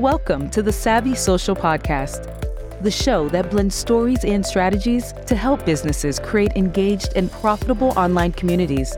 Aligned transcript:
Welcome 0.00 0.48
to 0.52 0.62
the 0.62 0.72
Savvy 0.72 1.14
Social 1.14 1.54
Podcast, 1.54 2.82
the 2.82 2.90
show 2.90 3.28
that 3.28 3.50
blends 3.50 3.74
stories 3.74 4.24
and 4.24 4.44
strategies 4.46 5.12
to 5.26 5.36
help 5.36 5.66
businesses 5.66 6.18
create 6.18 6.52
engaged 6.56 7.12
and 7.16 7.30
profitable 7.30 7.90
online 7.98 8.32
communities 8.32 8.96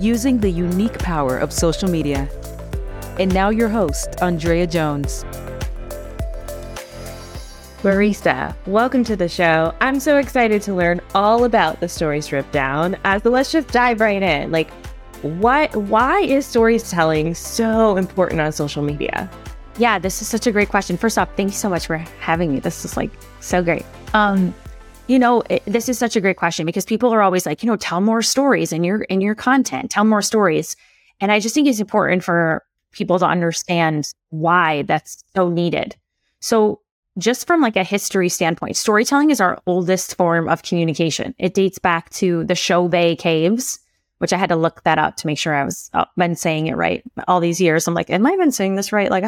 using 0.00 0.38
the 0.40 0.50
unique 0.50 0.98
power 0.98 1.38
of 1.38 1.52
social 1.52 1.88
media. 1.88 2.28
And 3.20 3.32
now, 3.32 3.50
your 3.50 3.68
host, 3.68 4.20
Andrea 4.22 4.66
Jones. 4.66 5.22
Marisa, 7.84 8.56
welcome 8.66 9.04
to 9.04 9.14
the 9.14 9.28
show. 9.28 9.72
I'm 9.80 10.00
so 10.00 10.16
excited 10.16 10.62
to 10.62 10.74
learn 10.74 11.00
all 11.14 11.44
about 11.44 11.78
the 11.78 11.88
story 11.88 12.20
strip 12.20 12.50
down. 12.50 12.96
Uh, 13.04 13.20
so 13.20 13.30
let's 13.30 13.52
just 13.52 13.68
dive 13.68 14.00
right 14.00 14.20
in. 14.20 14.50
Like, 14.50 14.72
what? 15.22 15.76
Why 15.76 16.22
is 16.22 16.44
storytelling 16.44 17.36
so 17.36 17.96
important 17.96 18.40
on 18.40 18.50
social 18.50 18.82
media? 18.82 19.30
Yeah, 19.80 19.98
this 19.98 20.20
is 20.20 20.28
such 20.28 20.46
a 20.46 20.52
great 20.52 20.68
question. 20.68 20.98
First 20.98 21.16
off, 21.16 21.34
thank 21.36 21.48
you 21.48 21.56
so 21.56 21.70
much 21.70 21.86
for 21.86 21.96
having 21.96 22.52
me. 22.52 22.60
This 22.60 22.84
is 22.84 22.98
like 22.98 23.10
so 23.40 23.62
great. 23.62 23.86
Um, 24.12 24.54
you 25.06 25.18
know, 25.18 25.42
it, 25.48 25.62
this 25.64 25.88
is 25.88 25.98
such 25.98 26.16
a 26.16 26.20
great 26.20 26.36
question 26.36 26.66
because 26.66 26.84
people 26.84 27.14
are 27.14 27.22
always 27.22 27.46
like, 27.46 27.62
you 27.62 27.66
know, 27.66 27.76
tell 27.76 28.02
more 28.02 28.20
stories 28.20 28.74
in 28.74 28.84
your 28.84 29.04
in 29.04 29.22
your 29.22 29.34
content, 29.34 29.90
tell 29.90 30.04
more 30.04 30.20
stories. 30.20 30.76
And 31.18 31.32
I 31.32 31.40
just 31.40 31.54
think 31.54 31.66
it's 31.66 31.80
important 31.80 32.22
for 32.22 32.62
people 32.92 33.18
to 33.20 33.24
understand 33.24 34.12
why 34.28 34.82
that's 34.82 35.24
so 35.34 35.48
needed. 35.48 35.96
So, 36.40 36.82
just 37.16 37.46
from 37.46 37.62
like 37.62 37.76
a 37.76 37.82
history 37.82 38.28
standpoint, 38.28 38.76
storytelling 38.76 39.30
is 39.30 39.40
our 39.40 39.62
oldest 39.66 40.14
form 40.14 40.46
of 40.46 40.62
communication. 40.62 41.34
It 41.38 41.54
dates 41.54 41.78
back 41.78 42.10
to 42.10 42.44
the 42.44 42.54
Chauvet 42.54 43.18
caves, 43.18 43.80
which 44.18 44.34
I 44.34 44.36
had 44.36 44.50
to 44.50 44.56
look 44.56 44.82
that 44.82 44.98
up 44.98 45.16
to 45.16 45.26
make 45.26 45.38
sure 45.38 45.54
I 45.54 45.64
was 45.64 45.88
uh, 45.94 46.04
been 46.18 46.36
saying 46.36 46.66
it 46.66 46.76
right 46.76 47.02
all 47.26 47.40
these 47.40 47.62
years. 47.62 47.88
I'm 47.88 47.94
like, 47.94 48.10
am 48.10 48.26
I 48.26 48.36
been 48.36 48.52
saying 48.52 48.74
this 48.74 48.92
right? 48.92 49.10
Like, 49.10 49.24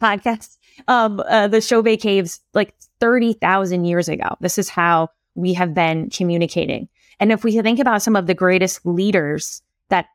podcast. 0.00 0.56
Um, 0.88 1.22
uh, 1.28 1.48
the 1.48 1.60
Chauvet 1.60 2.00
Caves, 2.00 2.40
like 2.54 2.74
30,000 3.00 3.84
years 3.84 4.08
ago. 4.08 4.36
This 4.40 4.58
is 4.58 4.68
how 4.68 5.08
we 5.34 5.54
have 5.54 5.74
been 5.74 6.10
communicating. 6.10 6.88
And 7.18 7.32
if 7.32 7.44
we 7.44 7.60
think 7.60 7.78
about 7.78 8.02
some 8.02 8.16
of 8.16 8.26
the 8.26 8.34
greatest 8.34 8.84
leaders 8.86 9.62
that 9.88 10.06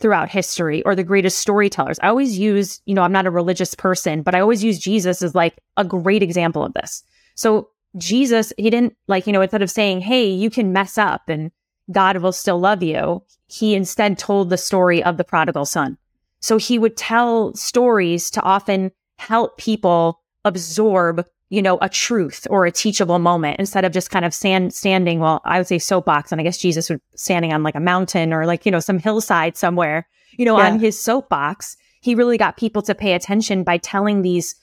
throughout 0.00 0.30
history 0.30 0.82
or 0.84 0.94
the 0.94 1.04
greatest 1.04 1.38
storytellers, 1.38 1.98
I 2.02 2.08
always 2.08 2.38
use, 2.38 2.80
you 2.86 2.94
know, 2.94 3.02
I'm 3.02 3.12
not 3.12 3.26
a 3.26 3.30
religious 3.30 3.74
person, 3.74 4.22
but 4.22 4.34
I 4.34 4.40
always 4.40 4.64
use 4.64 4.78
Jesus 4.78 5.22
as 5.22 5.34
like 5.34 5.58
a 5.76 5.84
great 5.84 6.22
example 6.22 6.64
of 6.64 6.72
this. 6.74 7.04
So 7.34 7.68
Jesus, 7.96 8.52
he 8.56 8.70
didn't 8.70 8.96
like, 9.06 9.26
you 9.26 9.32
know, 9.32 9.42
instead 9.42 9.62
of 9.62 9.70
saying, 9.70 10.00
Hey, 10.00 10.26
you 10.26 10.50
can 10.50 10.72
mess 10.72 10.98
up 10.98 11.28
and 11.28 11.50
God 11.92 12.16
will 12.16 12.32
still 12.32 12.58
love 12.58 12.82
you, 12.82 13.22
he 13.46 13.74
instead 13.74 14.18
told 14.18 14.48
the 14.48 14.56
story 14.56 15.02
of 15.04 15.16
the 15.16 15.24
prodigal 15.24 15.66
son. 15.66 15.98
So 16.40 16.56
he 16.56 16.78
would 16.78 16.96
tell 16.96 17.54
stories 17.54 18.30
to 18.32 18.42
often 18.42 18.90
help 19.18 19.56
people 19.58 20.20
absorb 20.44 21.26
you 21.50 21.62
know 21.62 21.78
a 21.80 21.88
truth 21.88 22.46
or 22.50 22.66
a 22.66 22.72
teachable 22.72 23.18
moment 23.18 23.58
instead 23.58 23.84
of 23.84 23.92
just 23.92 24.10
kind 24.10 24.24
of 24.24 24.34
stand, 24.34 24.74
standing 24.74 25.20
well 25.20 25.40
i 25.44 25.58
would 25.58 25.66
say 25.66 25.78
soapbox 25.78 26.32
and 26.32 26.40
i 26.40 26.44
guess 26.44 26.58
jesus 26.58 26.90
would 26.90 27.00
standing 27.14 27.52
on 27.52 27.62
like 27.62 27.74
a 27.74 27.80
mountain 27.80 28.32
or 28.32 28.44
like 28.46 28.66
you 28.66 28.72
know 28.72 28.80
some 28.80 28.98
hillside 28.98 29.56
somewhere 29.56 30.06
you 30.38 30.44
know 30.44 30.58
yeah. 30.58 30.66
on 30.66 30.78
his 30.78 31.00
soapbox. 31.00 31.76
He 32.00 32.14
really 32.14 32.36
got 32.36 32.56
people 32.56 32.82
to 32.82 32.94
pay 32.94 33.14
attention 33.14 33.64
by 33.64 33.78
telling 33.78 34.22
these 34.22 34.54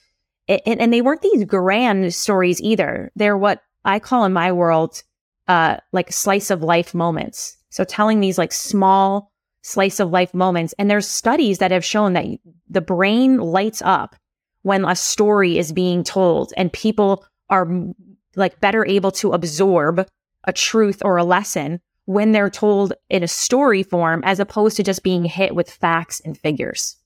and, 0.48 0.80
and 0.80 0.92
they 0.92 1.02
weren't 1.02 1.22
these 1.22 1.44
grand 1.44 2.14
stories 2.14 2.60
either. 2.60 3.10
They're 3.16 3.38
what 3.38 3.62
i 3.84 3.98
call 3.98 4.24
in 4.24 4.32
my 4.32 4.52
world 4.52 5.02
uh 5.48 5.78
like 5.92 6.12
slice 6.12 6.50
of 6.50 6.62
life 6.62 6.94
moments. 6.94 7.56
So 7.70 7.84
telling 7.84 8.20
these 8.20 8.38
like 8.38 8.52
small 8.52 9.32
slice 9.62 10.00
of 10.00 10.10
life 10.10 10.34
moments 10.34 10.74
and 10.78 10.90
there's 10.90 11.06
studies 11.06 11.58
that 11.58 11.70
have 11.70 11.84
shown 11.84 12.12
that 12.14 12.26
the 12.68 12.80
brain 12.80 13.38
lights 13.38 13.80
up 13.84 14.16
when 14.62 14.84
a 14.84 14.96
story 14.96 15.58
is 15.58 15.72
being 15.72 16.04
told 16.04 16.52
and 16.56 16.72
people 16.72 17.24
are 17.50 17.68
like 18.36 18.60
better 18.60 18.86
able 18.86 19.10
to 19.10 19.32
absorb 19.32 20.06
a 20.44 20.52
truth 20.52 21.02
or 21.04 21.16
a 21.16 21.24
lesson 21.24 21.80
when 22.06 22.32
they're 22.32 22.50
told 22.50 22.92
in 23.10 23.22
a 23.22 23.28
story 23.28 23.82
form 23.82 24.22
as 24.24 24.40
opposed 24.40 24.76
to 24.76 24.82
just 24.82 25.02
being 25.02 25.24
hit 25.24 25.54
with 25.54 25.70
facts 25.70 26.20
and 26.24 26.38
figures. 26.38 26.96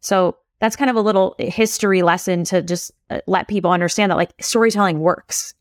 So 0.00 0.36
that's 0.60 0.76
kind 0.76 0.90
of 0.90 0.96
a 0.96 1.00
little 1.00 1.34
history 1.38 2.02
lesson 2.02 2.44
to 2.44 2.62
just 2.62 2.90
uh, 3.10 3.20
let 3.26 3.48
people 3.48 3.70
understand 3.70 4.10
that 4.10 4.16
like 4.16 4.32
storytelling 4.40 5.00
works. 5.00 5.54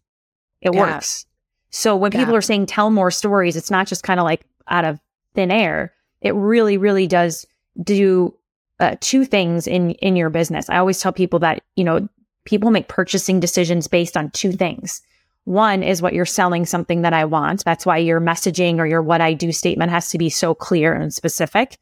It 0.62 0.74
yeah. 0.74 0.80
works. 0.82 1.26
So 1.70 1.96
when 1.96 2.12
yeah. 2.12 2.20
people 2.20 2.36
are 2.36 2.42
saying 2.42 2.66
tell 2.66 2.90
more 2.90 3.12
stories, 3.12 3.56
it's 3.56 3.72
not 3.72 3.88
just 3.88 4.04
kind 4.04 4.20
of 4.20 4.24
like 4.24 4.46
out 4.68 4.86
of 4.86 5.00
thin 5.34 5.52
air. 5.52 5.94
It 6.22 6.34
really, 6.34 6.78
really 6.78 7.08
does 7.08 7.46
do 7.82 8.34
uh, 8.80 8.96
two 9.00 9.26
things 9.26 9.68
in 9.68 9.92
in 9.92 10.16
your 10.16 10.30
business. 10.30 10.70
I 10.70 10.78
always 10.78 11.00
tell 11.00 11.14
people 11.14 11.40
that 11.40 11.64
you 11.76 11.84
know 11.84 12.08
people 12.46 12.72
make 12.72 12.88
purchasing 12.88 13.40
decisions 13.40 13.88
based 13.88 14.16
on 14.18 14.32
two 14.32 14.52
things. 14.52 15.02
One 15.46 15.84
is 15.84 16.02
what 16.02 16.14
you're 16.14 16.26
selling 16.26 16.66
something 16.66 17.04
that 17.04 17.14
I 17.14 17.26
want. 17.26 17.64
That's 17.66 17.86
why 17.86 17.98
your 17.98 18.20
messaging 18.20 18.80
or 18.80 18.88
your 18.88 19.02
what 19.02 19.22
I 19.22 19.34
do 19.34 19.52
statement 19.52 19.92
has 19.92 20.10
to 20.10 20.18
be 20.18 20.30
so 20.30 20.56
clear 20.56 20.94
and 20.94 21.14
specific. 21.14 21.78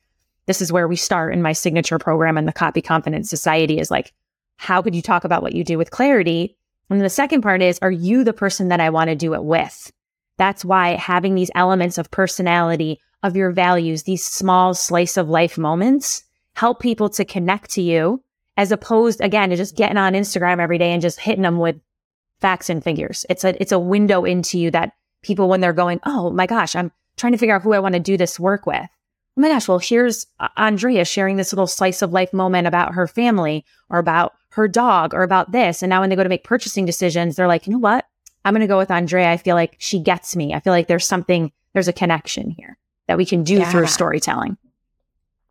This 0.45 0.61
is 0.61 0.71
where 0.71 0.87
we 0.87 0.97
start 0.97 1.33
in 1.33 1.41
my 1.41 1.53
signature 1.53 1.97
program 1.97 2.37
and 2.37 2.45
the 2.47 2.53
Copy 2.53 2.81
Confidence 2.81 3.29
Society 3.29 3.79
is 3.79 3.89
like, 3.89 4.11
how 4.57 4.81
could 4.81 4.93
you 4.95 5.01
talk 5.01 5.23
about 5.23 5.41
what 5.41 5.53
you 5.53 5.63
do 5.63 5.77
with 5.77 5.91
clarity? 5.91 6.57
And 6.89 6.99
the 6.99 7.09
second 7.09 7.41
part 7.41 7.61
is, 7.61 7.79
are 7.81 7.91
you 7.91 8.25
the 8.25 8.33
person 8.33 8.67
that 8.67 8.81
I 8.81 8.89
want 8.89 9.09
to 9.09 9.15
do 9.15 9.33
it 9.33 9.45
with? 9.45 9.91
That's 10.37 10.65
why 10.65 10.95
having 10.95 11.35
these 11.35 11.51
elements 11.55 11.97
of 11.97 12.11
personality, 12.11 12.99
of 13.23 13.37
your 13.37 13.51
values, 13.51 14.03
these 14.03 14.25
small 14.25 14.73
slice 14.73 15.15
of 15.15 15.29
life 15.29 15.57
moments 15.57 16.23
help 16.55 16.79
people 16.79 17.09
to 17.09 17.25
connect 17.25 17.71
to 17.71 17.81
you 17.81 18.23
as 18.57 18.71
opposed 18.71 19.21
again 19.21 19.49
to 19.49 19.55
just 19.55 19.75
getting 19.75 19.97
on 19.97 20.13
Instagram 20.13 20.59
every 20.59 20.77
day 20.77 20.91
and 20.91 21.01
just 21.01 21.19
hitting 21.19 21.41
them 21.41 21.57
with 21.57 21.79
facts 22.39 22.69
and 22.69 22.83
figures. 22.83 23.25
It's 23.29 23.43
a 23.43 23.59
it's 23.61 23.71
a 23.71 23.79
window 23.79 24.25
into 24.25 24.59
you 24.59 24.69
that 24.71 24.93
people 25.21 25.49
when 25.49 25.61
they're 25.61 25.73
going, 25.73 25.99
"Oh 26.05 26.29
my 26.29 26.45
gosh, 26.45 26.75
I'm 26.75 26.91
trying 27.17 27.31
to 27.31 27.37
figure 27.37 27.55
out 27.55 27.61
who 27.61 27.73
I 27.73 27.79
want 27.79 27.93
to 27.93 27.99
do 27.99 28.17
this 28.17 28.39
work 28.39 28.65
with." 28.65 28.87
Oh 29.35 29.41
my 29.41 29.47
gosh, 29.49 29.67
well, 29.67 29.79
here's 29.79 30.27
uh, 30.39 30.49
Andrea 30.57 31.05
sharing 31.05 31.37
this 31.37 31.51
little 31.51 31.65
slice 31.65 32.03
of 32.03 32.13
life 32.13 32.33
moment 32.33 32.67
about 32.67 32.93
her 32.93 33.07
family 33.07 33.65
or 33.89 33.97
about 33.97 34.33
her 34.49 34.67
dog 34.67 35.15
or 35.15 35.23
about 35.23 35.51
this. 35.51 35.81
And 35.81 35.89
now 35.89 36.01
when 36.01 36.11
they 36.11 36.15
go 36.15 36.21
to 36.21 36.29
make 36.29 36.43
purchasing 36.43 36.85
decisions, 36.85 37.35
they're 37.35 37.47
like, 37.47 37.65
"You 37.65 37.73
know 37.73 37.79
what? 37.79 38.05
I'm 38.45 38.53
going 38.53 38.61
to 38.61 38.67
go 38.67 38.77
with 38.77 38.91
Andrea. 38.91 39.31
I 39.31 39.37
feel 39.37 39.55
like 39.55 39.75
she 39.79 39.99
gets 39.99 40.35
me. 40.35 40.53
I 40.53 40.59
feel 40.59 40.73
like 40.73 40.87
there's 40.87 41.07
something 41.07 41.51
there's 41.73 41.87
a 41.87 41.93
connection 41.93 42.51
here 42.51 42.77
that 43.07 43.17
we 43.17 43.25
can 43.25 43.43
do 43.43 43.55
yeah. 43.55 43.71
through 43.71 43.87
storytelling." 43.87 44.57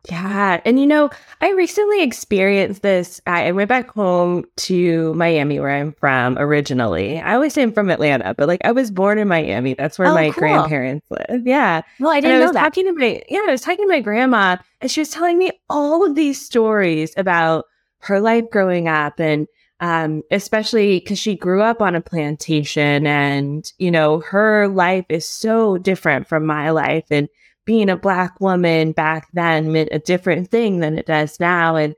Yeah. 0.08 0.60
And 0.64 0.80
you 0.80 0.86
know, 0.86 1.10
I 1.40 1.50
recently 1.52 2.02
experienced 2.02 2.82
this. 2.82 3.20
I 3.26 3.52
went 3.52 3.68
back 3.68 3.90
home 3.90 4.44
to 4.58 5.14
Miami, 5.14 5.60
where 5.60 5.70
I'm 5.70 5.92
from 5.92 6.36
originally. 6.38 7.20
I 7.20 7.34
always 7.34 7.54
say 7.54 7.62
I'm 7.62 7.72
from 7.72 7.88
Atlanta, 7.88 8.34
but 8.34 8.48
like 8.48 8.60
I 8.64 8.72
was 8.72 8.90
born 8.90 9.18
in 9.18 9.28
Miami. 9.28 9.74
That's 9.74 9.98
where 9.98 10.08
oh, 10.08 10.14
my 10.14 10.30
cool. 10.30 10.40
grandparents 10.40 11.06
live. 11.08 11.46
Yeah. 11.46 11.82
Well, 12.00 12.10
I 12.10 12.20
didn't 12.20 12.36
I 12.36 12.38
know 12.40 12.46
was 12.46 12.54
that. 12.54 12.62
Talking 12.62 12.86
to 12.86 12.92
my, 12.92 13.22
yeah, 13.28 13.44
I 13.46 13.52
was 13.52 13.60
talking 13.60 13.84
to 13.84 13.88
my 13.88 14.00
grandma, 14.00 14.56
and 14.80 14.90
she 14.90 15.00
was 15.00 15.10
telling 15.10 15.38
me 15.38 15.52
all 15.70 16.04
of 16.04 16.16
these 16.16 16.44
stories 16.44 17.14
about 17.16 17.66
her 18.00 18.18
life 18.18 18.44
growing 18.50 18.88
up 18.88 19.20
and 19.20 19.46
um, 19.78 20.22
especially 20.30 21.00
because 21.00 21.18
she 21.18 21.34
grew 21.34 21.60
up 21.60 21.82
on 21.82 21.96
a 21.96 22.00
plantation 22.00 23.04
and, 23.04 23.72
you 23.78 23.90
know, 23.90 24.20
her 24.20 24.68
life 24.68 25.06
is 25.08 25.26
so 25.26 25.76
different 25.76 26.28
from 26.28 26.46
my 26.46 26.70
life. 26.70 27.04
And 27.10 27.28
being 27.64 27.88
a 27.88 27.96
black 27.96 28.40
woman 28.40 28.92
back 28.92 29.28
then 29.32 29.72
meant 29.72 29.88
a 29.92 29.98
different 29.98 30.50
thing 30.50 30.80
than 30.80 30.98
it 30.98 31.06
does 31.06 31.38
now. 31.38 31.76
And 31.76 31.94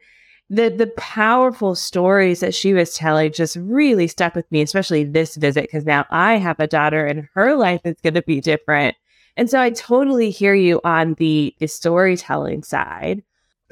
the 0.50 0.68
the 0.68 0.88
powerful 0.98 1.74
stories 1.74 2.40
that 2.40 2.54
she 2.54 2.74
was 2.74 2.94
telling 2.94 3.32
just 3.32 3.56
really 3.56 4.06
stuck 4.06 4.34
with 4.34 4.50
me, 4.52 4.62
especially 4.62 5.04
this 5.04 5.36
visit, 5.36 5.62
because 5.62 5.86
now 5.86 6.04
I 6.10 6.36
have 6.36 6.60
a 6.60 6.66
daughter 6.66 7.06
and 7.06 7.28
her 7.34 7.56
life 7.56 7.80
is 7.84 7.96
going 8.02 8.14
to 8.14 8.22
be 8.22 8.40
different. 8.40 8.94
And 9.36 9.50
so 9.50 9.60
I 9.60 9.70
totally 9.70 10.30
hear 10.30 10.54
you 10.54 10.80
on 10.84 11.14
the, 11.14 11.54
the 11.58 11.66
storytelling 11.66 12.62
side. 12.62 13.22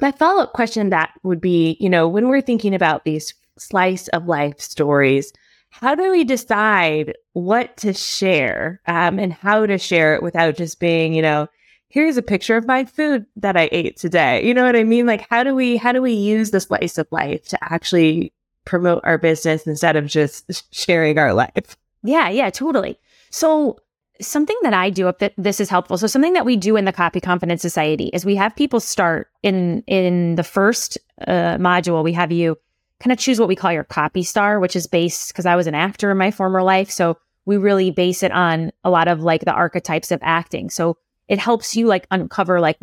My 0.01 0.11
follow 0.11 0.43
up 0.43 0.53
question 0.53 0.89
that 0.89 1.11
would 1.23 1.39
be, 1.39 1.77
you 1.79 1.89
know, 1.89 2.07
when 2.07 2.27
we're 2.27 2.41
thinking 2.41 2.73
about 2.73 3.05
these 3.05 3.33
slice 3.57 4.07
of 4.09 4.27
life 4.27 4.59
stories, 4.59 5.31
how 5.69 5.95
do 5.95 6.11
we 6.11 6.23
decide 6.23 7.13
what 7.33 7.77
to 7.77 7.93
share 7.93 8.81
um, 8.87 9.19
and 9.19 9.31
how 9.31 9.65
to 9.65 9.77
share 9.77 10.15
it 10.15 10.23
without 10.23 10.57
just 10.57 10.79
being, 10.79 11.13
you 11.13 11.21
know, 11.21 11.47
here's 11.93 12.17
a 12.17 12.23
picture 12.23 12.57
of 12.57 12.65
my 12.65 12.83
food 12.83 13.23
that 13.35 13.55
I 13.55 13.69
ate 13.71 13.97
today. 13.97 14.43
You 14.43 14.55
know 14.55 14.65
what 14.65 14.75
I 14.75 14.83
mean? 14.83 15.05
Like 15.05 15.27
how 15.29 15.43
do 15.43 15.53
we 15.53 15.77
how 15.77 15.91
do 15.91 16.01
we 16.01 16.11
use 16.11 16.49
the 16.49 16.59
slice 16.59 16.97
of 16.97 17.07
life 17.11 17.47
to 17.49 17.63
actually 17.63 18.33
promote 18.65 19.01
our 19.05 19.19
business 19.19 19.67
instead 19.67 19.95
of 19.95 20.07
just 20.07 20.65
sharing 20.73 21.19
our 21.19 21.33
life? 21.33 21.77
Yeah, 22.01 22.29
yeah, 22.29 22.49
totally. 22.49 22.99
So 23.29 23.77
something 24.19 24.57
that 24.63 24.73
I 24.73 24.89
do 24.89 25.07
if 25.07 25.33
this 25.37 25.59
is 25.59 25.69
helpful. 25.69 25.99
So 25.99 26.07
something 26.07 26.33
that 26.33 26.45
we 26.45 26.57
do 26.57 26.75
in 26.77 26.85
the 26.85 26.91
Copy 26.91 27.21
Confidence 27.21 27.61
Society 27.61 28.09
is 28.11 28.25
we 28.25 28.35
have 28.35 28.55
people 28.55 28.79
start 28.79 29.29
in 29.43 29.83
in 29.85 30.33
the 30.33 30.43
first 30.43 30.97
uh, 31.27 31.57
module. 31.57 32.03
We 32.03 32.13
have 32.13 32.31
you 32.31 32.57
kind 33.01 33.11
of 33.11 33.19
choose 33.19 33.39
what 33.39 33.49
we 33.49 33.55
call 33.55 33.71
your 33.71 33.83
copy 33.83 34.23
star, 34.23 34.59
which 34.59 34.75
is 34.75 34.87
based 34.87 35.27
because 35.27 35.45
I 35.45 35.55
was 35.55 35.67
an 35.67 35.75
actor 35.75 36.09
in 36.09 36.17
my 36.17 36.31
former 36.31 36.63
life, 36.63 36.89
so 36.89 37.17
we 37.45 37.57
really 37.57 37.91
base 37.91 38.23
it 38.23 38.31
on 38.31 38.71
a 38.83 38.89
lot 38.89 39.07
of 39.07 39.21
like 39.21 39.45
the 39.45 39.51
archetypes 39.51 40.11
of 40.11 40.19
acting. 40.23 40.71
So 40.71 40.97
it 41.27 41.39
helps 41.39 41.75
you 41.75 41.87
like 41.87 42.07
uncover 42.11 42.59
like 42.59 42.77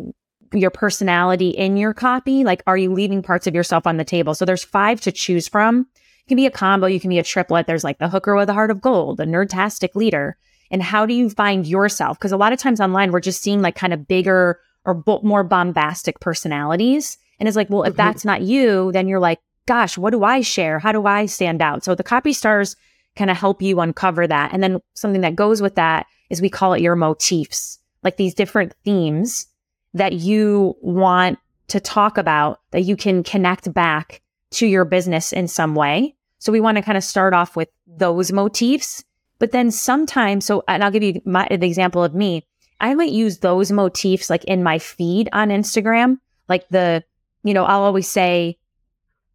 your 0.52 0.70
personality 0.70 1.50
in 1.50 1.76
your 1.76 1.94
copy. 1.94 2.44
Like, 2.44 2.62
are 2.66 2.76
you 2.76 2.92
leaving 2.92 3.22
parts 3.22 3.46
of 3.46 3.54
yourself 3.54 3.86
on 3.86 3.96
the 3.96 4.04
table? 4.04 4.34
So 4.34 4.44
there's 4.44 4.64
five 4.64 5.00
to 5.02 5.12
choose 5.12 5.48
from. 5.48 5.86
it 6.24 6.28
can 6.28 6.36
be 6.36 6.46
a 6.46 6.50
combo, 6.50 6.86
you 6.86 7.00
can 7.00 7.10
be 7.10 7.18
a 7.18 7.24
triplet. 7.24 7.66
There's 7.66 7.84
like 7.84 7.98
the 7.98 8.08
hooker 8.08 8.34
with 8.34 8.48
a 8.48 8.54
heart 8.54 8.70
of 8.70 8.80
gold, 8.80 9.18
the 9.18 9.24
nerdtastic 9.24 9.94
leader. 9.94 10.36
And 10.70 10.82
how 10.82 11.04
do 11.06 11.14
you 11.14 11.30
find 11.30 11.66
yourself? 11.66 12.18
Because 12.18 12.32
a 12.32 12.36
lot 12.36 12.52
of 12.52 12.58
times 12.58 12.80
online, 12.80 13.10
we're 13.10 13.20
just 13.20 13.42
seeing 13.42 13.60
like 13.60 13.74
kind 13.74 13.92
of 13.92 14.06
bigger 14.06 14.60
or 14.84 14.94
bo- 14.94 15.20
more 15.22 15.42
bombastic 15.42 16.20
personalities. 16.20 17.18
And 17.38 17.48
it's 17.48 17.56
like, 17.56 17.70
well, 17.70 17.82
if 17.82 17.90
mm-hmm. 17.90 17.96
that's 17.96 18.24
not 18.24 18.42
you, 18.42 18.92
then 18.92 19.08
you're 19.08 19.20
like, 19.20 19.40
gosh, 19.66 19.98
what 19.98 20.10
do 20.10 20.24
I 20.24 20.40
share? 20.40 20.78
How 20.78 20.92
do 20.92 21.06
I 21.06 21.26
stand 21.26 21.60
out? 21.60 21.84
So 21.84 21.94
the 21.94 22.02
copy 22.02 22.32
stars 22.32 22.76
kind 23.16 23.30
of 23.30 23.36
help 23.36 23.60
you 23.60 23.80
uncover 23.80 24.26
that. 24.26 24.52
And 24.52 24.62
then 24.62 24.78
something 24.94 25.22
that 25.22 25.36
goes 25.36 25.60
with 25.60 25.74
that 25.74 26.06
is 26.28 26.40
we 26.40 26.48
call 26.48 26.74
it 26.74 26.82
your 26.82 26.96
motifs, 26.96 27.79
like 28.02 28.16
these 28.16 28.34
different 28.34 28.74
themes 28.84 29.46
that 29.94 30.14
you 30.14 30.76
want 30.80 31.38
to 31.68 31.80
talk 31.80 32.18
about 32.18 32.60
that 32.70 32.82
you 32.82 32.96
can 32.96 33.22
connect 33.22 33.72
back 33.72 34.22
to 34.52 34.66
your 34.66 34.84
business 34.84 35.32
in 35.32 35.48
some 35.48 35.74
way. 35.74 36.14
So 36.38 36.52
we 36.52 36.60
want 36.60 36.76
to 36.76 36.82
kind 36.82 36.98
of 36.98 37.04
start 37.04 37.34
off 37.34 37.54
with 37.56 37.68
those 37.86 38.32
motifs. 38.32 39.04
But 39.38 39.52
then 39.52 39.70
sometimes, 39.70 40.44
so, 40.44 40.62
and 40.68 40.82
I'll 40.82 40.90
give 40.90 41.02
you 41.02 41.20
my, 41.24 41.46
the 41.50 41.66
example 41.66 42.02
of 42.02 42.14
me. 42.14 42.46
I 42.80 42.94
might 42.94 43.12
use 43.12 43.38
those 43.38 43.70
motifs 43.70 44.30
like 44.30 44.44
in 44.44 44.62
my 44.62 44.78
feed 44.78 45.28
on 45.32 45.48
Instagram, 45.48 46.18
like 46.48 46.68
the, 46.68 47.04
you 47.42 47.54
know, 47.54 47.64
I'll 47.64 47.82
always 47.82 48.08
say, 48.08 48.58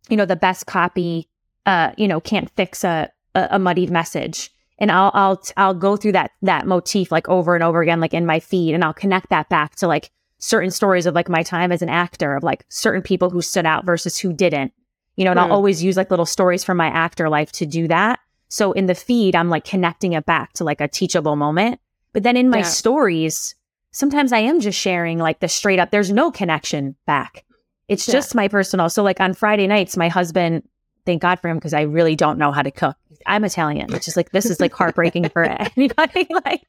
you 0.09 0.17
know, 0.17 0.25
the 0.25 0.35
best 0.35 0.65
copy, 0.65 1.29
uh, 1.65 1.91
you 1.97 2.07
know, 2.07 2.19
can't 2.19 2.49
fix 2.51 2.83
a, 2.83 3.11
a, 3.33 3.47
a 3.51 3.59
muddied 3.59 3.91
message. 3.91 4.51
And 4.77 4.91
I'll, 4.91 5.11
I'll, 5.13 5.41
I'll 5.55 5.73
go 5.73 5.95
through 5.95 6.13
that, 6.13 6.31
that 6.41 6.67
motif 6.67 7.11
like 7.11 7.29
over 7.29 7.55
and 7.55 7.63
over 7.63 7.81
again, 7.81 7.99
like 8.01 8.13
in 8.13 8.25
my 8.25 8.39
feed 8.39 8.73
and 8.73 8.83
I'll 8.83 8.93
connect 8.93 9.29
that 9.29 9.47
back 9.47 9.75
to 9.77 9.87
like 9.87 10.11
certain 10.37 10.71
stories 10.71 11.05
of 11.05 11.15
like 11.15 11.29
my 11.29 11.43
time 11.43 11.71
as 11.71 11.81
an 11.81 11.89
actor 11.89 12.35
of 12.35 12.43
like 12.43 12.65
certain 12.69 13.01
people 13.01 13.29
who 13.29 13.41
stood 13.41 13.65
out 13.65 13.85
versus 13.85 14.17
who 14.17 14.33
didn't, 14.33 14.73
you 15.15 15.23
know, 15.23 15.31
and 15.31 15.39
mm. 15.39 15.43
I'll 15.43 15.53
always 15.53 15.81
use 15.81 15.95
like 15.95 16.09
little 16.09 16.25
stories 16.25 16.63
from 16.63 16.77
my 16.77 16.87
actor 16.87 17.29
life 17.29 17.51
to 17.53 17.65
do 17.65 17.87
that. 17.87 18.19
So 18.49 18.73
in 18.73 18.85
the 18.85 18.95
feed, 18.95 19.35
I'm 19.35 19.49
like 19.49 19.63
connecting 19.63 20.13
it 20.13 20.25
back 20.25 20.53
to 20.53 20.63
like 20.63 20.81
a 20.81 20.87
teachable 20.87 21.35
moment. 21.35 21.79
But 22.13 22.23
then 22.23 22.37
in 22.37 22.49
my 22.49 22.59
yeah. 22.59 22.63
stories, 22.63 23.55
sometimes 23.91 24.33
I 24.33 24.39
am 24.39 24.59
just 24.59 24.79
sharing 24.79 25.19
like 25.19 25.39
the 25.39 25.47
straight 25.47 25.79
up, 25.79 25.91
there's 25.91 26.11
no 26.11 26.31
connection 26.31 26.95
back. 27.07 27.45
It's 27.87 28.07
yeah. 28.07 28.13
just 28.13 28.35
my 28.35 28.47
personal. 28.47 28.89
So 28.89 29.03
like 29.03 29.19
on 29.19 29.33
Friday 29.33 29.67
nights, 29.67 29.95
my 29.95 30.09
husband, 30.09 30.63
thank 31.05 31.21
God 31.21 31.39
for 31.39 31.49
him 31.49 31.57
because 31.57 31.73
I 31.73 31.81
really 31.81 32.15
don't 32.15 32.37
know 32.37 32.51
how 32.51 32.61
to 32.61 32.71
cook. 32.71 32.97
I'm 33.25 33.43
Italian, 33.43 33.91
which 33.91 34.07
is 34.07 34.15
like 34.15 34.31
this 34.31 34.45
is 34.45 34.59
like 34.59 34.73
heartbreaking 34.73 35.29
for 35.29 35.43
anybody. 35.77 36.27
like, 36.45 36.63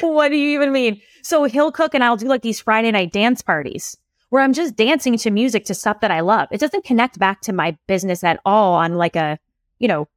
what 0.00 0.28
do 0.28 0.36
you 0.36 0.50
even 0.54 0.72
mean? 0.72 1.00
So 1.22 1.44
he'll 1.44 1.72
cook 1.72 1.94
and 1.94 2.02
I'll 2.02 2.16
do 2.16 2.28
like 2.28 2.42
these 2.42 2.60
Friday 2.60 2.90
night 2.90 3.12
dance 3.12 3.42
parties 3.42 3.96
where 4.30 4.42
I'm 4.42 4.52
just 4.52 4.76
dancing 4.76 5.18
to 5.18 5.30
music 5.30 5.66
to 5.66 5.74
stuff 5.74 6.00
that 6.00 6.10
I 6.10 6.20
love. 6.20 6.48
It 6.50 6.60
doesn't 6.60 6.84
connect 6.84 7.18
back 7.18 7.42
to 7.42 7.52
my 7.52 7.76
business 7.86 8.24
at 8.24 8.40
all 8.46 8.74
on 8.74 8.94
like 8.94 9.14
a, 9.14 9.38
you 9.78 9.88
know, 9.88 10.08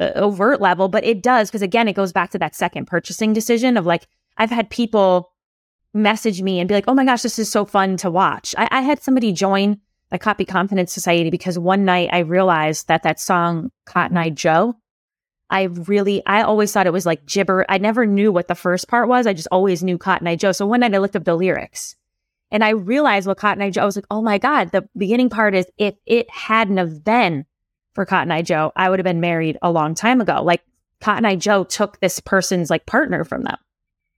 overt 0.00 0.60
level, 0.60 0.88
but 0.88 1.04
it 1.04 1.22
does 1.22 1.50
because 1.50 1.62
again, 1.62 1.88
it 1.88 1.94
goes 1.94 2.12
back 2.12 2.30
to 2.30 2.38
that 2.38 2.54
second 2.54 2.86
purchasing 2.86 3.32
decision 3.32 3.76
of 3.76 3.86
like 3.86 4.06
I've 4.36 4.50
had 4.50 4.70
people 4.70 5.32
message 5.92 6.42
me 6.42 6.60
and 6.60 6.68
be 6.68 6.74
like, 6.74 6.86
"Oh 6.88 6.94
my 6.94 7.04
gosh, 7.04 7.22
this 7.22 7.38
is 7.38 7.50
so 7.50 7.64
fun 7.64 7.96
to 7.98 8.10
watch." 8.10 8.54
I, 8.56 8.68
I 8.70 8.80
had 8.80 9.02
somebody 9.02 9.32
join 9.32 9.80
the 10.10 10.18
Copy 10.18 10.44
Confidence 10.44 10.92
Society 10.92 11.30
because 11.30 11.58
one 11.58 11.84
night 11.84 12.10
I 12.12 12.20
realized 12.20 12.88
that 12.88 13.02
that 13.04 13.20
song 13.20 13.70
Cotton 13.86 14.16
Eye 14.16 14.30
Joe 14.30 14.76
I 15.50 15.64
really, 15.64 16.24
I 16.26 16.42
always 16.42 16.72
thought 16.72 16.86
it 16.86 16.92
was 16.92 17.04
like 17.04 17.26
gibber. 17.26 17.66
I 17.68 17.78
never 17.78 18.06
knew 18.06 18.30
what 18.30 18.46
the 18.46 18.54
first 18.54 18.88
part 18.88 19.08
was. 19.08 19.26
I 19.26 19.32
just 19.32 19.48
always 19.50 19.82
knew 19.82 19.98
Cotton 19.98 20.28
Eye 20.28 20.36
Joe. 20.36 20.52
So 20.52 20.64
one 20.64 20.80
night 20.80 20.94
I 20.94 20.98
looked 20.98 21.16
up 21.16 21.24
the 21.24 21.34
lyrics 21.34 21.96
and 22.52 22.62
I 22.62 22.70
realized 22.70 23.26
what 23.26 23.36
Cotton 23.36 23.62
Eye 23.62 23.70
Joe, 23.70 23.82
I 23.82 23.86
was 23.86 23.96
like, 23.96 24.06
oh 24.10 24.22
my 24.22 24.38
God, 24.38 24.70
the 24.70 24.88
beginning 24.96 25.28
part 25.28 25.56
is 25.56 25.66
if 25.76 25.94
it 26.06 26.30
hadn't 26.30 26.76
have 26.76 27.04
been 27.04 27.44
for 27.94 28.06
Cotton 28.06 28.30
Eye 28.30 28.42
Joe, 28.42 28.72
I 28.76 28.88
would 28.88 29.00
have 29.00 29.04
been 29.04 29.20
married 29.20 29.58
a 29.60 29.72
long 29.72 29.96
time 29.96 30.20
ago. 30.20 30.40
Like 30.42 30.62
Cotton 31.00 31.24
Eye 31.24 31.36
Joe 31.36 31.64
took 31.64 31.98
this 31.98 32.20
person's 32.20 32.70
like 32.70 32.86
partner 32.86 33.24
from 33.24 33.42
them. 33.42 33.56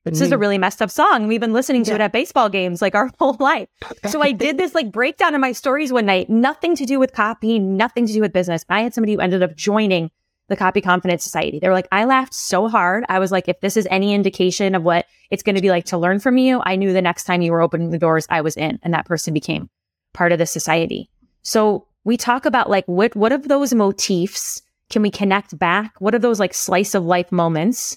This 0.05 0.21
is 0.21 0.33
a 0.33 0.39
really 0.39 0.59
messed 0.59 0.83
up 0.83 0.91
song. 0.91 1.29
We've 1.29 1.41
been 1.41 1.53
listening 1.53 1.85
to 1.85 1.93
yeah. 1.93 1.97
it 1.97 2.01
at 2.01 2.13
baseball 2.13 2.49
games 2.49 2.83
like 2.83 2.95
our 2.95 3.09
whole 3.19 3.37
life. 3.39 3.69
So 4.09 4.21
I 4.21 4.33
did 4.33 4.59
this 4.59 4.75
like 4.75 4.91
breakdown 4.91 5.35
of 5.35 5.41
my 5.41 5.53
stories 5.53 5.93
one 5.93 6.07
night, 6.07 6.29
nothing 6.29 6.75
to 6.77 6.85
do 6.85 6.99
with 6.99 7.13
copy, 7.13 7.59
nothing 7.59 8.07
to 8.07 8.13
do 8.13 8.21
with 8.21 8.33
business. 8.33 8.65
I 8.69 8.83
had 8.83 8.95
somebody 8.95 9.15
who 9.15 9.21
ended 9.21 9.43
up 9.43 9.55
joining 9.55 10.11
the 10.49 10.57
Copy 10.57 10.81
Confidence 10.81 11.23
Society. 11.23 11.61
They 11.61 11.69
were 11.69 11.75
like, 11.75 11.89
I 11.93 12.05
laughed 12.05 12.35
so 12.35 12.69
hard. 12.69 13.05
I 13.09 13.21
was 13.21 13.31
like, 13.31 13.49
if 13.49 13.61
this 13.61 13.77
is 13.77 13.87
any 13.91 14.13
indication 14.13 14.75
of 14.75 14.83
what 14.83 15.07
it's 15.31 15.43
going 15.43 15.55
to 15.55 15.63
be 15.63 15.71
like 15.71 15.85
to 15.87 15.99
learn 15.99 16.19
from 16.19 16.37
you, 16.37 16.61
I 16.67 16.77
knew 16.77 16.93
the 16.93 17.01
next 17.01 17.25
time 17.25 17.41
you 17.41 17.53
were 17.53 17.63
opening 17.63 17.91
the 17.91 17.99
doors, 17.99 18.27
I 18.29 18.41
was 18.41 18.57
in, 18.57 18.81
and 18.83 18.93
that 18.93 19.07
person 19.07 19.33
became 19.33 19.71
part 20.13 20.33
of 20.33 20.39
the 20.39 20.47
society. 20.47 21.09
So 21.43 21.87
we 22.05 22.17
talk 22.17 22.45
about 22.45 22.69
like 22.69 22.85
what 22.87 23.15
what 23.15 23.33
of 23.33 23.49
those 23.49 23.73
motifs 23.73 24.63
can 24.91 25.01
we 25.01 25.11
connect 25.11 25.59
back? 25.59 25.95
What 26.01 26.15
are 26.15 26.19
those 26.19 26.41
like 26.41 26.53
slice 26.53 26.95
of 26.95 27.05
life 27.05 27.33
moments 27.33 27.97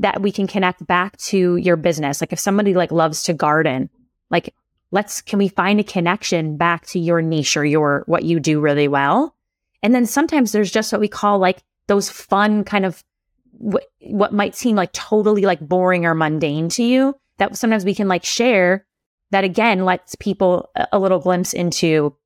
that 0.00 0.20
we 0.20 0.32
can 0.32 0.46
connect 0.46 0.86
back 0.86 1.16
to 1.18 1.56
your 1.56 1.76
business? 1.76 2.20
Like 2.20 2.32
if 2.32 2.40
somebody 2.40 2.74
like 2.74 2.90
loves 2.90 3.22
to 3.24 3.34
garden, 3.34 3.88
like 4.30 4.54
let's 4.90 5.22
can 5.22 5.38
we 5.38 5.48
find 5.48 5.78
a 5.78 5.84
connection 5.84 6.56
back 6.56 6.86
to 6.86 6.98
your 6.98 7.22
niche 7.22 7.56
or 7.56 7.64
your 7.64 8.02
what 8.06 8.24
you 8.24 8.40
do 8.40 8.60
really 8.60 8.88
well? 8.88 9.36
And 9.82 9.94
then 9.94 10.06
sometimes 10.06 10.52
there's 10.52 10.70
just 10.70 10.92
what 10.92 11.00
we 11.00 11.08
call 11.08 11.38
like 11.38 11.62
those 11.86 12.10
fun 12.10 12.64
kind 12.64 12.84
of 12.84 13.04
what, 13.52 13.84
what 14.00 14.32
might 14.32 14.54
seem 14.54 14.76
like 14.76 14.92
totally 14.92 15.42
like 15.42 15.60
boring 15.60 16.06
or 16.06 16.14
mundane 16.14 16.68
to 16.70 16.82
you 16.82 17.14
that 17.38 17.56
sometimes 17.56 17.84
we 17.84 17.94
can 17.94 18.08
like 18.08 18.24
share 18.24 18.86
that 19.30 19.44
again 19.44 19.84
lets 19.84 20.14
people 20.16 20.70
a, 20.76 20.88
a 20.92 20.98
little 20.98 21.18
glimpse 21.18 21.52
into 21.52 22.16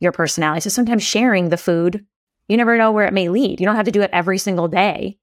your 0.00 0.12
personality. 0.12 0.60
So 0.60 0.70
sometimes 0.70 1.02
sharing 1.02 1.48
the 1.48 1.56
food, 1.56 2.04
you 2.48 2.56
never 2.56 2.76
know 2.76 2.92
where 2.92 3.06
it 3.06 3.14
may 3.14 3.28
lead. 3.28 3.60
You 3.60 3.66
don't 3.66 3.76
have 3.76 3.86
to 3.86 3.92
do 3.92 4.02
it 4.02 4.10
every 4.12 4.38
single 4.38 4.68
day, 4.68 5.18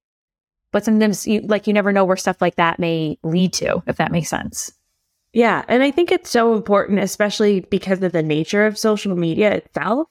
but 0.72 0.86
sometimes 0.86 1.28
you 1.28 1.42
like 1.42 1.68
you 1.68 1.74
never 1.74 1.92
know 1.92 2.06
where 2.06 2.18
stuff 2.18 2.42
like 2.42 2.56
that 2.56 2.80
may 2.80 3.18
lead 3.24 3.54
to, 3.54 3.84
if 3.88 3.98
that 3.98 4.12
makes 4.12 4.30
sense. 4.30 4.72
Yeah. 5.34 5.64
And 5.68 5.82
I 5.82 5.92
think 5.92 6.12
it's 6.12 6.30
so 6.30 6.54
important, 6.54 7.00
especially 7.00 7.62
because 7.62 8.02
of 8.04 8.12
the 8.12 8.24
nature 8.24 8.66
of 8.66 8.78
social 8.78 9.16
media 9.16 9.54
itself, 9.54 10.08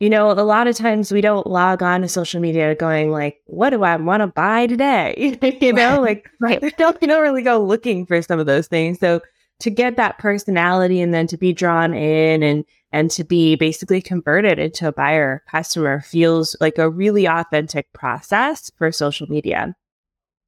you 0.00 0.10
know, 0.10 0.30
a 0.30 0.34
lot 0.34 0.66
of 0.66 0.76
times 0.76 1.12
we 1.12 1.20
don't 1.20 1.46
log 1.46 1.82
on 1.82 2.02
to 2.02 2.08
social 2.08 2.40
media 2.40 2.74
going 2.74 3.10
like, 3.10 3.38
what 3.46 3.70
do 3.70 3.82
I 3.84 3.96
want 3.96 4.22
to 4.22 4.26
buy 4.26 4.66
today? 4.66 5.38
you 5.60 5.72
know, 5.72 6.00
like 6.00 6.28
right. 6.40 6.60
we 6.62 6.70
don't, 6.72 7.00
we 7.00 7.06
don't 7.06 7.22
really 7.22 7.42
go 7.42 7.62
looking 7.62 8.06
for 8.06 8.20
some 8.20 8.38
of 8.38 8.46
those 8.46 8.66
things. 8.66 8.98
So 8.98 9.20
to 9.60 9.70
get 9.70 9.96
that 9.96 10.18
personality 10.18 11.00
and 11.00 11.12
then 11.12 11.26
to 11.28 11.36
be 11.36 11.52
drawn 11.52 11.94
in 11.94 12.42
and 12.42 12.64
and 12.92 13.10
to 13.12 13.22
be 13.22 13.54
basically 13.54 14.02
converted 14.02 14.58
into 14.58 14.88
a 14.88 14.92
buyer 14.92 15.44
customer 15.48 16.00
feels 16.00 16.56
like 16.60 16.76
a 16.76 16.90
really 16.90 17.26
authentic 17.26 17.92
process 17.92 18.70
for 18.76 18.90
social 18.90 19.28
media. 19.28 19.76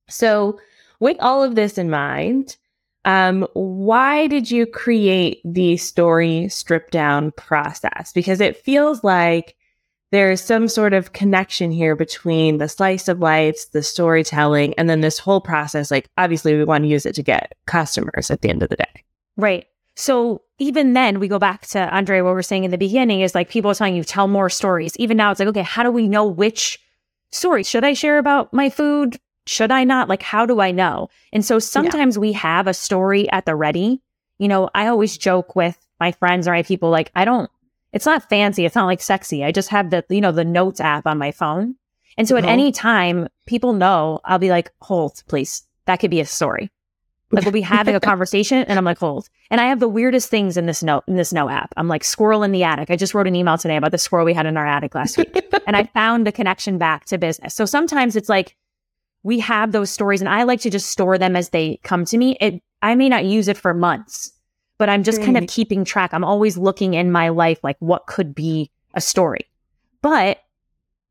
So 0.09 0.59
with 1.01 1.17
all 1.21 1.43
of 1.43 1.55
this 1.55 1.79
in 1.79 1.91
mind, 1.91 2.57
um, 3.05 3.47
why 3.55 4.27
did 4.29 4.51
you 4.51 4.67
create 4.67 5.41
the 5.45 5.77
story 5.77 6.49
strip 6.49 6.91
down 6.91 7.33
process? 7.33 8.13
Because 8.13 8.41
it 8.41 8.57
feels 8.57 9.03
like 9.03 9.57
there's 10.13 10.41
some 10.41 10.69
sort 10.69 10.93
of 10.93 11.15
connection 11.15 11.73
here 11.73 11.97
between 11.97 12.59
the 12.59 12.69
slice 12.69 13.09
of 13.09 13.21
life, 13.21 13.71
the 13.73 13.83
storytelling, 13.83 14.75
and 14.75 14.89
then 14.89 15.01
this 15.01 15.19
whole 15.19 15.41
process. 15.41 15.91
Like, 15.91 16.07
obviously, 16.19 16.55
we 16.55 16.65
want 16.65 16.85
to 16.85 16.89
use 16.89 17.07
it 17.07 17.15
to 17.15 17.23
get 17.23 17.55
customers 17.67 18.31
at 18.31 18.43
the 18.43 18.51
end 18.51 18.63
of 18.63 18.69
the 18.69 18.77
day. 18.77 19.05
Right. 19.37 19.67
So 19.97 20.43
even 20.59 20.93
then, 20.93 21.19
we 21.19 21.29
go 21.29 21.39
back 21.39 21.67
to 21.69 21.93
Andrea, 21.93 22.25
what 22.25 22.35
we're 22.35 22.43
saying 22.43 22.65
in 22.65 22.71
the 22.71 22.79
beginning 22.79 23.23
is 23.23 23.35
like 23.35 23.49
people 23.49 23.71
are 23.71 23.75
telling 23.75 23.97
you, 23.97 24.05
tell 24.05 24.29
more 24.29 24.51
stories. 24.51 24.97
Even 24.99 25.17
now, 25.17 25.31
it's 25.31 25.41
like, 25.41 25.49
okay, 25.49 25.63
how 25.63 25.83
do 25.83 25.91
we 25.91 26.09
know 26.09 26.27
which 26.27 26.79
story? 27.31 27.63
Should 27.63 27.85
I 27.85 27.95
share 27.95 28.19
about 28.19 28.53
my 28.53 28.71
food? 28.71 29.19
Should 29.47 29.71
I 29.71 29.85
not? 29.85 30.09
Like, 30.09 30.23
how 30.23 30.47
do 30.47 30.61
I 30.61 30.71
know? 30.71 31.09
And 31.33 31.45
so 31.45 31.59
sometimes 31.59 32.17
yeah. 32.17 32.21
we 32.21 32.33
have 32.33 32.67
a 32.67 32.75
story 32.75 33.31
at 33.31 33.47
the 33.47 33.55
ready. 33.55 34.01
You 34.39 34.49
know, 34.49 34.71
I 34.75 34.87
always 34.87 35.19
joke 35.19 35.57
with 35.57 35.79
my 36.01 36.13
friends 36.13 36.49
or 36.49 36.53
my 36.53 36.63
people, 36.63 36.91
like, 36.91 37.11
I 37.15 37.25
don't, 37.25 37.51
it's 37.93 38.07
not 38.07 38.29
fancy. 38.29 38.65
It's 38.65 38.75
not 38.75 38.87
like 38.87 39.01
sexy. 39.01 39.45
I 39.45 39.53
just 39.53 39.69
have 39.69 39.91
the, 39.91 40.05
you 40.09 40.21
know, 40.21 40.33
the 40.33 40.45
notes 40.45 40.81
app 40.81 41.07
on 41.07 41.19
my 41.19 41.33
phone. 41.33 41.77
And 42.17 42.29
so 42.29 42.37
at 42.37 42.45
uh-huh. 42.45 42.53
any 42.53 42.73
time, 42.73 43.29
people 43.47 43.73
know 43.73 44.21
I'll 44.25 44.39
be 44.39 44.51
like, 44.51 44.73
hold, 44.81 45.23
please. 45.29 45.65
That 45.87 45.97
could 45.97 46.11
be 46.11 46.21
a 46.21 46.27
story. 46.27 46.71
Like 47.33 47.45
we'll 47.45 47.53
be 47.53 47.63
having 47.63 47.95
a 47.95 48.01
conversation 48.13 48.59
and 48.59 48.79
I'm 48.79 48.85
like, 48.85 48.99
hold. 48.99 49.29
And 49.51 49.61
I 49.61 49.67
have 49.67 49.81
the 49.81 49.89
weirdest 49.89 50.29
things 50.29 50.57
in 50.57 50.67
this 50.67 50.83
note, 50.83 51.05
in 51.09 51.17
this 51.17 51.33
note 51.33 51.49
app. 51.49 51.73
I'm 51.77 51.89
like 51.89 52.05
squirrel 52.05 52.43
in 52.43 52.53
the 52.53 52.63
attic. 52.63 52.91
I 52.91 52.97
just 52.97 53.15
wrote 53.15 53.27
an 53.27 53.35
email 53.35 53.59
today 53.59 53.77
about 53.77 53.91
the 53.91 53.99
squirrel 53.99 54.27
we 54.27 54.35
had 54.35 54.47
in 54.47 54.57
our 54.57 54.67
attic 54.67 54.95
last 54.95 55.17
week. 55.17 55.37
and 55.67 55.77
I 55.77 55.85
found 55.95 56.29
a 56.29 56.33
connection 56.33 56.79
back 56.79 57.07
to 57.07 57.19
business. 57.19 57.55
So 57.55 57.65
sometimes 57.65 58.17
it's 58.17 58.29
like, 58.29 58.57
we 59.23 59.39
have 59.41 59.73
those 59.73 59.91
stories 59.91 60.21
and 60.21 60.29
I 60.29 60.43
like 60.43 60.61
to 60.63 60.71
just 60.71 60.91
store 60.91 61.19
them 61.19 61.37
as 61.37 61.51
they 61.51 61.79
come 61.83 62.05
to 62.07 62.19
me. 62.19 62.37
It, 62.41 62.63
I 62.83 62.95
may 62.95 63.09
not 63.09 63.25
use 63.25 63.49
it 63.49 63.57
for 63.57 63.73
months, 63.73 64.33
but 64.79 64.89
I'm 64.89 65.05
just 65.05 65.23
kind 65.23 65.37
of 65.39 65.47
keeping 65.47 65.85
track. 65.85 66.13
I'm 66.13 66.25
always 66.25 66.59
looking 66.59 66.95
in 66.95 67.13
my 67.13 67.29
life, 67.29 67.61
like 67.63 67.77
what 67.79 68.07
could 68.07 68.35
be 68.35 68.71
a 68.95 69.01
story. 69.01 69.47
But 70.01 70.39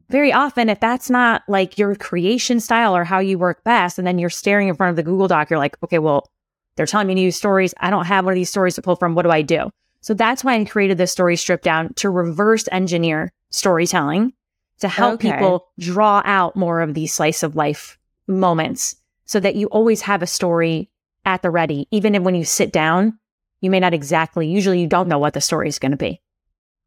very 0.09 0.33
often, 0.33 0.67
if 0.67 0.81
that's 0.81 1.09
not 1.09 1.43
like 1.47 1.77
your 1.77 1.95
creation 1.95 2.59
style 2.59 2.93
or 2.93 3.05
how 3.05 3.19
you 3.19 3.39
work 3.39 3.63
best, 3.63 3.97
and 3.97 4.05
then 4.05 4.19
you're 4.19 4.29
staring 4.29 4.67
in 4.67 4.75
front 4.75 4.89
of 4.89 4.97
the 4.97 5.09
Google 5.09 5.29
Doc, 5.29 5.49
you're 5.49 5.57
like, 5.59 5.77
okay, 5.83 5.99
well, 5.99 6.29
they're 6.75 6.85
telling 6.85 7.07
me 7.07 7.15
to 7.15 7.21
use 7.21 7.37
stories. 7.37 7.73
I 7.79 7.89
don't 7.89 8.05
have 8.05 8.25
one 8.25 8.33
of 8.33 8.35
these 8.35 8.49
stories 8.49 8.75
to 8.75 8.81
pull 8.81 8.97
from. 8.97 9.15
What 9.15 9.23
do 9.23 9.29
I 9.29 9.41
do? 9.41 9.69
So 10.01 10.13
that's 10.13 10.43
why 10.43 10.55
I 10.55 10.65
created 10.65 10.97
this 10.97 11.13
story 11.13 11.37
strip 11.37 11.61
down 11.61 11.93
to 11.95 12.09
reverse 12.09 12.67
engineer 12.71 13.31
storytelling 13.51 14.33
to 14.79 14.89
help 14.89 15.13
Okay. 15.13 15.31
people 15.31 15.67
draw 15.79 16.21
out 16.25 16.55
more 16.55 16.81
of 16.81 16.93
these 16.93 17.13
slice 17.13 17.43
of 17.43 17.55
life 17.55 17.97
moments 18.27 18.95
so 19.25 19.39
that 19.39 19.55
you 19.55 19.67
always 19.67 20.01
have 20.01 20.21
a 20.21 20.27
story 20.27 20.89
at 21.25 21.41
the 21.41 21.49
ready. 21.49 21.87
Even 21.91 22.23
when 22.23 22.35
you 22.35 22.45
sit 22.45 22.71
down, 22.71 23.17
you 23.61 23.69
may 23.69 23.79
not 23.79 23.93
exactly, 23.93 24.47
usually 24.47 24.81
you 24.81 24.87
don't 24.87 25.07
know 25.07 25.19
what 25.19 25.33
the 25.33 25.41
story 25.41 25.67
is 25.67 25.79
going 25.79 25.91
to 25.91 25.97
be. 25.97 26.21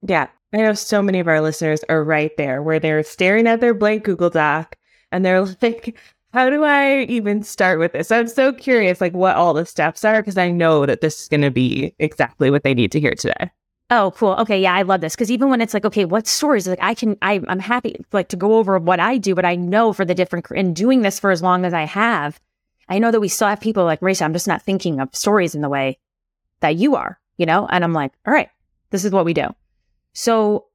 Yeah. 0.03 0.29
I 0.53 0.59
know 0.59 0.75
so 0.75 1.03
many 1.03 1.19
of 1.21 1.29
our 1.29 1.41
listeners 1.41 1.83
are 1.89 2.05
right 2.05 2.31
there 2.37 2.63
where 2.63 2.79
they're 2.79 3.03
staring 3.03 3.47
at 3.47 3.61
their 3.61 3.75
blank 3.75 4.05
Google 4.05 4.31
Doc 4.31 4.77
and 5.11 5.25
they're 5.25 5.43
like, 5.63 5.99
how 6.33 6.51
do 6.51 6.65
I 6.65 7.03
even 7.05 7.43
start 7.43 7.79
with 7.79 7.93
this? 7.93 8.11
I'm 8.11 8.27
so 8.27 8.53
curious, 8.53 9.01
like, 9.01 9.15
what 9.15 9.37
all 9.37 9.55
the 9.55 9.65
steps 9.65 10.05
are, 10.05 10.21
because 10.21 10.37
I 10.37 10.51
know 10.51 10.85
that 10.85 11.01
this 11.01 11.23
is 11.23 11.29
going 11.29 11.43
to 11.43 11.51
be 11.51 11.95
exactly 12.01 12.51
what 12.51 12.65
they 12.65 12.75
need 12.75 12.91
to 12.93 13.01
hear 13.01 13.15
today. 13.15 13.51
Oh, 13.91 14.13
cool. 14.17 14.33
Okay. 14.37 14.61
Yeah, 14.61 14.75
I 14.75 14.83
love 14.83 15.01
this. 15.03 15.15
Cause 15.15 15.31
even 15.31 15.51
when 15.51 15.61
it's 15.61 15.75
like, 15.75 15.85
okay, 15.85 16.05
what 16.05 16.27
stories? 16.27 16.67
Like 16.67 16.79
I 16.81 16.95
can, 16.95 17.19
I, 17.21 17.41
I'm 17.49 17.59
happy 17.59 17.97
like 18.13 18.29
to 18.29 18.37
go 18.37 18.57
over 18.57 18.79
what 18.79 18.99
I 18.99 19.19
do, 19.19 19.35
but 19.35 19.45
I 19.45 19.57
know 19.57 19.93
for 19.93 20.05
the 20.05 20.15
different, 20.15 20.47
and 20.55 20.75
doing 20.75 21.03
this 21.03 21.21
for 21.21 21.31
as 21.31 21.43
long 21.43 21.65
as 21.65 21.75
I 21.75 21.83
have, 21.83 22.41
I 22.89 22.99
know 22.99 23.11
that 23.11 23.21
we 23.21 23.29
still 23.29 23.49
have 23.49 23.61
people 23.61 23.85
like, 23.85 24.01
Marisa, 24.01 24.23
I'm 24.23 24.33
just 24.33 24.49
not 24.49 24.63
thinking 24.63 25.01
of 25.01 25.15
stories 25.15 25.55
in 25.55 25.61
the 25.61 25.69
way 25.69 25.99
that 26.61 26.77
you 26.77 26.97
are, 26.97 27.19
you 27.37 27.47
know? 27.47 27.67
And 27.71 27.85
I'm 27.85 27.93
like, 27.93 28.13
all 28.27 28.33
right, 28.33 28.49
this 28.91 29.05
is 29.05 29.13
what 29.13 29.25
we 29.25 29.35
do. 29.35 29.55
So 30.13 30.67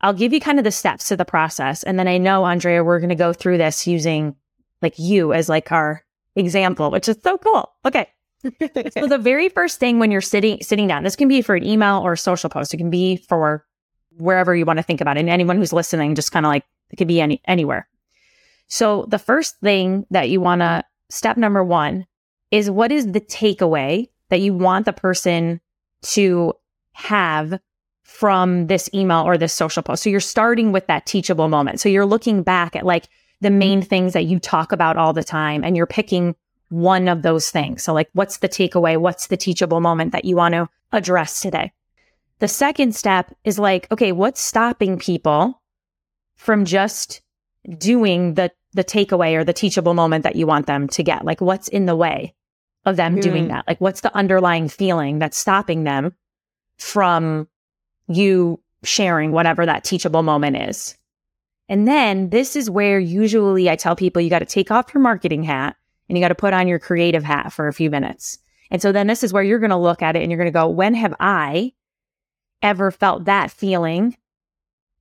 I'll 0.00 0.12
give 0.12 0.32
you 0.32 0.40
kind 0.40 0.58
of 0.58 0.64
the 0.64 0.70
steps 0.70 1.08
to 1.08 1.16
the 1.16 1.24
process. 1.24 1.82
And 1.82 1.98
then 1.98 2.08
I 2.08 2.18
know, 2.18 2.44
Andrea, 2.44 2.84
we're 2.84 3.00
going 3.00 3.08
to 3.08 3.14
go 3.14 3.32
through 3.32 3.58
this 3.58 3.86
using 3.86 4.36
like 4.82 4.98
you 4.98 5.32
as 5.32 5.48
like 5.48 5.72
our 5.72 6.04
example, 6.36 6.90
which 6.90 7.08
is 7.08 7.18
so 7.22 7.38
cool. 7.38 7.72
Okay. 7.84 8.08
So 8.42 9.06
the 9.06 9.18
very 9.20 9.48
first 9.48 9.80
thing 9.80 9.98
when 9.98 10.10
you're 10.10 10.20
sitting 10.20 10.58
sitting 10.62 10.86
down, 10.86 11.02
this 11.02 11.16
can 11.16 11.28
be 11.28 11.42
for 11.42 11.54
an 11.54 11.64
email 11.64 12.00
or 12.04 12.12
a 12.12 12.18
social 12.18 12.48
post. 12.50 12.72
It 12.72 12.78
can 12.78 12.90
be 12.90 13.16
for 13.16 13.64
wherever 14.16 14.54
you 14.54 14.64
want 14.64 14.78
to 14.78 14.82
think 14.82 15.00
about 15.00 15.16
it. 15.16 15.20
And 15.20 15.28
anyone 15.28 15.56
who's 15.56 15.72
listening, 15.72 16.14
just 16.14 16.32
kind 16.32 16.46
of 16.46 16.50
like 16.50 16.64
it 16.90 16.96
could 16.96 17.08
be 17.08 17.20
any 17.20 17.40
anywhere. 17.46 17.88
So 18.68 19.06
the 19.08 19.18
first 19.18 19.58
thing 19.60 20.06
that 20.10 20.28
you 20.28 20.40
want 20.40 20.60
to 20.60 20.84
step 21.10 21.36
number 21.36 21.64
one 21.64 22.06
is 22.50 22.70
what 22.70 22.92
is 22.92 23.12
the 23.12 23.20
takeaway 23.20 24.08
that 24.28 24.40
you 24.40 24.54
want 24.54 24.84
the 24.84 24.92
person 24.92 25.60
to 26.02 26.52
have 26.92 27.58
from 28.02 28.66
this 28.66 28.88
email 28.94 29.22
or 29.22 29.36
this 29.36 29.52
social 29.52 29.82
post. 29.82 30.02
So 30.02 30.10
you're 30.10 30.20
starting 30.20 30.72
with 30.72 30.86
that 30.86 31.06
teachable 31.06 31.48
moment. 31.48 31.80
So 31.80 31.88
you're 31.88 32.06
looking 32.06 32.42
back 32.42 32.74
at 32.74 32.86
like 32.86 33.08
the 33.40 33.50
main 33.50 33.82
things 33.82 34.12
that 34.14 34.24
you 34.24 34.38
talk 34.38 34.72
about 34.72 34.96
all 34.96 35.12
the 35.12 35.24
time 35.24 35.62
and 35.62 35.76
you're 35.76 35.86
picking 35.86 36.34
one 36.70 37.08
of 37.08 37.22
those 37.22 37.50
things. 37.50 37.82
So, 37.82 37.92
like, 37.94 38.08
what's 38.12 38.38
the 38.38 38.48
takeaway? 38.48 38.96
What's 38.98 39.28
the 39.28 39.36
teachable 39.36 39.80
moment 39.80 40.12
that 40.12 40.24
you 40.24 40.36
want 40.36 40.52
to 40.54 40.68
address 40.92 41.40
today? 41.40 41.72
The 42.40 42.48
second 42.48 42.94
step 42.94 43.34
is 43.44 43.58
like, 43.58 43.90
okay, 43.90 44.12
what's 44.12 44.40
stopping 44.40 44.98
people 44.98 45.60
from 46.36 46.64
just 46.64 47.20
doing 47.76 48.34
the 48.34 48.50
the 48.74 48.84
takeaway 48.84 49.34
or 49.34 49.44
the 49.44 49.52
teachable 49.54 49.94
moment 49.94 50.24
that 50.24 50.36
you 50.36 50.46
want 50.46 50.66
them 50.66 50.88
to 50.88 51.02
get? 51.02 51.24
Like, 51.24 51.40
what's 51.40 51.68
in 51.68 51.86
the 51.86 51.96
way 51.96 52.34
of 52.84 52.96
them 52.96 53.18
doing 53.18 53.46
Mm. 53.46 53.48
that? 53.48 53.66
Like, 53.66 53.80
what's 53.80 54.02
the 54.02 54.14
underlying 54.14 54.68
feeling 54.68 55.18
that's 55.18 55.38
stopping 55.38 55.84
them 55.84 56.14
from 56.76 57.48
you 58.06 58.60
sharing 58.84 59.32
whatever 59.32 59.64
that 59.66 59.84
teachable 59.84 60.22
moment 60.22 60.56
is? 60.56 60.96
And 61.68 61.88
then 61.88 62.28
this 62.30 62.56
is 62.56 62.70
where 62.70 62.98
usually 62.98 63.68
I 63.68 63.76
tell 63.76 63.96
people 63.96 64.22
you 64.22 64.30
got 64.30 64.38
to 64.40 64.44
take 64.46 64.70
off 64.70 64.92
your 64.94 65.02
marketing 65.02 65.42
hat 65.42 65.76
and 66.08 66.16
you 66.16 66.22
got 66.22 66.28
to 66.28 66.34
put 66.34 66.54
on 66.54 66.68
your 66.68 66.78
creative 66.78 67.24
hat 67.24 67.52
for 67.52 67.68
a 67.68 67.72
few 67.72 67.90
minutes. 67.90 68.38
And 68.70 68.82
so 68.82 68.92
then 68.92 69.06
this 69.06 69.22
is 69.22 69.32
where 69.32 69.42
you're 69.42 69.58
going 69.58 69.70
to 69.70 69.76
look 69.76 70.02
at 70.02 70.16
it 70.16 70.22
and 70.22 70.30
you're 70.30 70.38
going 70.38 70.52
to 70.52 70.58
go, 70.58 70.68
when 70.68 70.94
have 70.94 71.14
I 71.20 71.72
ever 72.62 72.90
felt 72.90 73.24
that 73.24 73.50
feeling 73.50 74.16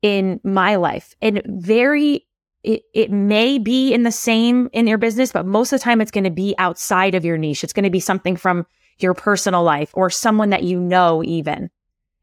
in 0.01 0.39
my 0.43 0.75
life? 0.75 1.15
And 1.21 1.41
very, 1.45 2.25
it, 2.63 2.83
it 2.93 3.11
may 3.11 3.57
be 3.57 3.93
in 3.93 4.03
the 4.03 4.11
same 4.11 4.69
in 4.73 4.87
your 4.87 4.97
business, 4.97 5.31
but 5.31 5.45
most 5.45 5.73
of 5.73 5.79
the 5.79 5.83
time 5.83 6.01
it's 6.01 6.11
going 6.11 6.23
to 6.23 6.29
be 6.29 6.55
outside 6.57 7.15
of 7.15 7.25
your 7.25 7.37
niche. 7.37 7.63
It's 7.63 7.73
going 7.73 7.83
to 7.83 7.89
be 7.89 7.99
something 7.99 8.35
from 8.35 8.65
your 8.99 9.13
personal 9.13 9.63
life 9.63 9.91
or 9.93 10.09
someone 10.09 10.49
that 10.49 10.63
you 10.63 10.79
know, 10.79 11.23
even. 11.23 11.69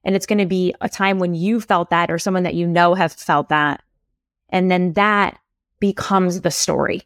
And 0.05 0.15
it's 0.15 0.27
going 0.27 0.39
to 0.39 0.47
be 0.47 0.75
a 0.81 0.89
time 0.89 1.19
when 1.19 1.35
you 1.35 1.61
felt 1.61 1.91
that 1.91 2.11
or 2.11 2.19
someone 2.19 2.43
that 2.43 2.55
you 2.55 2.67
know 2.67 2.95
have 2.95 3.13
felt 3.13 3.49
that. 3.49 3.83
And 4.51 4.71
then 4.71 4.93
that 4.95 5.39
becomes 5.81 6.43
the 6.43 6.51
story. 6.51 7.03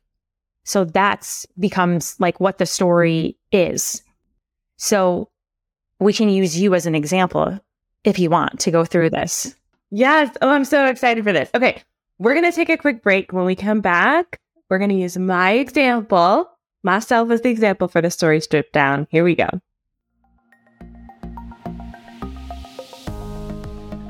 So 0.69 0.85
that's 0.85 1.47
becomes 1.59 2.15
like 2.21 2.41
what 2.41 2.59
the 2.59 2.67
story 2.67 3.39
is. 3.53 4.03
So 4.77 5.31
we 5.99 6.13
can 6.13 6.29
use 6.29 6.61
you 6.61 6.75
as 6.75 6.85
an 6.85 6.95
example 6.95 7.59
if 8.05 8.19
you 8.19 8.29
want 8.29 8.61
to 8.61 8.71
go 8.71 8.85
through 8.85 9.09
this. 9.09 9.57
Yes. 9.91 10.37
Oh, 10.43 10.51
I'm 10.51 10.67
so 10.67 10.85
excited 10.85 11.25
for 11.25 11.33
this. 11.33 11.49
Okay. 11.55 11.83
We're 12.19 12.35
going 12.35 12.45
to 12.45 12.55
take 12.55 12.69
a 12.69 12.77
quick 12.77 13.03
break. 13.03 13.33
When 13.33 13.47
we 13.47 13.57
come 13.57 13.81
back, 13.81 14.41
we're 14.69 14.77
going 14.77 14.91
to 14.91 14.97
use 14.97 15.17
my 15.17 15.53
example, 15.53 16.51
myself 16.83 17.31
as 17.31 17.41
the 17.41 17.49
example 17.49 17.89
for 17.89 18.03
the 18.03 18.11
story 18.11 18.39
stripped 18.39 18.75
down. 18.75 19.07
Here 19.11 19.25
we 19.25 19.37
go. 19.37 19.49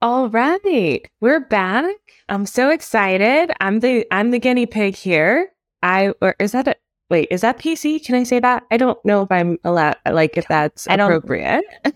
All 0.00 0.28
right, 0.28 1.08
we're 1.20 1.38
back. 1.38 1.94
I'm 2.28 2.46
so 2.46 2.70
excited. 2.70 3.52
I'm 3.60 3.78
the 3.78 4.04
I'm 4.10 4.32
the 4.32 4.40
guinea 4.40 4.66
pig 4.66 4.96
here. 4.96 5.52
I 5.84 6.12
or 6.20 6.34
is 6.40 6.50
that 6.50 6.66
a 6.66 6.74
wait? 7.10 7.28
Is 7.30 7.42
that 7.42 7.60
PC? 7.60 8.04
Can 8.04 8.16
I 8.16 8.24
say 8.24 8.40
that? 8.40 8.64
I 8.72 8.76
don't 8.76 8.98
know 9.04 9.22
if 9.22 9.30
I'm 9.30 9.58
allowed. 9.62 9.98
Like 10.04 10.36
if 10.36 10.48
that's 10.48 10.88
I 10.88 10.94
appropriate. 10.94 11.62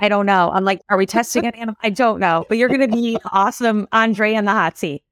I 0.00 0.08
don't 0.08 0.26
know. 0.26 0.50
I'm 0.52 0.64
like, 0.64 0.80
are 0.88 0.96
we 0.96 1.06
testing 1.06 1.46
an 1.46 1.54
animal? 1.54 1.76
I 1.82 1.90
don't 1.90 2.20
know, 2.20 2.46
but 2.48 2.56
you're 2.58 2.68
going 2.68 2.80
to 2.80 2.88
be 2.88 3.18
awesome, 3.32 3.88
Andrea, 3.92 4.38
in 4.38 4.44
the 4.44 4.52
hot 4.52 4.78
seat. 4.78 5.02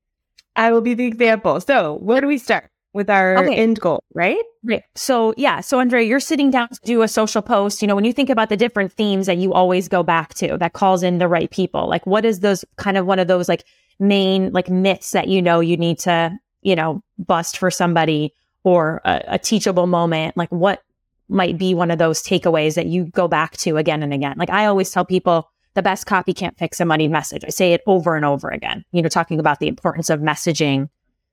I 0.55 0.73
will 0.73 0.81
be 0.81 0.95
the 0.95 1.05
example. 1.07 1.61
So 1.61 1.95
where 1.97 2.21
do 2.21 2.27
we 2.27 2.39
start 2.39 2.71
with 2.93 3.11
our 3.11 3.37
Okay. 3.39 3.57
end 3.57 3.79
goal? 3.81 4.03
Right? 4.15 4.43
Right. 4.65 4.83
So 4.95 5.35
yeah. 5.37 5.61
So 5.61 5.81
Andrea, 5.81 6.07
you're 6.07 6.21
sitting 6.21 6.51
down 6.51 6.69
to 6.69 6.79
do 6.85 7.03
a 7.03 7.09
social 7.09 7.43
post. 7.43 7.83
You 7.83 7.89
know, 7.89 7.95
when 7.95 8.05
you 8.05 8.13
think 8.13 8.31
about 8.31 8.49
the 8.49 8.57
different 8.57 8.93
themes 8.93 9.27
that 9.27 9.37
you 9.37 9.53
always 9.53 9.87
go 9.89 10.03
back 10.03 10.35
to 10.35 10.57
that 10.59 10.73
calls 10.73 11.03
in 11.03 11.19
the 11.19 11.29
right 11.29 11.51
people, 11.51 11.89
like 11.89 12.07
what 12.07 12.25
is 12.25 12.41
those 12.41 12.65
kind 12.77 12.97
of 12.97 13.05
one 13.07 13.19
of 13.19 13.29
those 13.29 13.49
like 13.49 13.65
main 13.99 14.51
like 14.53 14.71
myths 14.71 15.11
that 15.11 15.29
you 15.29 15.43
know 15.43 15.61
you 15.61 15.77
need 15.77 15.99
to, 16.01 16.39
you 16.63 16.75
know, 16.75 17.03
bust 17.19 17.59
for 17.59 17.71
somebody 17.71 18.33
or 18.65 19.03
a, 19.05 19.23
a 19.29 19.39
teachable 19.39 19.87
moment? 19.87 20.37
Like 20.37 20.49
what 20.51 20.83
might 21.29 21.59
be 21.59 21.75
one 21.75 21.91
of 21.91 21.99
those 21.99 22.23
takeaways 22.23 22.75
that 22.75 22.87
you 22.87 23.07
go 23.07 23.29
back 23.29 23.57
to 23.59 23.77
again 23.77 24.03
and 24.03 24.13
again? 24.13 24.37
Like 24.39 24.51
I 24.51 24.67
always 24.67 24.91
tell 24.91 25.05
people 25.05 25.51
the 25.75 25.83
best 25.83 26.07
copy 26.07 26.33
can't 26.33 26.59
fix 26.59 26.81
a 26.81 26.85
moneyed 26.85 27.11
message. 27.11 27.45
I 27.45 27.51
say 27.51 27.73
it 27.73 27.83
over 27.87 28.17
and 28.17 28.25
over 28.25 28.49
again, 28.49 28.85
you 28.93 29.03
know, 29.03 29.09
talking 29.09 29.39
about 29.39 29.61
the 29.61 29.69
importance 29.69 30.09
of 30.11 30.21
messaging 30.21 30.89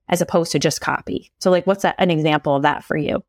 as 0.10 0.22
opposed 0.22 0.52
to 0.52 0.60
just 0.60 0.82
copy. 0.82 1.32
So 1.40 1.50
like 1.50 1.66
what's 1.66 1.84
that, 1.84 1.96
an 1.98 2.12
example 2.12 2.56
of 2.56 2.64
that 2.64 2.84
for 2.84 2.98
you? 2.98 3.24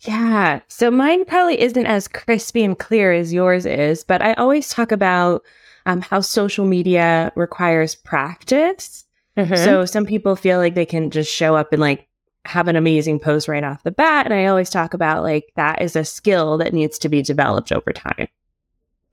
Yeah. 0.00 0.60
So 0.68 0.90
mine 0.90 1.24
probably 1.24 1.60
isn't 1.60 1.86
as 1.86 2.08
crispy 2.08 2.62
and 2.62 2.78
clear 2.78 3.12
as 3.12 3.32
yours 3.32 3.66
is, 3.66 4.04
but 4.04 4.22
I 4.22 4.34
always 4.34 4.68
talk 4.68 4.92
about 4.92 5.42
um, 5.86 6.00
how 6.00 6.20
social 6.20 6.66
media 6.66 7.32
requires 7.36 7.94
practice. 7.94 9.04
Mm-hmm. 9.36 9.56
So 9.56 9.84
some 9.84 10.06
people 10.06 10.36
feel 10.36 10.58
like 10.58 10.74
they 10.74 10.86
can 10.86 11.10
just 11.10 11.32
show 11.32 11.56
up 11.56 11.72
and 11.72 11.80
like 11.80 12.06
have 12.44 12.68
an 12.68 12.76
amazing 12.76 13.18
post 13.18 13.48
right 13.48 13.64
off 13.64 13.82
the 13.82 13.90
bat. 13.90 14.26
And 14.26 14.34
I 14.34 14.46
always 14.46 14.70
talk 14.70 14.94
about 14.94 15.22
like 15.22 15.52
that 15.56 15.82
is 15.82 15.96
a 15.96 16.04
skill 16.04 16.58
that 16.58 16.72
needs 16.72 16.98
to 17.00 17.08
be 17.08 17.22
developed 17.22 17.72
over 17.72 17.92
time. 17.92 18.28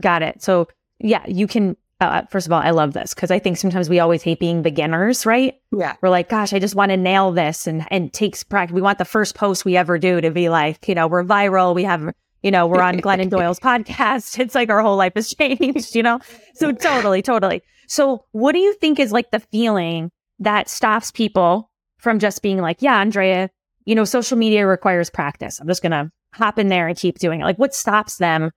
Got 0.02 0.24
it. 0.24 0.42
So 0.42 0.68
yeah, 1.00 1.24
you 1.28 1.48
can. 1.48 1.76
Uh, 2.00 2.24
first 2.32 2.48
of 2.48 2.52
all, 2.52 2.60
I 2.60 2.72
love 2.72 2.94
this 2.94 3.14
because 3.14 3.30
I 3.30 3.38
think 3.38 3.58
sometimes 3.58 3.88
we 3.88 4.00
always 4.00 4.24
hate 4.24 4.40
being 4.40 4.64
beginners, 4.64 5.24
right? 5.24 5.54
Yeah, 5.72 5.96
we're 6.02 6.10
like, 6.10 6.30
gosh, 6.30 6.52
I 6.52 6.58
just 6.58 6.74
want 6.74 6.90
to 6.90 6.98
nail 6.98 7.32
this, 7.32 7.68
and 7.68 7.86
and 7.92 8.12
takes 8.12 8.44
practice. 8.44 8.74
We 8.74 8.82
want 8.82 8.98
the 8.98 9.06
first 9.06 9.36
post 9.36 9.66
we 9.66 9.78
ever 9.78 10.00
do 10.00 10.20
to 10.20 10.32
be 10.32 10.50
like, 10.50 10.88
you 10.88 10.96
know, 10.96 11.08
we're 11.08 11.24
viral. 11.24 11.76
We 11.76 11.84
have, 11.84 12.12
you 12.42 12.50
know, 12.50 12.66
we're 12.66 12.82
on 12.82 12.96
Glennon 13.00 13.30
Doyle's 13.30 13.60
podcast. 13.60 14.40
It's 14.40 14.56
like 14.56 14.72
our 14.72 14.82
whole 14.82 14.98
life 14.98 15.14
has 15.16 15.30
changed, 15.36 15.96
you 15.96 16.02
know. 16.02 16.20
So 16.56 16.72
totally, 16.72 17.22
totally. 17.22 17.62
So 17.86 18.26
what 18.32 18.54
do 18.54 18.60
you 18.60 18.74
think 18.74 19.00
is 19.00 19.12
like 19.12 19.30
the 19.30 19.40
feeling 19.40 20.12
that 20.40 20.70
stops 20.70 21.12
people 21.12 21.71
from 22.02 22.20
just 22.20 22.42
being 22.42 22.58
like, 22.58 22.82
yeah, 22.82 23.00
Andrea, 23.00 23.50
you 23.86 23.96
know, 23.96 24.04
social 24.04 24.38
media 24.38 24.68
requires 24.68 25.10
practice. 25.10 25.60
I'm 25.60 25.68
just 25.68 25.82
gonna 25.82 26.12
hop 26.34 26.60
in 26.60 26.68
there 26.68 26.88
and 26.88 26.98
keep 26.98 27.20
doing 27.20 27.42
it. 27.42 27.46
Like, 27.46 27.60
what 27.60 27.74
stops 27.74 28.18
them 28.18 28.52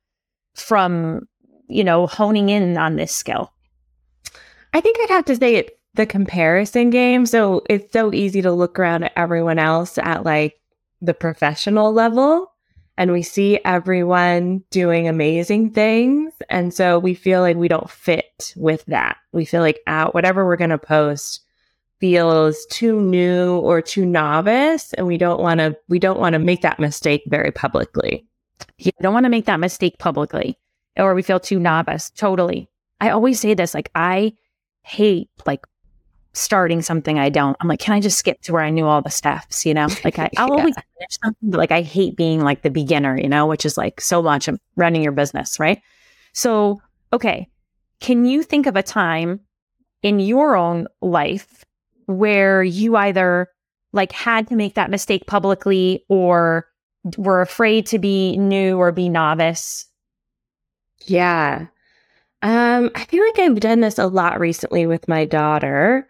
from 0.54 1.28
you 1.68 1.84
know, 1.84 2.06
honing 2.06 2.48
in 2.48 2.76
on 2.76 2.96
this 2.96 3.12
skill? 3.12 3.52
I 4.72 4.80
think 4.80 4.98
I'd 5.00 5.10
have 5.10 5.24
to 5.26 5.36
say 5.36 5.56
it's 5.56 5.72
the 5.94 6.06
comparison 6.06 6.90
game. 6.90 7.26
So 7.26 7.62
it's 7.70 7.92
so 7.92 8.12
easy 8.12 8.42
to 8.42 8.52
look 8.52 8.78
around 8.78 9.04
at 9.04 9.12
everyone 9.16 9.58
else 9.58 9.96
at 9.98 10.24
like 10.24 10.60
the 11.00 11.14
professional 11.14 11.92
level 11.92 12.50
and 12.96 13.12
we 13.12 13.22
see 13.22 13.60
everyone 13.64 14.62
doing 14.70 15.08
amazing 15.08 15.70
things. 15.70 16.32
And 16.48 16.74
so 16.74 16.98
we 16.98 17.14
feel 17.14 17.40
like 17.40 17.56
we 17.56 17.68
don't 17.68 17.90
fit 17.90 18.52
with 18.56 18.84
that. 18.86 19.16
We 19.32 19.44
feel 19.44 19.60
like 19.60 19.80
out 19.86 20.14
whatever 20.14 20.44
we're 20.44 20.56
going 20.56 20.70
to 20.70 20.78
post 20.78 21.43
feels 22.04 22.66
too 22.66 23.00
new 23.00 23.56
or 23.61 23.80
too 23.80 24.04
novice 24.04 24.92
and 24.92 25.06
we 25.06 25.16
don't 25.16 25.40
want 25.40 25.58
to 25.58 25.75
we 25.88 25.99
don't 25.99 26.20
want 26.20 26.34
to 26.34 26.38
make 26.38 26.61
that 26.61 26.78
mistake 26.78 27.23
very 27.28 27.50
publicly. 27.50 28.26
You 28.76 28.92
don't 29.00 29.14
want 29.14 29.25
to 29.25 29.30
make 29.30 29.46
that 29.46 29.58
mistake 29.58 29.99
publicly 29.99 30.58
or 30.99 31.14
we 31.14 31.23
feel 31.23 31.40
too 31.40 31.58
novice. 31.58 32.11
Totally. 32.11 32.68
I 33.00 33.08
always 33.08 33.40
say 33.40 33.54
this 33.54 33.73
like, 33.73 33.90
I 33.94 34.34
hate 34.82 35.30
like 35.46 35.64
starting 36.34 36.82
something 36.82 37.18
I 37.18 37.30
don't. 37.30 37.56
I'm 37.61 37.68
like, 37.68 37.80
can 37.80 37.94
I 37.94 38.00
just 38.00 38.18
skip 38.18 38.42
to 38.42 38.52
where 38.52 38.61
I 38.61 38.68
knew 38.68 38.84
all 38.84 39.00
the 39.00 39.08
steps? 39.08 39.64
You 39.64 39.73
know, 39.73 39.88
like 40.04 40.18
I, 40.18 40.28
will 40.37 40.56
yeah. 40.56 40.61
always 40.61 40.75
finish 40.75 41.18
something, 41.23 41.50
but 41.52 41.56
like 41.56 41.73
I 41.73 41.80
hate 41.80 42.18
being 42.18 42.42
like 42.42 42.61
the 42.61 42.70
beginner, 42.70 43.18
you 43.18 43.30
know, 43.30 43.46
which 43.46 43.64
is 43.64 43.78
like 43.78 44.02
so 44.02 44.20
much 44.20 44.46
of 44.46 44.61
running 44.76 45.02
your 45.02 45.12
business, 45.12 45.58
right? 45.58 45.80
So, 46.34 46.82
okay. 47.14 47.49
Can 48.00 48.26
you 48.26 48.42
think 48.42 48.66
of 48.66 48.76
a 48.76 48.82
time 48.82 49.40
in 50.02 50.20
your 50.20 50.54
own 50.54 50.87
life 51.00 51.64
where 52.06 52.62
you 52.62 52.96
either 52.96 53.49
like 53.92 54.12
had 54.12 54.49
to 54.49 54.56
make 54.56 54.75
that 54.75 54.90
mistake 54.90 55.26
publicly 55.26 56.04
or 56.08 56.66
were 57.16 57.40
afraid 57.40 57.87
to 57.87 57.99
be 57.99 58.37
new 58.37 58.78
or 58.78 58.92
be 58.92 59.08
novice 59.08 59.87
yeah. 61.06 61.66
Um, 62.42 62.90
I 62.94 63.04
feel 63.04 63.25
like 63.25 63.38
I've 63.38 63.61
done 63.61 63.80
this 63.80 63.99
a 63.99 64.06
lot 64.06 64.38
recently 64.38 64.87
with 64.87 65.08
my 65.08 65.25
daughter. 65.25 66.06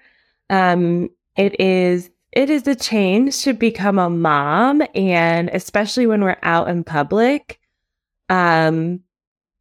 Um, 0.50 1.10
it 1.36 1.58
is 1.60 2.10
it 2.32 2.50
is 2.50 2.66
a 2.66 2.74
change 2.74 3.42
to 3.42 3.52
become 3.52 3.98
a 3.98 4.10
mom 4.10 4.82
and 4.94 5.48
especially 5.50 6.06
when 6.06 6.22
we're 6.22 6.38
out 6.42 6.68
in 6.68 6.84
public. 6.84 7.60
Um 8.28 9.00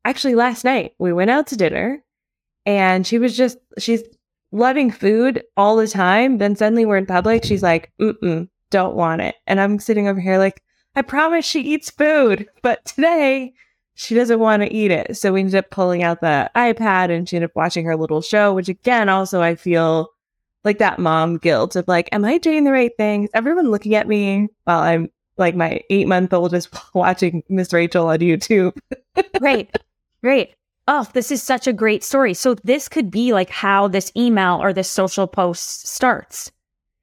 actually 0.05 0.35
last 0.35 0.63
night 0.63 0.93
we 0.97 1.13
went 1.13 1.29
out 1.29 1.47
to 1.47 1.55
dinner 1.55 2.03
and 2.65 3.05
she 3.05 3.19
was 3.19 3.37
just 3.37 3.57
she's 3.77 4.03
loving 4.53 4.91
food 4.91 5.43
all 5.57 5.75
the 5.75 5.87
time. 5.87 6.37
Then 6.37 6.55
suddenly 6.55 6.85
we're 6.85 6.97
in 6.97 7.05
public, 7.05 7.43
she's 7.43 7.63
like, 7.63 7.91
mm 7.99 8.13
mm, 8.23 8.47
don't 8.69 8.95
want 8.95 9.21
it. 9.21 9.35
And 9.47 9.59
I'm 9.59 9.79
sitting 9.79 10.07
over 10.07 10.19
here 10.19 10.37
like, 10.37 10.61
I 10.95 11.01
promise 11.01 11.43
she 11.43 11.61
eats 11.61 11.89
food. 11.89 12.47
But 12.61 12.85
today 12.85 13.53
she 13.95 14.15
doesn't 14.15 14.39
want 14.39 14.63
to 14.63 14.73
eat 14.73 14.91
it. 14.91 15.17
So 15.17 15.33
we 15.33 15.41
ended 15.41 15.55
up 15.55 15.69
pulling 15.69 16.03
out 16.03 16.21
the 16.21 16.49
iPad 16.55 17.11
and 17.11 17.27
she 17.27 17.35
ended 17.35 17.49
up 17.49 17.55
watching 17.55 17.85
her 17.85 17.97
little 17.97 18.21
show, 18.21 18.53
which 18.53 18.69
again, 18.69 19.09
also 19.09 19.41
I 19.41 19.55
feel 19.55 20.09
like 20.63 20.77
that 20.77 20.99
mom 20.99 21.37
guilt 21.37 21.75
of 21.75 21.87
like, 21.87 22.09
am 22.11 22.23
I 22.23 22.37
doing 22.37 22.63
the 22.63 22.71
right 22.71 22.91
things? 22.97 23.29
Everyone 23.33 23.69
looking 23.69 23.95
at 23.95 24.07
me 24.07 24.47
while 24.63 24.79
I'm 24.79 25.09
like 25.37 25.55
my 25.55 25.81
eight 25.89 26.07
month 26.07 26.33
old 26.33 26.53
is 26.53 26.69
watching 26.93 27.43
Miss 27.49 27.73
Rachel 27.73 28.07
on 28.07 28.19
YouTube. 28.19 28.77
right. 29.41 29.69
Great. 30.21 30.55
Oh, 30.87 31.07
this 31.13 31.31
is 31.31 31.41
such 31.41 31.65
a 31.65 31.73
great 31.73 32.03
story. 32.03 32.33
So 32.33 32.55
this 32.55 32.89
could 32.89 33.09
be 33.09 33.33
like 33.33 33.49
how 33.49 33.87
this 33.87 34.11
email 34.17 34.61
or 34.61 34.73
this 34.73 34.89
social 34.89 35.27
post 35.27 35.87
starts. 35.87 36.51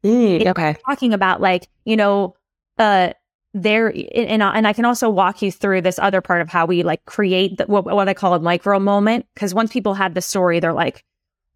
Mm, 0.05 0.47
okay. 0.47 0.77
Talking 0.87 1.15
about 1.15 1.41
like, 1.41 1.69
you 1.85 1.97
know, 1.97 2.35
uh, 2.79 3.13
there 3.53 3.89
and, 3.89 4.43
and 4.43 4.69
I 4.69 4.73
can 4.73 4.85
also 4.85 5.11
walk 5.11 5.43
you 5.43 5.51
through 5.51 5.81
this 5.81 5.99
other 5.99 6.21
part 6.21 6.41
of 6.41 6.49
how 6.49 6.67
we 6.67 6.83
like 6.83 7.05
create 7.07 7.57
the, 7.59 7.65
what, 7.67 7.85
what 7.85 8.09
I 8.09 8.15
call 8.15 8.35
a 8.35 8.41
micro 8.41 8.79
moment. 8.79 9.27
Cause 9.35 9.55
once 9.55 9.73
people 9.73 9.95
had 9.95 10.15
the 10.15 10.23
story, 10.23 10.61
they're 10.61 10.73
like, 10.73 11.05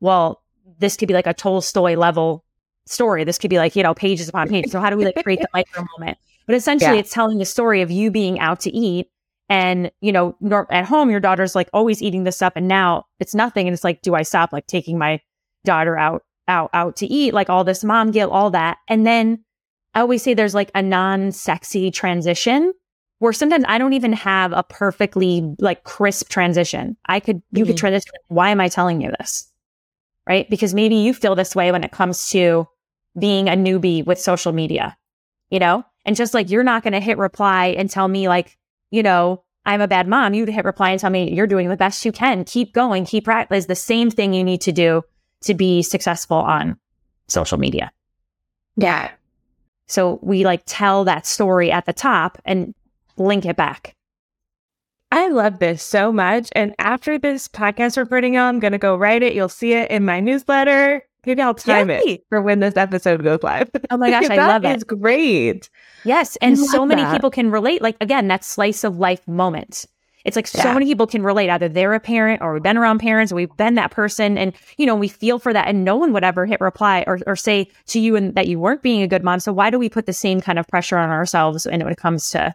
well, 0.01 0.43
this 0.79 0.97
could 0.97 1.09
be 1.09 1.15
like 1.15 1.27
a 1.27 1.35
Tolstoy 1.35 1.95
level 1.95 2.45
story. 2.87 3.25
This 3.25 3.39
could 3.39 3.51
be 3.51 3.59
like, 3.59 3.77
you 3.77 3.83
know, 3.83 3.95
pages 3.95 4.29
upon 4.29 4.49
pages. 4.49 4.73
So 4.73 4.81
how 4.81 4.91
do 4.91 4.97
we 4.97 5.05
like 5.05 5.23
create 5.23 5.41
the 5.41 5.49
micro 5.55 5.85
moment? 5.97 6.19
But 6.47 6.57
essentially 6.57 6.95
yeah. 6.95 7.01
it's 7.01 7.13
telling 7.13 7.39
the 7.39 7.45
story 7.45 7.81
of 7.83 7.91
you 7.91 8.11
being 8.11 8.39
out 8.41 8.61
to 8.61 8.71
eat 8.75 9.09
and, 9.49 9.91
you 10.01 10.13
know, 10.13 10.37
at 10.71 10.87
home, 10.87 11.11
your 11.11 11.21
daughter's 11.21 11.55
like 11.55 11.69
always 11.73 12.03
eating 12.03 12.25
this 12.25 12.41
up 12.41 12.55
and 12.57 12.67
now 12.67 13.05
it's 13.21 13.35
nothing. 13.35 13.67
And 13.67 13.75
it's 13.75 13.85
like, 13.85 14.03
do 14.03 14.15
I 14.15 14.23
stop 14.23 14.53
like 14.53 14.67
taking 14.67 14.99
my 14.99 15.21
daughter 15.65 15.97
out, 15.97 16.23
out, 16.49 16.71
out 16.73 16.97
to 16.97 17.07
eat? 17.07 17.35
Like 17.35 17.51
all 17.51 17.65
this 17.65 17.85
mom 17.85 18.11
guilt, 18.11 18.33
all 18.33 18.51
that. 18.51 18.79
And 18.89 19.07
then 19.07 19.45
I 19.95 20.01
always 20.01 20.23
say 20.23 20.35
there's 20.35 20.55
like 20.55 20.71
a 20.75 20.83
non 20.83 21.31
sexy 21.31 21.91
transition 21.91 22.73
where 23.19 23.33
sometimes 23.33 23.65
I 23.69 23.79
don't 23.79 23.93
even 23.93 24.13
have 24.15 24.53
a 24.53 24.63
perfectly 24.63 25.55
like 25.59 25.85
crisp 25.85 26.29
transition. 26.31 26.97
I 27.07 27.21
could, 27.21 27.43
you 27.53 27.65
mm-hmm. 27.65 27.71
could 27.71 27.77
transition. 27.77 28.13
Why 28.29 28.51
am 28.51 28.61
I 28.61 28.69
telling 28.69 29.03
you 29.03 29.13
this? 29.19 29.51
Right. 30.27 30.49
Because 30.49 30.73
maybe 30.73 30.95
you 30.97 31.13
feel 31.13 31.35
this 31.35 31.55
way 31.55 31.71
when 31.71 31.85
it 31.85 31.93
comes 31.93 32.31
to 32.31 32.67
being 33.19 33.49
a 33.49 33.53
newbie 33.53 34.05
with 34.05 34.19
social 34.19 34.53
media, 34.53 34.97
you 35.51 35.59
know? 35.59 35.85
And 36.07 36.17
just 36.17 36.33
like 36.33 36.51
you're 36.51 36.65
not 36.65 36.83
going 36.83 36.95
to 36.95 37.01
hit 37.01 37.19
reply 37.19 37.69
and 37.79 37.91
tell 37.91 38.09
me 38.09 38.27
like, 38.27 38.57
you 38.95 39.03
know, 39.03 39.43
I'm 39.67 39.81
a 39.81 39.89
bad 39.89 40.07
mom. 40.07 40.35
You'd 40.35 40.49
hit 40.49 40.65
reply 40.65 40.91
and 40.91 41.01
tell 41.01 41.11
me 41.11 41.33
you're 41.33 41.47
doing 41.47 41.69
the 41.69 41.77
best 41.77 42.05
you 42.05 42.13
can. 42.13 42.45
Keep 42.45 42.73
going. 42.73 43.05
Keep 43.05 43.25
practice. 43.25 43.67
The 43.67 43.75
same 43.75 44.11
thing 44.11 44.35
you 44.35 44.45
need 44.45 44.61
to 44.63 44.73
do 44.73 45.03
to 45.43 45.55
be 45.55 45.83
successful 45.83 46.37
on 46.37 46.79
social 47.27 47.59
media. 47.59 47.91
Yeah. 48.77 49.11
So 49.89 50.19
we 50.23 50.45
like 50.45 50.63
tell 50.67 51.05
that 51.05 51.27
story 51.27 51.71
at 51.71 51.87
the 51.87 51.93
top 51.93 52.39
and 52.45 52.75
link 53.17 53.45
it 53.47 53.57
back. 53.57 53.97
I 55.11 55.29
love 55.29 55.59
this 55.59 55.83
so 55.83 56.13
much. 56.13 56.49
And 56.53 56.75
after 56.79 57.19
this 57.19 57.49
podcast 57.49 57.97
we're 57.97 58.07
putting 58.07 58.37
on, 58.37 58.55
I'm 58.55 58.61
going 58.61 58.73
to 58.73 58.79
go 58.79 58.97
write 58.97 59.23
it. 59.23 59.35
You'll 59.35 59.49
see 59.49 59.73
it 59.73 59.91
in 59.91 60.05
my 60.05 60.21
newsletter. 60.21 61.03
Maybe 61.27 61.43
I'll 61.43 61.55
time 61.55 61.91
Yay. 61.91 61.99
it 61.99 62.25
for 62.29 62.43
when 62.43 62.61
this 62.61 62.77
episode 62.77 63.23
goes 63.23 63.43
live. 63.43 63.71
Oh 63.91 63.97
my 63.97 64.11
gosh, 64.11 64.25
I 64.31 64.37
love 64.37 64.65
it. 64.65 64.71
It's 64.71 64.85
great. 64.85 65.69
Yes. 66.05 66.37
And 66.37 66.59
so 66.59 66.85
many 66.87 67.03
that. 67.03 67.13
people 67.13 67.31
can 67.31 67.51
relate. 67.51 67.83
Like, 67.83 67.97
again, 68.01 68.29
that 68.29 68.45
slice 68.45 68.83
of 68.83 68.99
life 68.99 69.27
moment. 69.29 69.87
It's 70.25 70.37
like 70.37 70.53
yeah. 70.55 70.63
so 70.63 70.73
many 70.73 70.87
people 70.87 71.07
can 71.07 71.23
relate. 71.23 71.51
Either 71.51 71.69
they're 71.69 71.93
a 71.93 72.01
parent 72.01 72.41
or 72.41 72.55
we've 72.55 72.63
been 72.63 72.79
around 72.79 72.99
parents 72.99 73.31
or 73.31 73.37
we've 73.37 73.57
been 73.57 73.75
that 73.75 73.91
person. 73.91 74.39
And, 74.39 74.55
you 74.79 74.87
know, 74.87 74.95
we 74.95 75.09
feel 75.09 75.39
for 75.39 75.53
that. 75.53 75.69
And 75.69 75.85
no 75.85 75.97
one 75.97 76.13
would 76.13 76.25
ever 76.25 76.47
hit 76.47 76.61
reply 76.61 77.05
or, 77.07 77.21
or 77.27 77.37
say 77.37 77.69
to 77.89 78.01
you 78.01 78.17
and 78.17 78.35
that 78.35 78.49
you 78.49 78.59
weren't 78.59 78.83
being 78.83 79.03
a 79.03 79.09
good 79.09 79.23
mom. 79.23 79.41
So 79.41 79.53
why 79.53 79.71
do 79.71 79.79
we 79.79 79.89
put 79.89 80.07
the 80.07 80.13
same 80.13 80.41
kind 80.41 80.59
of 80.59 80.67
pressure 80.67 80.97
on 80.97 81.11
ourselves 81.11 81.67
when 81.67 81.83
it 81.83 81.97
comes 81.99 82.31
to 82.31 82.55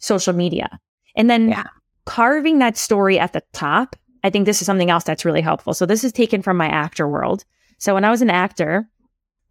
social 0.00 0.32
media? 0.32 0.80
And 1.14 1.30
then 1.30 1.50
yeah. 1.50 1.64
carving 2.04 2.58
that 2.58 2.76
story 2.76 3.18
at 3.18 3.32
the 3.32 3.42
top, 3.52 3.94
I 4.24 4.30
think 4.30 4.44
this 4.44 4.60
is 4.60 4.66
something 4.66 4.90
else 4.90 5.04
that's 5.04 5.24
really 5.24 5.40
helpful. 5.40 5.74
So 5.74 5.86
this 5.86 6.02
is 6.02 6.12
taken 6.12 6.42
from 6.42 6.56
my 6.56 6.66
actor 6.66 7.08
world. 7.08 7.44
So 7.78 7.94
when 7.94 8.04
I 8.04 8.10
was 8.10 8.22
an 8.22 8.30
actor, 8.30 8.88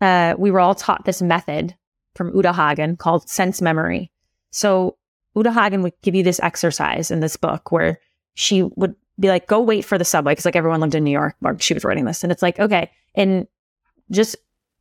uh, 0.01 0.35
we 0.37 0.51
were 0.51 0.59
all 0.59 0.75
taught 0.75 1.05
this 1.05 1.21
method 1.21 1.75
from 2.15 2.35
Uta 2.35 2.53
Hagen 2.53 2.97
called 2.97 3.29
sense 3.29 3.61
memory. 3.61 4.11
So 4.51 4.97
Uta 5.35 5.51
Hagen 5.51 5.81
would 5.83 5.93
give 6.01 6.15
you 6.15 6.23
this 6.23 6.39
exercise 6.39 7.11
in 7.11 7.19
this 7.19 7.35
book 7.37 7.71
where 7.71 7.99
she 8.33 8.63
would 8.63 8.95
be 9.19 9.27
like, 9.27 9.47
go 9.47 9.61
wait 9.61 9.85
for 9.85 9.97
the 9.97 10.05
subway. 10.05 10.35
Cause 10.35 10.45
like 10.45 10.55
everyone 10.55 10.81
lived 10.81 10.95
in 10.95 11.03
New 11.03 11.11
York 11.11 11.35
or 11.43 11.57
she 11.59 11.73
was 11.73 11.83
writing 11.83 12.05
this. 12.05 12.23
And 12.23 12.31
it's 12.31 12.41
like, 12.41 12.59
okay. 12.59 12.91
And 13.15 13.47
just 14.11 14.35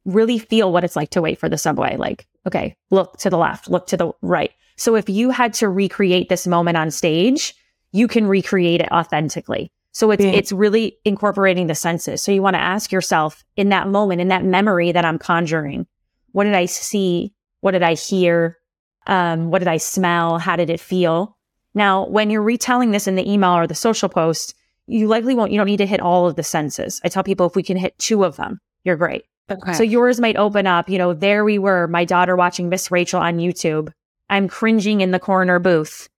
really 0.04 0.38
feel 0.38 0.72
what 0.72 0.85
it's 0.85 0.96
like 0.96 1.11
to 1.11 1.22
wait 1.22 1.38
for 1.38 1.48
the 1.48 1.59
subway. 1.59 1.96
Like, 1.96 2.26
okay, 2.46 2.76
look 2.90 3.16
to 3.18 3.30
the 3.30 3.38
left, 3.38 3.70
look 3.70 3.87
to 3.88 3.96
the 3.96 4.12
right. 4.22 4.52
So 4.76 4.96
if 4.96 5.09
you 5.09 5.30
had 5.30 5.54
to 5.54 5.68
recreate 5.68 6.28
this 6.28 6.46
moment 6.46 6.76
on 6.76 6.90
stage, 6.90 7.54
you 7.92 8.09
can 8.09 8.26
recreate 8.26 8.80
it 8.80 8.90
authentically. 8.90 9.70
So 9.94 10.11
it's, 10.11 10.24
it's 10.24 10.50
really 10.50 10.98
incorporating 11.04 11.68
the 11.68 11.74
senses. 11.76 12.20
So 12.20 12.33
you 12.33 12.42
want 12.42 12.54
to 12.54 12.61
ask 12.61 12.90
yourself 12.90 13.44
in 13.57 13.68
that 13.68 13.88
moment, 13.88 14.20
in 14.20 14.28
that 14.28 14.44
memory 14.44 14.90
that 14.90 15.04
I'm 15.04 15.18
conjuring, 15.18 15.87
what 16.33 16.44
did 16.44 16.54
I 16.54 16.66
see? 16.66 17.33
What 17.61 17.70
did 17.70 17.85
I 17.85 17.94
hear? 17.94 18.59
Um, 19.07 19.50
what 19.52 19.61
did 19.61 19.68
I 19.68 19.76
smell? 19.76 20.38
How 20.38 20.57
did 20.57 20.68
it 20.68 20.80
feel? 20.80 21.38
Now, 21.74 22.07
when 22.07 22.28
you're 22.28 22.42
retelling 22.42 22.90
this 22.90 23.07
in 23.07 23.14
the 23.14 23.30
email 23.30 23.52
or 23.52 23.68
the 23.68 23.74
social 23.76 24.09
post, 24.09 24.54
you 24.87 25.07
likely 25.07 25.35
won't, 25.35 25.52
you 25.52 25.59
don't 25.59 25.66
need 25.66 25.76
to 25.76 25.87
hit 25.87 26.00
all 26.00 26.26
of 26.26 26.35
the 26.35 26.42
senses. 26.42 27.00
I 27.04 27.09
tell 27.09 27.22
people 27.22 27.46
if 27.46 27.54
we 27.54 27.62
can 27.62 27.76
hit 27.76 27.96
two 27.98 28.24
of 28.24 28.35
them, 28.37 28.61
you're 28.83 28.96
great. 28.96 29.24
Okay. 29.48 29.74
So 29.74 29.83
yours 29.83 30.20
might 30.20 30.37
open 30.37 30.66
up, 30.66 30.88
you 30.88 30.98
know, 30.98 31.14
there 31.14 31.44
we 31.44 31.59
were, 31.59 31.87
my 31.87 32.04
daughter 32.04 32.35
watching 32.35 32.68
Miss 32.68 32.90
Rachel 32.90 33.20
on 33.20 33.38
YouTube. 33.38 33.92
I'm 34.28 34.48
cringing 34.48 35.02
in 35.02 35.12
the 35.12 35.20
corner 35.20 35.59
booth. 35.59 36.09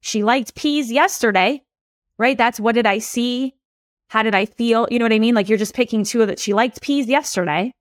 She 0.00 0.22
liked 0.22 0.54
peas 0.54 0.92
yesterday, 0.92 1.62
right? 2.18 2.36
That's 2.36 2.60
what 2.60 2.74
did 2.74 2.86
I 2.86 2.98
see? 2.98 3.54
How 4.08 4.22
did 4.22 4.34
I 4.34 4.46
feel? 4.46 4.86
You 4.90 4.98
know 4.98 5.04
what 5.04 5.12
I 5.12 5.18
mean? 5.18 5.34
Like 5.34 5.48
you're 5.48 5.58
just 5.58 5.74
picking 5.74 6.04
two 6.04 6.22
of 6.22 6.28
that. 6.28 6.38
She 6.38 6.54
liked 6.54 6.80
peas 6.80 7.08
yesterday. 7.08 7.72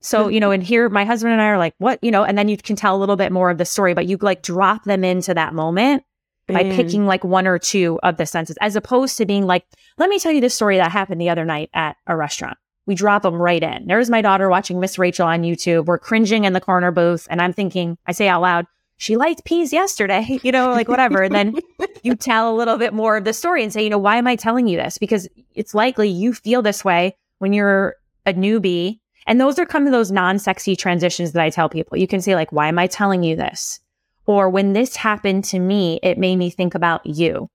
So, 0.00 0.24
mm-hmm. 0.24 0.32
you 0.32 0.40
know, 0.40 0.50
and 0.50 0.62
here 0.62 0.88
my 0.88 1.04
husband 1.04 1.32
and 1.32 1.42
I 1.42 1.46
are 1.46 1.58
like, 1.58 1.74
what, 1.78 1.98
you 2.02 2.10
know, 2.10 2.22
and 2.22 2.36
then 2.36 2.48
you 2.48 2.56
can 2.56 2.76
tell 2.76 2.94
a 2.94 2.98
little 2.98 3.16
bit 3.16 3.32
more 3.32 3.50
of 3.50 3.58
the 3.58 3.64
story, 3.64 3.94
but 3.94 4.06
you 4.06 4.18
like 4.20 4.42
drop 4.42 4.84
them 4.84 5.02
into 5.02 5.34
that 5.34 5.54
moment 5.54 6.04
by 6.46 6.62
picking 6.62 7.06
like 7.06 7.24
one 7.24 7.46
or 7.46 7.58
two 7.58 7.98
of 8.04 8.18
the 8.18 8.26
senses, 8.26 8.56
as 8.60 8.76
opposed 8.76 9.16
to 9.16 9.26
being 9.26 9.46
like, 9.46 9.64
let 9.98 10.08
me 10.08 10.18
tell 10.18 10.30
you 10.30 10.40
this 10.40 10.54
story 10.54 10.76
that 10.76 10.92
happened 10.92 11.20
the 11.20 11.28
other 11.28 11.44
night 11.44 11.70
at 11.74 11.96
a 12.06 12.16
restaurant. 12.16 12.56
We 12.86 12.94
drop 12.94 13.22
them 13.22 13.34
right 13.34 13.62
in. 13.62 13.86
There's 13.88 14.08
my 14.08 14.22
daughter 14.22 14.48
watching 14.48 14.78
Miss 14.78 14.96
Rachel 14.96 15.26
on 15.26 15.42
YouTube. 15.42 15.86
We're 15.86 15.98
cringing 15.98 16.44
in 16.44 16.52
the 16.52 16.60
corner 16.60 16.92
booth. 16.92 17.26
And 17.28 17.42
I'm 17.42 17.52
thinking, 17.52 17.98
I 18.06 18.12
say 18.12 18.28
out 18.28 18.42
loud, 18.42 18.66
she 18.98 19.16
liked 19.16 19.44
peas 19.44 19.72
yesterday, 19.72 20.38
you 20.42 20.52
know, 20.52 20.70
like 20.70 20.88
whatever. 20.88 21.22
and 21.22 21.34
then 21.34 21.54
you 22.02 22.14
tell 22.14 22.52
a 22.52 22.56
little 22.56 22.78
bit 22.78 22.94
more 22.94 23.16
of 23.16 23.24
the 23.24 23.32
story 23.32 23.62
and 23.62 23.72
say, 23.72 23.82
you 23.82 23.90
know, 23.90 23.98
why 23.98 24.16
am 24.16 24.26
I 24.26 24.36
telling 24.36 24.66
you 24.66 24.76
this? 24.76 24.98
Because 24.98 25.28
it's 25.54 25.74
likely 25.74 26.08
you 26.08 26.32
feel 26.32 26.62
this 26.62 26.84
way 26.84 27.16
when 27.38 27.52
you're 27.52 27.96
a 28.24 28.32
newbie. 28.32 29.00
And 29.26 29.40
those 29.40 29.58
are 29.58 29.66
kind 29.66 29.86
of 29.86 29.92
those 29.92 30.12
non 30.12 30.38
sexy 30.38 30.76
transitions 30.76 31.32
that 31.32 31.42
I 31.42 31.50
tell 31.50 31.68
people. 31.68 31.98
You 31.98 32.06
can 32.06 32.20
say, 32.20 32.34
like, 32.34 32.52
why 32.52 32.68
am 32.68 32.78
I 32.78 32.86
telling 32.86 33.22
you 33.22 33.36
this? 33.36 33.80
Or 34.26 34.48
when 34.48 34.72
this 34.72 34.96
happened 34.96 35.44
to 35.46 35.58
me, 35.58 36.00
it 36.02 36.18
made 36.18 36.36
me 36.36 36.50
think 36.50 36.74
about 36.74 37.04
you. 37.04 37.48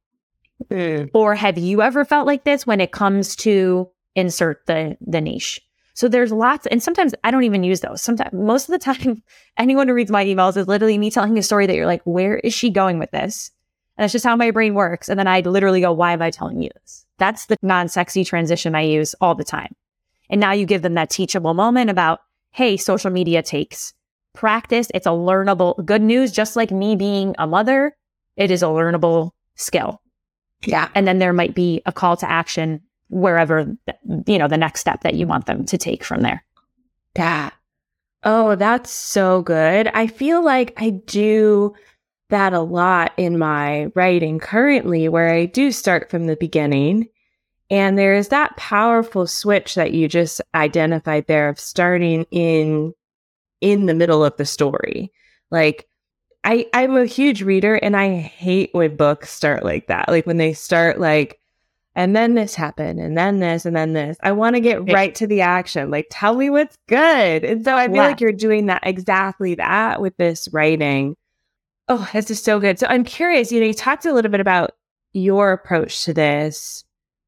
Mm. 0.69 1.09
Or 1.13 1.35
have 1.35 1.57
you 1.57 1.81
ever 1.81 2.05
felt 2.05 2.27
like 2.27 2.43
this 2.43 2.67
when 2.67 2.81
it 2.81 2.91
comes 2.91 3.35
to 3.37 3.89
insert 4.15 4.65
the 4.67 4.97
the 5.01 5.21
niche? 5.21 5.61
So 5.93 6.07
there's 6.07 6.31
lots, 6.31 6.67
and 6.67 6.81
sometimes 6.81 7.13
I 7.23 7.31
don't 7.31 7.43
even 7.43 7.63
use 7.63 7.81
those. 7.81 8.01
Sometimes, 8.01 8.31
most 8.33 8.69
of 8.69 8.73
the 8.73 8.79
time, 8.79 9.23
anyone 9.57 9.87
who 9.87 9.93
reads 9.93 10.11
my 10.11 10.25
emails 10.25 10.57
is 10.57 10.67
literally 10.67 10.97
me 10.97 11.11
telling 11.11 11.37
a 11.37 11.43
story 11.43 11.67
that 11.67 11.75
you're 11.75 11.85
like, 11.85 12.01
where 12.03 12.37
is 12.37 12.53
she 12.53 12.69
going 12.69 12.99
with 12.99 13.11
this? 13.11 13.51
And 13.97 14.03
that's 14.03 14.13
just 14.13 14.25
how 14.25 14.35
my 14.35 14.51
brain 14.51 14.73
works. 14.73 15.09
And 15.09 15.19
then 15.19 15.27
I 15.27 15.41
literally 15.41 15.81
go, 15.81 15.91
why 15.91 16.13
am 16.13 16.21
I 16.21 16.31
telling 16.31 16.61
you 16.61 16.69
this? 16.81 17.05
That's 17.17 17.47
the 17.47 17.57
non 17.61 17.87
sexy 17.87 18.23
transition 18.23 18.73
I 18.73 18.81
use 18.81 19.13
all 19.21 19.35
the 19.35 19.43
time. 19.43 19.75
And 20.29 20.39
now 20.39 20.53
you 20.53 20.65
give 20.65 20.81
them 20.81 20.93
that 20.93 21.09
teachable 21.09 21.53
moment 21.53 21.89
about, 21.89 22.19
hey, 22.51 22.77
social 22.77 23.11
media 23.11 23.43
takes 23.43 23.93
practice. 24.33 24.87
It's 24.93 25.05
a 25.05 25.09
learnable 25.09 25.85
good 25.85 26.01
news, 26.01 26.31
just 26.31 26.55
like 26.55 26.71
me 26.71 26.95
being 26.95 27.35
a 27.37 27.45
mother. 27.45 27.95
It 28.37 28.49
is 28.49 28.63
a 28.63 28.67
learnable 28.67 29.31
skill. 29.55 30.01
Yeah. 30.65 30.89
And 30.95 31.07
then 31.07 31.19
there 31.19 31.33
might 31.33 31.53
be 31.53 31.81
a 31.85 31.91
call 31.91 32.15
to 32.17 32.29
action 32.29 32.81
wherever, 33.11 33.77
you 34.25 34.37
know, 34.37 34.47
the 34.47 34.57
next 34.57 34.79
step 34.79 35.01
that 35.01 35.13
you 35.13 35.27
want 35.27 35.45
them 35.45 35.65
to 35.65 35.77
take 35.77 36.03
from 36.03 36.21
there. 36.21 36.43
Yeah. 37.15 37.51
Oh, 38.23 38.55
that's 38.55 38.89
so 38.89 39.41
good. 39.41 39.87
I 39.87 40.07
feel 40.07 40.43
like 40.43 40.73
I 40.77 40.91
do 40.91 41.73
that 42.29 42.53
a 42.53 42.61
lot 42.61 43.11
in 43.17 43.37
my 43.37 43.87
writing 43.93 44.39
currently, 44.39 45.09
where 45.09 45.29
I 45.29 45.45
do 45.45 45.71
start 45.71 46.09
from 46.09 46.27
the 46.27 46.37
beginning. 46.37 47.09
And 47.69 47.97
there 47.97 48.15
is 48.15 48.29
that 48.29 48.55
powerful 48.57 49.27
switch 49.27 49.75
that 49.75 49.93
you 49.93 50.07
just 50.07 50.41
identified 50.55 51.27
there 51.27 51.49
of 51.49 51.59
starting 51.59 52.25
in 52.31 52.93
in 53.59 53.85
the 53.85 53.93
middle 53.93 54.23
of 54.23 54.35
the 54.37 54.45
story. 54.45 55.11
Like 55.51 55.87
I 56.43 56.67
I'm 56.73 56.95
a 56.95 57.05
huge 57.05 57.41
reader 57.41 57.75
and 57.75 57.97
I 57.97 58.15
hate 58.15 58.69
when 58.73 58.95
books 58.95 59.29
start 59.31 59.63
like 59.63 59.87
that. 59.87 60.07
Like 60.07 60.25
when 60.25 60.37
they 60.37 60.53
start 60.53 60.99
like 60.99 61.40
and 61.95 62.15
then 62.15 62.35
this 62.35 62.55
happened 62.55 62.99
and 62.99 63.17
then 63.17 63.39
this 63.39 63.65
and 63.65 63.75
then 63.75 63.93
this. 63.93 64.17
I 64.23 64.31
want 64.31 64.55
to 64.55 64.61
get 64.61 64.91
right 64.91 65.13
to 65.15 65.27
the 65.27 65.41
action. 65.41 65.91
Like 65.91 66.07
tell 66.09 66.35
me 66.35 66.49
what's 66.49 66.77
good. 66.87 67.43
And 67.43 67.65
so 67.65 67.75
I 67.75 67.87
feel 67.87 67.97
yeah. 67.97 68.07
like 68.07 68.21
you're 68.21 68.31
doing 68.31 68.67
that 68.67 68.81
exactly 68.83 69.55
that 69.55 70.01
with 70.01 70.15
this 70.17 70.47
writing. 70.53 71.17
Oh, 71.87 72.09
this 72.13 72.31
is 72.31 72.41
so 72.41 72.59
good. 72.59 72.79
So 72.79 72.87
I'm 72.87 73.03
curious, 73.03 73.51
you 73.51 73.59
know, 73.59 73.65
you 73.65 73.73
talked 73.73 74.05
a 74.05 74.13
little 74.13 74.31
bit 74.31 74.39
about 74.39 74.71
your 75.13 75.51
approach 75.51 76.05
to 76.05 76.13
this 76.13 76.85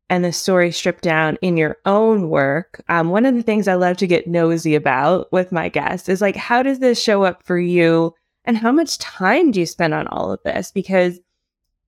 and 0.10 0.24
the 0.24 0.32
story 0.32 0.72
stripped 0.72 1.04
down 1.04 1.38
in 1.42 1.58
your 1.58 1.78
own 1.86 2.30
work. 2.30 2.82
Um, 2.88 3.10
one 3.10 3.26
of 3.26 3.36
the 3.36 3.44
things 3.44 3.68
I 3.68 3.74
love 3.74 3.98
to 3.98 4.08
get 4.08 4.28
nosy 4.28 4.76
about 4.76 5.32
with 5.34 5.52
my 5.52 5.70
guests 5.70 6.08
is 6.08 6.22
like, 6.22 6.36
how 6.36 6.64
does 6.64 6.80
this 6.80 7.02
show 7.02 7.24
up 7.24 7.44
for 7.44 7.58
you? 7.58 8.14
And 8.46 8.58
how 8.58 8.72
much 8.72 8.98
time 9.00 9.52
do 9.52 9.60
you 9.60 9.66
spend 9.66 9.94
on 9.94 10.08
all 10.08 10.32
of 10.32 10.40
this? 10.44 10.72
Because 10.72 11.20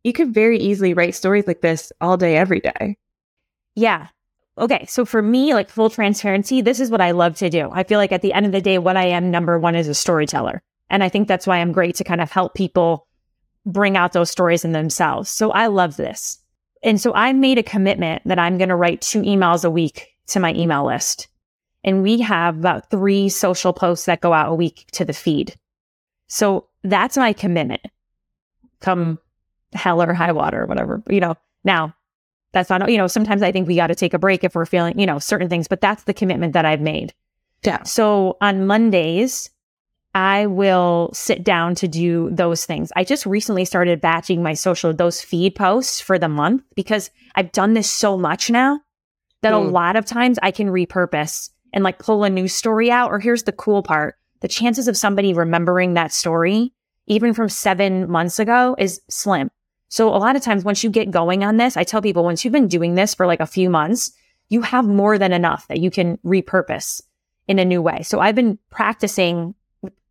you 0.06 0.13
could 0.13 0.32
very 0.32 0.60
easily 0.60 0.94
write 0.94 1.15
stories 1.15 1.48
like 1.48 1.62
this 1.62 1.91
all 2.00 2.15
day, 2.15 2.38
every 2.38 2.60
day. 2.60 2.96
Yeah. 3.74 4.10
Okay. 4.56 4.86
So 4.86 5.04
for 5.04 5.20
me, 5.20 5.56
like 5.56 5.68
full 5.68 5.89
transparency, 5.89 6.62
this 6.62 6.80
is 6.80 6.91
what 6.91 7.02
I 7.02 7.10
love 7.10 7.36
to 7.38 7.50
do. 7.50 7.72
I 7.72 7.84
feel 7.84 7.98
like 7.98 8.12
at 8.12 8.22
the 8.22 8.32
end 8.32 8.46
of 8.46 8.52
the 8.52 8.62
day, 8.62 8.78
what 8.78 8.98
I 8.98 9.08
am 9.08 9.32
number 9.32 9.58
one 9.58 9.74
is 9.74 9.88
a 9.88 9.96
storyteller. 9.96 10.62
And 10.91 11.04
I 11.04 11.10
think 11.10 11.28
that's 11.28 11.48
why 11.48 11.58
I'm 11.58 11.72
great 11.72 11.96
to 11.96 12.04
kind 12.04 12.22
of 12.22 12.32
help 12.32 12.54
people 12.54 13.08
bring 13.65 13.98
out 13.98 14.13
those 14.13 14.30
stories 14.30 14.63
in 14.63 14.74
themselves. 14.74 15.32
So 15.32 15.50
I 15.50 15.65
love 15.65 15.98
this. 15.98 16.38
And 16.84 17.02
so 17.02 17.12
I 17.15 17.34
made 17.34 17.58
a 17.58 17.63
commitment 17.63 18.22
that 18.26 18.38
I'm 18.38 18.60
going 18.60 18.70
to 18.70 18.76
write 18.76 19.02
two 19.02 19.24
emails 19.24 19.65
a 19.65 19.72
week 19.72 20.10
to 20.28 20.39
my 20.39 20.54
email 20.54 20.86
list. 20.86 21.30
And 21.84 22.04
we 22.04 22.22
have 22.22 22.60
about 22.60 22.91
three 22.91 23.28
social 23.28 23.74
posts 23.74 24.06
that 24.06 24.22
go 24.22 24.34
out 24.34 24.52
a 24.52 24.56
week 24.56 24.86
to 24.91 25.04
the 25.04 25.13
feed. 25.13 25.56
So 26.28 26.68
that's 26.84 27.18
my 27.18 27.34
commitment. 27.34 27.82
Come 28.82 29.18
hell 29.76 30.02
or 30.02 30.14
high 30.14 30.32
water 30.32 30.64
or 30.64 30.66
whatever, 30.66 31.04
you 31.10 31.20
know. 31.20 31.36
Now, 31.64 31.96
that's 32.54 32.70
not, 32.70 32.90
you 32.90 32.98
know, 32.98 33.08
sometimes 33.08 33.42
I 33.42 33.52
think 33.52 33.68
we 33.68 33.76
got 33.76 33.88
to 33.88 33.96
take 33.96 34.14
a 34.14 34.20
break 34.20 34.44
if 34.44 34.56
we're 34.56 34.66
feeling, 34.66 34.98
you 34.98 35.06
know, 35.06 35.20
certain 35.20 35.50
things, 35.50 35.68
but 35.68 35.82
that's 35.82 36.04
the 36.04 36.14
commitment 36.14 36.54
that 36.54 36.66
I've 36.66 36.82
made. 36.82 37.14
Yeah. 37.64 37.84
So 37.84 38.38
on 38.42 38.66
Mondays, 38.66 39.50
I 40.14 40.46
will 40.46 41.10
sit 41.14 41.44
down 41.44 41.76
to 41.76 41.88
do 41.90 42.30
those 42.32 42.66
things. 42.66 42.92
I 42.96 43.04
just 43.04 43.26
recently 43.26 43.66
started 43.66 44.00
batching 44.00 44.42
my 44.42 44.54
social, 44.54 44.94
those 44.94 45.22
feed 45.22 45.56
posts 45.56 46.00
for 46.00 46.18
the 46.18 46.30
month 46.30 46.64
because 46.76 47.12
I've 47.36 47.52
done 47.52 47.74
this 47.74 47.92
so 47.92 48.18
much 48.18 48.50
now 48.50 48.80
that 49.42 49.52
mm. 49.52 49.56
a 49.56 49.70
lot 49.70 49.98
of 49.98 50.06
times 50.06 50.40
I 50.42 50.52
can 50.52 50.70
repurpose 50.70 51.50
and 51.74 51.84
like 51.84 52.00
pull 52.00 52.24
a 52.24 52.30
new 52.30 52.48
story 52.48 52.90
out. 52.90 53.12
Or 53.12 53.20
here's 53.20 53.44
the 53.44 53.52
cool 53.52 53.84
part 53.84 54.16
the 54.40 54.48
chances 54.48 54.88
of 54.88 54.96
somebody 54.96 55.34
remembering 55.34 55.96
that 55.96 56.14
story, 56.14 56.72
even 57.08 57.34
from 57.34 57.50
seven 57.50 58.10
months 58.10 58.40
ago, 58.40 58.76
is 58.80 59.02
slim. 59.10 59.50
So 59.89 60.10
a 60.10 60.17
lot 60.17 60.36
of 60.36 60.41
times 60.41 60.63
once 60.63 60.84
you 60.84 60.89
get 60.89 61.12
going 61.12 61.43
on 61.43 61.58
this, 61.58 61.78
I 61.78 61.84
tell 61.84 62.02
people 62.02 62.24
once 62.24 62.43
you've 62.43 62.52
been 62.52 62.67
doing 62.67 62.95
this 62.95 63.13
for 63.13 63.26
like 63.26 63.39
a 63.39 63.45
few 63.45 63.69
months, 63.69 64.12
you 64.50 64.62
have 64.62 64.86
more 64.86 65.17
than 65.17 65.32
enough 65.32 65.67
that 65.67 65.80
you 65.80 65.89
can 65.91 66.17
repurpose 66.17 67.02
in 67.48 67.60
a 67.60 67.65
new 67.65 67.82
way. 67.82 68.02
So 68.04 68.19
I've 68.19 68.36
been 68.36 68.58
practicing 68.69 69.56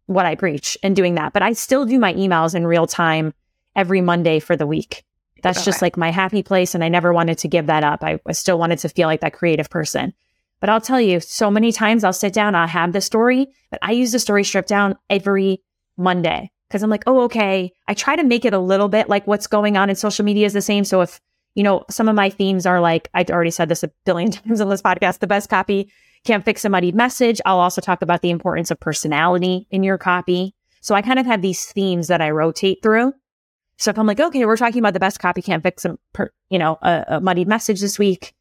what 0.06 0.26
I 0.26 0.34
preach 0.34 0.76
and 0.82 0.94
doing 0.94 1.14
that. 1.14 1.32
But 1.32 1.42
I 1.42 1.52
still 1.52 1.84
do 1.84 1.98
my 1.98 2.14
emails 2.14 2.54
in 2.54 2.66
real 2.66 2.86
time 2.86 3.32
every 3.74 4.00
Monday 4.00 4.38
for 4.38 4.56
the 4.56 4.66
week. 4.66 5.04
That's 5.42 5.58
okay. 5.58 5.64
just 5.66 5.82
like 5.82 5.96
my 5.96 6.10
happy 6.10 6.42
place. 6.42 6.74
And 6.74 6.84
I 6.84 6.88
never 6.88 7.12
wanted 7.12 7.38
to 7.38 7.48
give 7.48 7.66
that 7.66 7.84
up. 7.84 8.02
I, 8.02 8.20
I 8.26 8.32
still 8.32 8.58
wanted 8.58 8.78
to 8.80 8.88
feel 8.88 9.08
like 9.08 9.20
that 9.20 9.34
creative 9.34 9.70
person. 9.70 10.14
But 10.60 10.70
I'll 10.70 10.80
tell 10.80 11.00
you, 11.00 11.20
so 11.20 11.50
many 11.50 11.72
times 11.72 12.04
I'll 12.04 12.12
sit 12.12 12.32
down, 12.32 12.54
I'll 12.54 12.66
have 12.66 12.92
the 12.92 13.00
story, 13.00 13.48
but 13.70 13.78
I 13.82 13.92
use 13.92 14.12
the 14.12 14.18
story 14.18 14.44
stripped 14.44 14.68
down 14.68 14.96
every 15.10 15.62
Monday 15.96 16.50
because 16.74 16.82
I'm 16.82 16.90
like, 16.90 17.04
oh, 17.06 17.20
okay. 17.20 17.72
I 17.86 17.94
try 17.94 18.16
to 18.16 18.24
make 18.24 18.44
it 18.44 18.52
a 18.52 18.58
little 18.58 18.88
bit 18.88 19.08
like 19.08 19.28
what's 19.28 19.46
going 19.46 19.76
on 19.76 19.90
in 19.90 19.94
social 19.94 20.24
media 20.24 20.44
is 20.44 20.54
the 20.54 20.60
same. 20.60 20.82
So 20.82 21.02
if, 21.02 21.20
you 21.54 21.62
know, 21.62 21.84
some 21.88 22.08
of 22.08 22.16
my 22.16 22.30
themes 22.30 22.66
are 22.66 22.80
like, 22.80 23.08
I 23.14 23.24
already 23.30 23.52
said 23.52 23.68
this 23.68 23.84
a 23.84 23.92
billion 24.04 24.30
times 24.32 24.60
on 24.60 24.68
this 24.68 24.82
podcast, 24.82 25.20
the 25.20 25.28
best 25.28 25.48
copy 25.48 25.92
can't 26.24 26.44
fix 26.44 26.64
a 26.64 26.68
muddied 26.68 26.96
message. 26.96 27.40
I'll 27.46 27.60
also 27.60 27.80
talk 27.80 28.02
about 28.02 28.22
the 28.22 28.30
importance 28.30 28.72
of 28.72 28.80
personality 28.80 29.68
in 29.70 29.84
your 29.84 29.98
copy. 29.98 30.52
So 30.80 30.96
I 30.96 31.02
kind 31.02 31.20
of 31.20 31.26
have 31.26 31.42
these 31.42 31.64
themes 31.64 32.08
that 32.08 32.20
I 32.20 32.30
rotate 32.30 32.82
through. 32.82 33.12
So 33.76 33.90
if 33.92 33.98
I'm 33.98 34.08
like, 34.08 34.18
okay, 34.18 34.44
we're 34.44 34.56
talking 34.56 34.80
about 34.80 34.94
the 34.94 35.00
best 35.00 35.20
copy 35.20 35.42
can't 35.42 35.62
fix 35.62 35.84
a, 35.84 35.96
per, 36.12 36.32
you 36.50 36.58
know, 36.58 36.76
a, 36.82 37.04
a 37.06 37.20
muddied 37.20 37.46
message 37.46 37.80
this 37.80 38.00
week. 38.00 38.34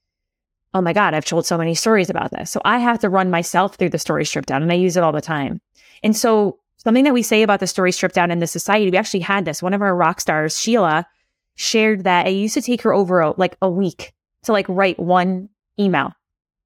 Oh 0.74 0.82
my 0.82 0.94
God, 0.94 1.14
I've 1.14 1.24
told 1.24 1.46
so 1.46 1.56
many 1.56 1.76
stories 1.76 2.10
about 2.10 2.32
this. 2.32 2.50
So 2.50 2.62
I 2.66 2.80
have 2.80 2.98
to 3.02 3.10
run 3.10 3.30
myself 3.30 3.76
through 3.76 3.90
the 3.90 4.00
story 4.00 4.26
strip 4.26 4.48
down 4.48 4.64
and 4.64 4.72
I 4.72 4.76
use 4.76 4.98
it 4.98 5.04
all 5.04 5.12
the 5.12 5.22
time. 5.22 5.62
And 6.02 6.18
so 6.18 6.58
something 6.78 7.04
that 7.04 7.14
we 7.14 7.24
say 7.24 7.44
about 7.44 7.60
the 7.60 7.68
story 7.68 7.92
stripped 7.92 8.16
down 8.16 8.32
in 8.32 8.40
the 8.40 8.48
society, 8.48 8.90
we 8.90 8.98
actually 8.98 9.22
had 9.22 9.46
this. 9.46 9.62
One 9.62 9.74
of 9.74 9.82
our 9.82 9.96
rock 9.96 10.22
stars, 10.22 10.60
Sheila, 10.60 11.08
shared 11.56 12.04
that 12.04 12.28
it 12.28 12.32
used 12.32 12.54
to 12.56 12.62
take 12.62 12.82
her 12.82 12.94
over 12.94 13.22
a, 13.22 13.34
like 13.38 13.58
a 13.62 13.70
week 13.70 14.14
to 14.44 14.52
like 14.52 14.68
write 14.68 15.00
one 15.00 15.50
email. 15.80 16.14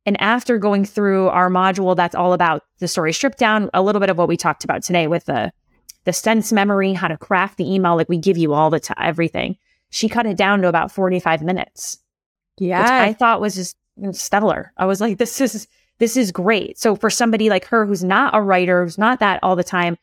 And 0.06 0.20
after 0.22 0.58
going 0.58 0.86
through 0.86 1.28
our 1.30 1.50
module, 1.50 1.96
that's 1.96 2.16
all 2.16 2.34
about 2.34 2.64
the 2.80 2.88
story 2.88 3.12
stripped 3.12 3.38
down, 3.38 3.70
a 3.74 3.82
little 3.82 4.00
bit 4.00 4.10
of 4.10 4.18
what 4.18 4.30
we 4.30 4.38
talked 4.38 4.64
about 4.64 4.84
today 4.84 5.08
with 5.08 5.26
the 5.26 5.52
the 6.06 6.14
sense 6.14 6.54
memory, 6.54 6.94
how 6.94 7.10
to 7.10 7.18
craft 7.18 7.58
the 7.58 7.70
email, 7.70 7.98
like 7.98 8.08
we 8.08 8.18
give 8.18 8.38
you 8.38 8.54
all 8.54 8.70
the 8.70 8.80
time, 8.80 8.96
everything. 8.98 9.58
She 9.90 10.08
cut 10.08 10.26
it 10.26 10.38
down 10.38 10.62
to 10.62 10.70
about 10.70 10.90
45 10.90 11.42
minutes. 11.42 11.98
Yeah. 12.58 12.82
Which 12.82 13.10
I 13.10 13.14
thought 13.14 13.42
was 13.42 13.56
just 13.56 13.76
stellar. 14.14 14.72
I 14.78 14.86
was 14.86 15.02
like, 15.02 15.18
this 15.18 15.42
is 15.42 15.68
this 16.00 16.18
is 16.18 16.32
great. 16.32 16.78
So 16.78 16.96
for 16.96 17.10
somebody 17.10 17.50
like 17.50 17.66
her 17.66 17.86
who's 17.86 18.04
not 18.04 18.36
a 18.36 18.42
writer, 18.42 18.84
who's 18.84 18.98
not 18.98 19.20
that 19.20 19.40
all 19.44 19.56
the 19.56 19.64
time, 19.64 19.98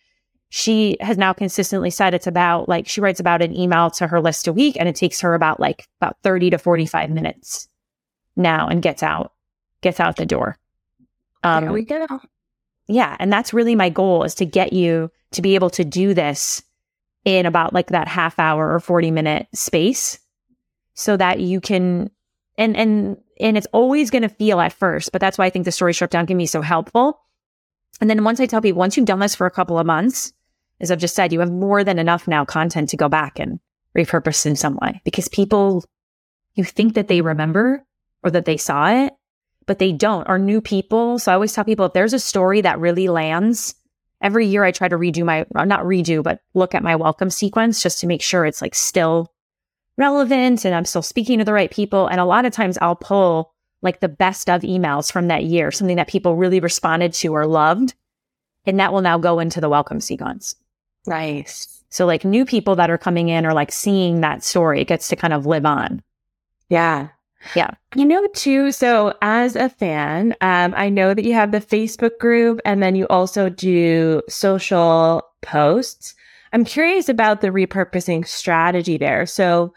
she 0.49 0.97
has 1.01 1.19
now 1.19 1.33
consistently 1.33 1.91
said 1.91 2.15
it's 2.15 2.27
about 2.27 2.69
like 2.69 2.87
she 2.87 3.01
writes 3.01 3.21
about 3.21 3.43
an 3.43 3.57
email 3.57 3.91
to 3.91 4.07
her 4.07 4.21
list 4.21 4.47
a 4.47 4.53
week 4.53 4.77
and 4.79 4.89
it 4.89 4.95
takes 4.95 5.21
her 5.21 5.35
about 5.35 5.59
like 5.59 5.89
about 6.01 6.17
30 6.23 6.51
to 6.51 6.59
45 6.59 7.11
minutes 7.11 7.69
now 8.37 8.69
and 8.69 8.83
gets 8.83 9.03
out 9.03 9.33
gets 9.81 10.01
out 10.01 10.17
the 10.17 10.27
door. 10.27 10.57
Um, 11.43 11.65
there 11.65 11.73
we 11.73 11.85
go. 11.85 12.07
Yeah. 12.87 13.17
And 13.19 13.33
that's 13.33 13.53
really 13.53 13.75
my 13.75 13.89
goal 13.89 14.25
is 14.25 14.35
to 14.37 14.47
get 14.47 14.73
you 14.73 15.11
to 15.33 15.43
be 15.43 15.55
able 15.55 15.71
to 15.71 15.85
do 15.85 16.15
this 16.15 16.63
in 17.25 17.47
about 17.47 17.73
like 17.73 17.89
that 17.89 18.09
half 18.09 18.39
hour 18.39 18.73
or 18.73 18.81
40 18.81 19.11
minute 19.11 19.49
space 19.55 20.19
so 20.95 21.17
that 21.17 21.41
you 21.41 21.61
can 21.61 22.11
and 22.57 22.77
and 22.77 23.17
and 23.41 23.57
it's 23.57 23.67
always 23.73 24.11
going 24.11 24.23
to 24.23 24.29
feel 24.29 24.61
at 24.61 24.73
first 24.73 25.13
but 25.13 25.21
that's 25.21 25.39
why 25.39 25.47
i 25.47 25.51
think 25.51 25.65
the 25.65 25.73
story 25.73 25.95
stripped 25.95 26.13
down 26.13 26.27
can 26.27 26.39
be 26.39 26.47
so 26.47 26.63
helpful. 26.63 27.21
And 28.01 28.11
then 28.11 28.25
once 28.25 28.41
i 28.41 28.47
tell 28.47 28.61
people 28.61 28.79
once 28.79 28.97
you've 28.97 29.07
done 29.07 29.21
this 29.21 29.35
for 29.35 29.47
a 29.47 29.51
couple 29.51 29.79
of 29.79 29.87
months 29.87 30.33
as 30.81 30.91
i've 30.91 30.99
just 30.99 31.15
said 31.15 31.33
you 31.33 31.41
have 31.41 31.53
more 31.53 31.85
than 31.85 31.99
enough 31.99 32.27
now 32.27 32.45
content 32.45 32.89
to 32.91 32.97
go 32.97 33.09
back 33.09 33.39
and 33.39 33.61
repurpose 33.97 34.45
in 34.45 34.57
some 34.57 34.77
way. 34.83 35.01
Because 35.05 35.29
people 35.29 35.85
you 36.55 36.65
think 36.65 36.95
that 36.95 37.09
they 37.09 37.21
remember 37.21 37.85
or 38.23 38.31
that 38.31 38.45
they 38.45 38.57
saw 38.57 38.89
it 38.89 39.13
but 39.67 39.79
they 39.79 39.93
don't 39.93 40.29
are 40.29 40.39
new 40.39 40.61
people. 40.61 41.19
So 41.19 41.33
i 41.33 41.35
always 41.35 41.53
tell 41.53 41.65
people 41.65 41.87
if 41.87 41.93
there's 41.93 42.13
a 42.13 42.19
story 42.19 42.61
that 42.61 42.79
really 42.79 43.09
lands 43.09 43.75
every 44.25 44.47
year 44.47 44.65
I 44.65 44.73
try 44.73 44.89
to 44.89 44.97
redo 44.97 45.25
my, 45.25 45.45
not 45.55 45.85
redo, 45.85 46.23
but 46.23 46.41
look 46.55 46.75
at 46.75 46.83
my 46.83 46.97
welcome 46.97 47.31
sequence 47.31 47.83
just 47.83 48.01
to 48.01 48.07
make 48.07 48.23
sure 48.23 48.47
it's 48.47 48.63
like 48.63 48.75
still 48.75 49.33
relevant 49.97 50.65
and 50.65 50.75
I'm 50.75 50.85
still 50.85 51.03
speaking 51.03 51.39
to 51.39 51.45
the 51.45 51.53
right 51.53 51.71
people. 51.71 52.07
And 52.07 52.21
a 52.21 52.25
lot 52.25 52.45
of 52.45 52.53
times 52.53 52.79
I'll 52.81 52.97
pull 52.97 53.53
like 53.83 54.01
the 54.01 54.09
best 54.09 54.49
of 54.49 54.63
emails 54.63 55.13
from 55.13 55.29
that 55.29 55.45
year, 55.45 55.71
something 55.71 55.97
that 55.97 56.09
people 56.09 56.37
really 56.37 56.61
responded 56.61 57.13
to 57.15 57.29
or 57.35 57.47
loved. 57.47 57.95
And 58.67 58.81
that 58.81 58.93
will 58.93 59.03
now 59.03 59.19
go 59.19 59.39
into 59.39 59.61
the 59.61 59.69
welcome 59.69 60.01
sequence. 60.01 60.57
Nice. 61.07 61.83
So 61.91 62.07
like 62.07 62.25
new 62.25 62.45
people 62.45 62.77
that 62.77 62.91
are 62.91 62.99
coming 62.99 63.29
in 63.29 63.47
or 63.47 63.53
like 63.53 63.71
seeing 63.71 64.23
that 64.23 64.43
story, 64.43 64.81
it 64.81 64.89
gets 64.89 65.09
to 65.09 65.17
kind 65.17 65.33
of 65.33 65.47
live 65.47 65.67
on. 65.67 66.03
Yeah. 66.69 67.09
Yeah. 67.55 67.73
You 67.95 68.07
know, 68.07 68.27
too, 68.29 68.73
so 68.73 69.15
as 69.21 69.55
a 69.55 69.69
fan, 69.69 70.35
um, 70.41 70.73
I 70.77 70.89
know 70.89 71.13
that 71.13 71.25
you 71.25 71.35
have 71.35 71.53
the 71.53 71.61
Facebook 71.61 72.19
group 72.19 72.61
and 72.65 72.83
then 72.83 72.97
you 72.97 73.07
also 73.09 73.51
do 73.51 74.23
social 74.31 75.23
posts. 75.43 76.15
I'm 76.55 76.65
curious 76.65 77.09
about 77.09 77.41
the 77.41 77.49
repurposing 77.49 78.27
strategy 78.27 78.97
there. 78.97 79.27
So 79.27 79.75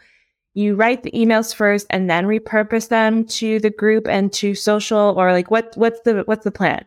you 0.54 0.76
write 0.76 1.02
the 1.02 1.10
emails 1.10 1.52
first 1.52 1.88
and 1.90 2.08
then 2.08 2.26
repurpose 2.26 2.88
them 2.88 3.24
to 3.26 3.58
the 3.58 3.70
group 3.70 4.06
and 4.06 4.32
to 4.34 4.54
social 4.54 5.14
or 5.18 5.32
like 5.32 5.50
what 5.50 5.72
what's 5.74 6.00
the 6.02 6.22
what's 6.26 6.44
the 6.44 6.52
plan? 6.52 6.84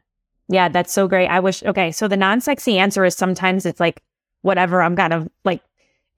Yeah, 0.47 0.69
that's 0.69 0.93
so 0.93 1.09
great. 1.09 1.27
I 1.27 1.41
wish 1.41 1.61
okay, 1.63 1.91
so 1.91 2.07
the 2.07 2.15
non-sexy 2.15 2.77
answer 2.77 3.03
is 3.03 3.15
sometimes 3.15 3.65
it's 3.65 3.81
like 3.81 4.01
whatever 4.43 4.81
I'm 4.81 4.95
kind 4.95 5.11
of 5.11 5.27
like 5.43 5.61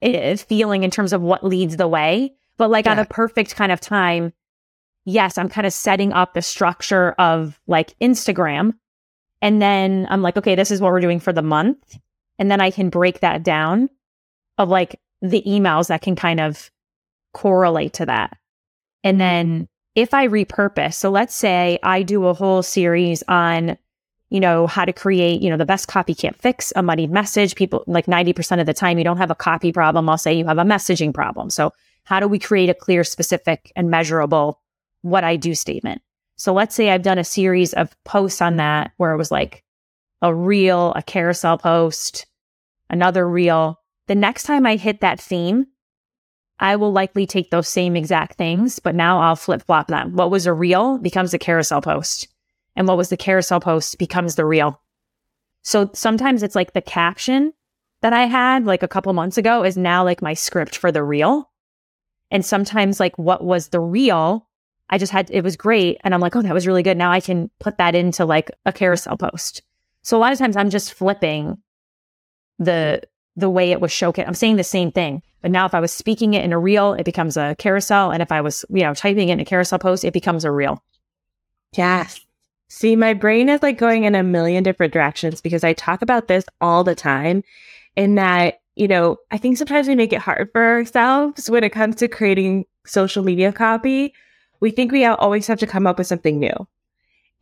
feeling 0.00 0.84
in 0.84 0.90
terms 0.92 1.12
of 1.12 1.20
what 1.20 1.44
leads 1.44 1.76
the 1.76 1.88
way. 1.88 2.32
But 2.56 2.70
like 2.70 2.84
yeah. 2.84 2.92
on 2.92 3.00
a 3.00 3.04
perfect 3.04 3.56
kind 3.56 3.72
of 3.72 3.80
time, 3.80 4.32
yes, 5.04 5.36
I'm 5.36 5.48
kind 5.48 5.66
of 5.66 5.72
setting 5.72 6.12
up 6.12 6.34
the 6.34 6.42
structure 6.42 7.12
of 7.18 7.60
like 7.66 7.98
Instagram. 8.00 8.74
And 9.42 9.60
then 9.60 10.06
I'm 10.10 10.22
like, 10.22 10.36
okay, 10.36 10.54
this 10.54 10.70
is 10.70 10.80
what 10.80 10.92
we're 10.92 11.00
doing 11.00 11.18
for 11.18 11.32
the 11.32 11.42
month. 11.42 11.98
And 12.38 12.50
then 12.50 12.60
I 12.60 12.70
can 12.70 12.90
break 12.90 13.20
that 13.20 13.42
down 13.42 13.88
of 14.58 14.68
like 14.68 15.00
the 15.22 15.42
emails 15.46 15.88
that 15.88 16.02
can 16.02 16.16
kind 16.16 16.40
of 16.40 16.70
correlate 17.32 17.94
to 17.94 18.06
that. 18.06 18.36
And 19.02 19.14
mm-hmm. 19.14 19.18
then 19.18 19.68
if 19.94 20.12
I 20.12 20.26
repurpose, 20.26 20.94
so 20.94 21.10
let's 21.10 21.34
say 21.34 21.78
I 21.82 22.02
do 22.02 22.26
a 22.26 22.34
whole 22.34 22.62
series 22.62 23.22
on, 23.28 23.78
you 24.30 24.40
know, 24.40 24.66
how 24.66 24.84
to 24.84 24.92
create, 24.92 25.40
you 25.40 25.50
know, 25.50 25.56
the 25.56 25.64
best 25.64 25.86
copy 25.88 26.14
can't 26.14 26.40
fix 26.40 26.72
a 26.74 26.82
muddied 26.82 27.10
message. 27.10 27.54
People 27.54 27.84
like 27.86 28.06
90% 28.06 28.60
of 28.60 28.66
the 28.66 28.74
time, 28.74 28.98
you 28.98 29.04
don't 29.04 29.18
have 29.18 29.30
a 29.30 29.36
copy 29.36 29.72
problem. 29.72 30.08
I'll 30.08 30.18
say 30.18 30.34
you 30.34 30.46
have 30.46 30.58
a 30.58 30.64
messaging 30.64 31.14
problem. 31.14 31.50
So 31.50 31.72
how 32.04 32.20
do 32.20 32.28
we 32.28 32.38
create 32.38 32.68
a 32.68 32.74
clear, 32.74 33.04
specific, 33.04 33.72
and 33.76 33.90
measurable 33.90 34.60
what 35.02 35.24
I 35.24 35.36
do 35.36 35.54
statement. 35.54 36.00
So 36.36 36.52
let's 36.52 36.74
say 36.74 36.90
I've 36.90 37.02
done 37.02 37.18
a 37.18 37.24
series 37.24 37.74
of 37.74 37.94
posts 38.04 38.40
on 38.40 38.56
that 38.56 38.92
where 38.96 39.12
it 39.12 39.18
was 39.18 39.30
like 39.30 39.63
a 40.22 40.34
reel, 40.34 40.92
a 40.96 41.02
carousel 41.02 41.58
post, 41.58 42.26
another 42.90 43.28
reel. 43.28 43.80
The 44.06 44.14
next 44.14 44.44
time 44.44 44.66
I 44.66 44.76
hit 44.76 45.00
that 45.00 45.20
theme, 45.20 45.66
I 46.60 46.76
will 46.76 46.92
likely 46.92 47.26
take 47.26 47.50
those 47.50 47.68
same 47.68 47.96
exact 47.96 48.36
things, 48.36 48.78
but 48.78 48.94
now 48.94 49.20
I'll 49.20 49.36
flip 49.36 49.62
flop 49.66 49.88
them. 49.88 50.14
What 50.14 50.30
was 50.30 50.46
a 50.46 50.52
reel 50.52 50.98
becomes 50.98 51.34
a 51.34 51.38
carousel 51.38 51.82
post. 51.82 52.28
And 52.76 52.88
what 52.88 52.96
was 52.96 53.08
the 53.08 53.16
carousel 53.16 53.60
post 53.60 53.98
becomes 53.98 54.34
the 54.34 54.44
reel. 54.44 54.80
So 55.62 55.90
sometimes 55.94 56.42
it's 56.42 56.54
like 56.54 56.72
the 56.72 56.82
caption 56.82 57.52
that 58.02 58.12
I 58.12 58.26
had 58.26 58.66
like 58.66 58.82
a 58.82 58.88
couple 58.88 59.12
months 59.12 59.38
ago 59.38 59.64
is 59.64 59.76
now 59.76 60.04
like 60.04 60.22
my 60.22 60.34
script 60.34 60.76
for 60.76 60.92
the 60.92 61.02
reel. 61.02 61.50
And 62.30 62.44
sometimes 62.44 63.00
like 63.00 63.16
what 63.18 63.44
was 63.44 63.68
the 63.68 63.80
reel 63.80 64.48
I 64.90 64.98
just 64.98 65.12
had, 65.12 65.30
it 65.30 65.42
was 65.42 65.56
great. 65.56 65.98
And 66.04 66.14
I'm 66.14 66.20
like, 66.20 66.36
oh, 66.36 66.42
that 66.42 66.54
was 66.54 66.66
really 66.66 66.82
good. 66.82 66.96
Now 66.96 67.10
I 67.10 67.20
can 67.20 67.50
put 67.58 67.78
that 67.78 67.94
into 67.94 68.24
like 68.24 68.50
a 68.66 68.72
carousel 68.72 69.16
post. 69.16 69.62
So 70.04 70.16
a 70.16 70.20
lot 70.20 70.32
of 70.32 70.38
times 70.38 70.56
I'm 70.56 70.70
just 70.70 70.94
flipping 70.94 71.58
the, 72.58 73.02
the 73.34 73.50
way 73.50 73.72
it 73.72 73.80
was 73.80 73.90
showcased. 73.90 74.28
I'm 74.28 74.34
saying 74.34 74.56
the 74.56 74.64
same 74.64 74.92
thing, 74.92 75.22
but 75.42 75.50
now 75.50 75.66
if 75.66 75.74
I 75.74 75.80
was 75.80 75.92
speaking 75.92 76.34
it 76.34 76.44
in 76.44 76.52
a 76.52 76.58
reel, 76.58 76.92
it 76.92 77.04
becomes 77.04 77.36
a 77.36 77.56
carousel. 77.58 78.12
And 78.12 78.22
if 78.22 78.30
I 78.30 78.40
was, 78.40 78.64
you 78.68 78.82
know, 78.82 78.94
typing 78.94 79.30
it 79.30 79.32
in 79.32 79.40
a 79.40 79.44
carousel 79.44 79.80
post, 79.80 80.04
it 80.04 80.12
becomes 80.12 80.44
a 80.44 80.52
reel. 80.52 80.80
Yes. 81.76 82.20
See, 82.68 82.94
my 82.94 83.14
brain 83.14 83.48
is 83.48 83.62
like 83.62 83.78
going 83.78 84.04
in 84.04 84.14
a 84.14 84.22
million 84.22 84.62
different 84.62 84.92
directions 84.92 85.40
because 85.40 85.64
I 85.64 85.72
talk 85.72 86.02
about 86.02 86.28
this 86.28 86.44
all 86.60 86.84
the 86.84 86.94
time 86.94 87.42
in 87.96 88.14
that, 88.14 88.60
you 88.76 88.86
know, 88.86 89.16
I 89.32 89.38
think 89.38 89.58
sometimes 89.58 89.88
we 89.88 89.96
make 89.96 90.12
it 90.12 90.20
hard 90.20 90.50
for 90.52 90.62
ourselves 90.62 91.50
when 91.50 91.64
it 91.64 91.70
comes 91.72 91.96
to 91.96 92.08
creating 92.08 92.66
social 92.86 93.24
media 93.24 93.52
copy 93.52 94.14
we 94.64 94.70
think 94.70 94.92
we 94.92 95.04
always 95.04 95.46
have 95.46 95.58
to 95.58 95.66
come 95.66 95.86
up 95.86 95.98
with 95.98 96.06
something 96.06 96.38
new. 96.38 96.54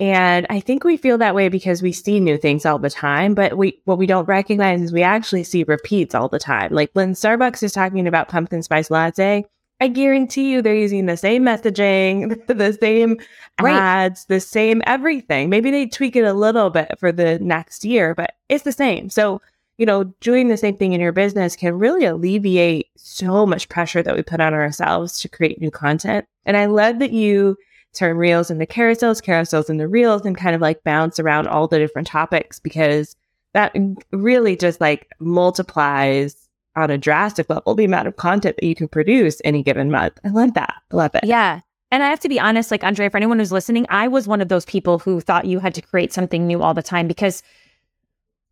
And 0.03 0.49
I 0.51 0.59
think 0.59 0.83
we 0.83 0.97
feel 0.97 1.17
that 1.19 1.37
way 1.37 1.49
because 1.49 1.81
we 1.81 1.93
see 1.93 2.19
new 2.19 2.37
things 2.37 2.67
all 2.67 2.81
the 2.81 2.91
time, 2.91 3.35
but 3.35 3.57
we 3.57 3.81
what 3.85 3.99
we 3.99 4.07
don't 4.07 4.27
recognize 4.27 4.83
is 4.83 4.93
we 4.93 5.05
actually 5.05 5.45
see 5.45 5.63
repeats 5.63 6.13
all 6.13 6.29
the 6.29 6.41
time. 6.41 6.73
Like 6.73 6.91
when 6.95 7.13
Starbucks 7.13 7.63
is 7.63 7.73
talking 7.73 8.09
about 8.09 8.29
pumpkin 8.29 8.65
spice 8.65 8.91
latte, 8.91 9.45
I 9.81 9.87
guarantee 9.87 10.51
you 10.51 10.61
they're 10.61 10.75
using 10.75 11.07
the 11.07 11.17
same 11.17 11.45
messaging, 11.45 12.45
the 12.49 12.77
same 12.81 13.17
right. 13.61 13.77
ads, 13.77 14.25
the 14.25 14.41
same 14.41 14.83
everything. 14.89 15.49
Maybe 15.49 15.71
they 15.71 15.87
tweak 15.87 16.17
it 16.17 16.25
a 16.25 16.33
little 16.33 16.71
bit 16.71 16.99
for 16.99 17.13
the 17.13 17.39
next 17.39 17.85
year, 17.85 18.13
but 18.17 18.35
it's 18.49 18.65
the 18.65 18.73
same. 18.73 19.09
So 19.09 19.41
you 19.79 19.87
know, 19.87 20.05
doing 20.21 20.49
the 20.49 20.57
same 20.57 20.77
thing 20.77 20.95
in 20.95 21.01
your 21.01 21.13
business 21.13 21.55
can 21.55 21.79
really 21.79 22.07
alleviate 22.07 22.89
so 22.97 23.47
much 23.47 23.69
pressure 23.69 24.03
that 24.03 24.17
we 24.17 24.23
put 24.25 24.41
on 24.41 24.53
ourselves 24.53 25.21
to 25.21 25.29
create 25.29 25.61
new 25.61 25.71
content. 25.71 26.27
And 26.45 26.57
I 26.57 26.67
love 26.67 26.99
that 26.99 27.13
you 27.13 27.57
turn 27.93 28.17
reels 28.17 28.51
into 28.51 28.67
carousels, 28.67 29.23
carousels 29.23 29.69
into 29.69 29.87
reels, 29.87 30.25
and 30.25 30.37
kind 30.37 30.55
of 30.55 30.61
like 30.61 30.83
bounce 30.85 31.21
around 31.21 31.47
all 31.49 31.69
the 31.69 31.79
different 31.79 32.09
topics 32.09 32.59
because 32.59 33.17
that 33.53 33.75
really 34.13 34.57
just 34.57 34.81
like 34.81 35.09
multiplies 35.19 36.49
on 36.75 36.91
a 36.91 36.97
drastic 36.97 37.51
level 37.51 37.75
the 37.75 37.85
amount 37.85 38.09
of 38.09 38.17
content 38.17 38.57
that 38.57 38.67
you 38.67 38.75
can 38.75 38.89
produce 38.89 39.41
any 39.45 39.63
given 39.63 39.91
month. 39.91 40.19
I 40.25 40.29
love 40.29 40.55
that. 40.55 40.75
I 40.91 40.97
love 40.97 41.15
it. 41.15 41.25
Yeah. 41.25 41.61
And 41.91 42.03
I 42.03 42.09
have 42.09 42.21
to 42.21 42.29
be 42.29 42.41
honest, 42.41 42.71
like 42.71 42.83
Andrea, 42.83 43.11
for 43.11 43.19
anyone 43.19 43.39
who's 43.39 43.53
listening, 43.53 43.85
I 43.91 44.09
was 44.09 44.27
one 44.27 44.41
of 44.41 44.49
those 44.49 44.65
people 44.65 44.99
who 44.99 45.21
thought 45.21 45.45
you 45.45 45.59
had 45.59 45.75
to 45.75 45.83
create 45.83 46.13
something 46.13 46.47
new 46.47 46.63
all 46.63 46.73
the 46.73 46.83
time 46.83 47.07
because 47.07 47.43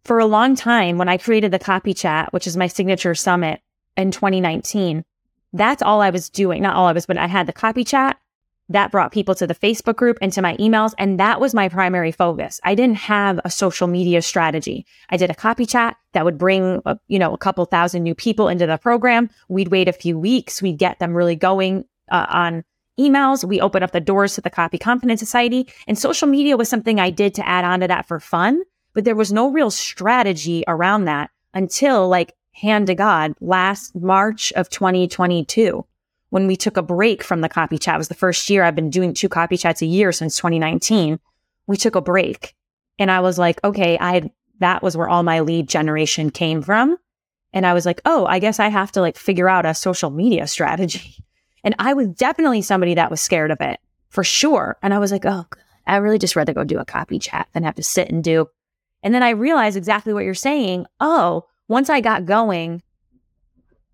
for 0.04 0.18
a 0.18 0.26
long 0.26 0.54
time, 0.54 0.98
when 0.98 1.08
I 1.08 1.16
created 1.16 1.50
the 1.50 1.58
copy 1.58 1.94
chat, 1.94 2.32
which 2.34 2.46
is 2.46 2.56
my 2.56 2.66
signature 2.66 3.14
summit 3.14 3.62
in 3.96 4.10
2019, 4.10 5.02
that's 5.54 5.82
all 5.82 6.02
I 6.02 6.10
was 6.10 6.28
doing. 6.28 6.62
Not 6.62 6.76
all 6.76 6.86
I 6.86 6.92
was, 6.92 7.06
but 7.06 7.16
I 7.16 7.26
had 7.26 7.46
the 7.46 7.52
copy 7.54 7.84
chat 7.84 8.18
that 8.70 8.90
brought 8.90 9.12
people 9.12 9.34
to 9.34 9.46
the 9.46 9.54
Facebook 9.54 9.96
group 9.96 10.16
and 10.22 10.32
to 10.32 10.42
my 10.42 10.56
emails. 10.56 10.94
And 10.98 11.20
that 11.20 11.40
was 11.40 11.54
my 11.54 11.68
primary 11.68 12.12
focus. 12.12 12.60
I 12.64 12.74
didn't 12.74 12.96
have 12.96 13.40
a 13.44 13.50
social 13.50 13.86
media 13.86 14.22
strategy. 14.22 14.86
I 15.10 15.16
did 15.16 15.30
a 15.30 15.34
copy 15.34 15.66
chat 15.66 15.96
that 16.12 16.24
would 16.24 16.38
bring, 16.38 16.80
a, 16.86 16.98
you 17.08 17.18
know, 17.18 17.34
a 17.34 17.38
couple 17.38 17.64
thousand 17.66 18.02
new 18.02 18.14
people 18.14 18.48
into 18.48 18.66
the 18.66 18.78
program. 18.78 19.28
We'd 19.48 19.68
wait 19.68 19.88
a 19.88 19.92
few 19.92 20.18
weeks. 20.18 20.62
We'd 20.62 20.78
get 20.78 20.98
them 20.98 21.14
really 21.14 21.36
going 21.36 21.84
uh, 22.10 22.26
on 22.28 22.64
emails. 22.98 23.44
We 23.44 23.60
open 23.60 23.82
up 23.82 23.92
the 23.92 24.00
doors 24.00 24.34
to 24.36 24.40
the 24.40 24.50
Copy 24.50 24.78
Confidence 24.78 25.20
Society 25.20 25.68
and 25.86 25.98
social 25.98 26.28
media 26.28 26.56
was 26.56 26.68
something 26.68 26.98
I 26.98 27.10
did 27.10 27.34
to 27.34 27.48
add 27.48 27.64
on 27.64 27.80
to 27.80 27.88
that 27.88 28.06
for 28.06 28.20
fun 28.20 28.62
but 28.92 29.04
there 29.04 29.16
was 29.16 29.32
no 29.32 29.50
real 29.50 29.70
strategy 29.70 30.64
around 30.66 31.04
that 31.04 31.30
until 31.54 32.08
like 32.08 32.34
hand 32.52 32.88
to 32.88 32.94
God 32.94 33.34
last 33.40 33.94
March 33.94 34.52
of 34.52 34.68
2022 34.68 35.84
when 36.30 36.46
we 36.46 36.56
took 36.56 36.76
a 36.76 36.82
break 36.82 37.22
from 37.22 37.40
the 37.40 37.48
copy 37.48 37.78
chat. 37.78 37.98
Was 37.98 38.08
the 38.08 38.14
first 38.14 38.48
year 38.50 38.62
I've 38.62 38.74
been 38.74 38.90
doing 38.90 39.14
two 39.14 39.28
copy 39.28 39.56
chats 39.56 39.82
a 39.82 39.86
year 39.86 40.12
since 40.12 40.36
2019. 40.36 41.20
We 41.66 41.76
took 41.76 41.94
a 41.94 42.00
break 42.00 42.54
and 42.98 43.10
I 43.10 43.20
was 43.20 43.38
like, 43.38 43.62
okay, 43.62 43.98
I 43.98 44.14
had, 44.14 44.30
that 44.58 44.82
was 44.82 44.96
where 44.96 45.08
all 45.08 45.22
my 45.22 45.40
lead 45.40 45.68
generation 45.68 46.30
came 46.30 46.62
from. 46.62 46.96
And 47.52 47.66
I 47.66 47.74
was 47.74 47.84
like, 47.86 48.00
oh, 48.04 48.26
I 48.26 48.38
guess 48.38 48.60
I 48.60 48.68
have 48.68 48.92
to 48.92 49.00
like 49.00 49.16
figure 49.16 49.48
out 49.48 49.66
a 49.66 49.74
social 49.74 50.10
media 50.10 50.46
strategy. 50.46 51.16
And 51.62 51.74
I 51.78 51.92
was 51.92 52.08
definitely 52.08 52.62
somebody 52.62 52.94
that 52.94 53.10
was 53.10 53.20
scared 53.20 53.50
of 53.50 53.60
it 53.60 53.78
for 54.08 54.24
sure. 54.24 54.78
And 54.82 54.94
I 54.94 54.98
was 54.98 55.12
like, 55.12 55.26
oh, 55.26 55.44
I 55.86 55.96
really 55.96 56.18
just 56.18 56.34
rather 56.34 56.54
go 56.54 56.64
do 56.64 56.78
a 56.78 56.86
copy 56.86 57.18
chat 57.18 57.48
than 57.52 57.64
have 57.64 57.74
to 57.74 57.82
sit 57.82 58.08
and 58.08 58.24
do 58.24 58.48
and 59.02 59.14
then 59.14 59.22
I 59.22 59.30
realized 59.30 59.76
exactly 59.76 60.12
what 60.12 60.24
you're 60.24 60.34
saying. 60.34 60.86
Oh, 61.00 61.44
once 61.68 61.88
I 61.88 62.00
got 62.00 62.26
going, 62.26 62.82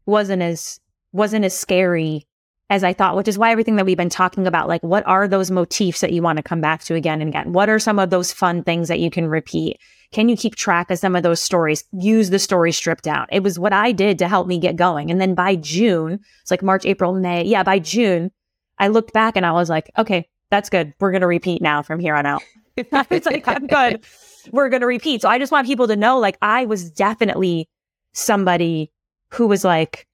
wasn't 0.05 0.43
as 0.43 0.81
wasn't 1.17 1.45
as 1.45 1.59
scary 1.59 2.27
as 2.69 2.83
I 2.83 2.93
thought, 2.93 3.17
which 3.17 3.29
is 3.29 3.39
why 3.39 3.53
everything 3.53 3.77
that 3.77 3.87
we've 3.87 3.97
been 3.97 4.09
talking 4.09 4.47
about, 4.47 4.69
like 4.69 4.83
what 4.83 5.07
are 5.07 5.29
those 5.29 5.51
motifs 5.51 6.01
that 6.01 6.13
you 6.13 6.23
want 6.23 6.37
to 6.37 6.43
come 6.43 6.61
back 6.61 6.83
to 6.85 6.95
again 6.95 7.21
and 7.21 7.29
again? 7.29 7.53
What 7.53 7.69
are 7.69 7.79
some 7.79 7.99
of 7.99 8.11
those 8.11 8.33
fun 8.33 8.63
things 8.65 8.89
that 8.89 8.99
you 8.99 9.11
can 9.11 9.29
repeat? 9.29 9.79
Can 10.13 10.29
you 10.29 10.37
keep 10.37 10.57
track 10.57 10.91
of 10.91 10.99
some 10.99 11.17
of 11.17 11.23
those 11.23 11.41
stories? 11.41 11.85
Use 11.93 12.31
the 12.31 12.39
story 12.39 12.71
Stripdown. 12.73 13.27
It 13.31 13.43
was 13.43 13.59
what 13.59 13.73
I 13.73 13.93
did 13.93 14.19
to 14.19 14.29
help 14.29 14.47
me 14.47 14.59
get 14.59 14.77
going. 14.77 15.11
And 15.11 15.21
then 15.21 15.35
by 15.35 15.57
June, 15.57 16.21
it's 16.43 16.51
like 16.51 16.63
March, 16.63 16.85
April, 16.85 17.13
May. 17.15 17.45
Yeah, 17.45 17.63
by 17.63 17.79
June, 17.79 18.31
I 18.79 18.89
looked 18.89 19.13
back 19.13 19.37
and 19.37 19.47
I 19.47 19.53
was 19.53 19.69
like, 19.69 19.91
okay, 19.99 20.29
that's 20.51 20.71
good. 20.71 20.93
We're 21.01 21.11
going 21.11 21.23
to 21.23 21.27
repeat 21.27 21.63
now 21.63 21.83
from 21.83 22.01
here 22.01 22.15
on 22.15 22.27
out. 22.27 22.43
it's 22.77 23.27
like, 23.27 23.49
I'm 23.49 23.67
good. 23.67 24.05
We're 24.53 24.69
going 24.69 24.83
to 24.83 24.87
repeat. 24.87 25.23
So 25.23 25.29
I 25.29 25.39
just 25.39 25.53
want 25.53 25.67
people 25.67 25.89
to 25.89 25.97
know, 25.97 26.19
like, 26.19 26.39
I 26.41 26.67
was 26.67 26.91
definitely 26.91 27.69
somebody 28.13 28.93
who 29.31 29.47
was 29.47 29.65
like, 29.65 30.07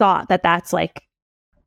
thought 0.00 0.28
that 0.28 0.42
that's 0.42 0.72
like 0.72 1.04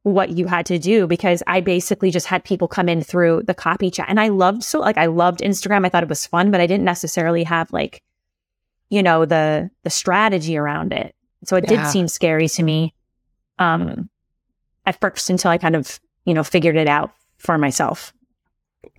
what 0.02 0.32
you 0.32 0.48
had 0.48 0.66
to 0.66 0.78
do 0.78 1.08
because 1.08 1.42
I 1.48 1.62
basically 1.62 2.12
just 2.12 2.28
had 2.28 2.44
people 2.44 2.68
come 2.68 2.90
in 2.90 3.02
through 3.02 3.44
the 3.48 3.54
copy 3.54 3.90
chat. 3.90 4.08
And 4.10 4.20
I 4.20 4.28
loved 4.28 4.64
so 4.64 4.80
like 4.80 4.98
I 4.98 5.06
loved 5.06 5.40
Instagram. 5.40 5.86
I 5.86 5.90
thought 5.90 6.04
it 6.04 6.10
was 6.10 6.28
fun, 6.28 6.52
but 6.52 6.60
I 6.60 6.68
didn't 6.68 6.84
necessarily 6.84 7.44
have 7.44 7.72
like, 7.72 8.04
you 8.90 9.02
know, 9.02 9.24
the 9.24 9.70
the 9.84 9.90
strategy 9.90 10.58
around 10.58 10.92
it. 10.92 11.16
So 11.46 11.56
it 11.56 11.66
yeah. 11.70 11.84
did 11.84 11.92
seem 11.92 12.10
scary 12.10 12.50
to 12.50 12.64
me. 12.64 12.94
Um 13.60 14.10
at 14.86 15.00
first 15.00 15.30
until 15.30 15.52
I 15.52 15.58
kind 15.58 15.76
of, 15.76 16.00
you 16.26 16.34
know, 16.34 16.44
figured 16.44 16.76
it 16.76 16.88
out 16.88 17.12
for 17.38 17.58
myself. 17.58 18.14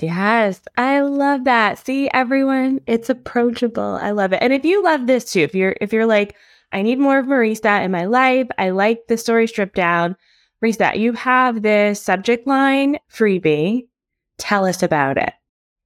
Yes, 0.01 0.63
I 0.79 1.01
love 1.01 1.45
that. 1.45 1.85
See 1.85 2.09
everyone, 2.15 2.81
it's 2.87 3.11
approachable. 3.11 3.99
I 4.01 4.13
love 4.13 4.33
it. 4.33 4.39
And 4.41 4.55
if 4.55 4.65
you 4.65 4.83
love 4.83 5.07
this 5.07 5.31
too, 5.31 5.41
if 5.41 5.55
you're 5.55 5.77
if 5.83 5.93
you're 5.93 6.07
like, 6.07 6.35
I 6.75 6.83
need 6.83 6.99
more 6.99 7.19
of 7.19 7.27
Marisa 7.27 7.85
in 7.85 7.91
my 7.93 8.05
life, 8.05 8.49
I 8.59 8.71
like 8.71 9.07
the 9.09 9.17
story 9.17 9.47
Stripdown 9.47 10.17
Reset, 10.61 10.99
you 10.99 11.13
have 11.13 11.63
this 11.63 12.01
subject 12.01 12.47
line 12.47 12.99
freebie. 13.13 13.87
Tell 14.39 14.65
us 14.65 14.83
about 14.83 15.19
it. 15.19 15.33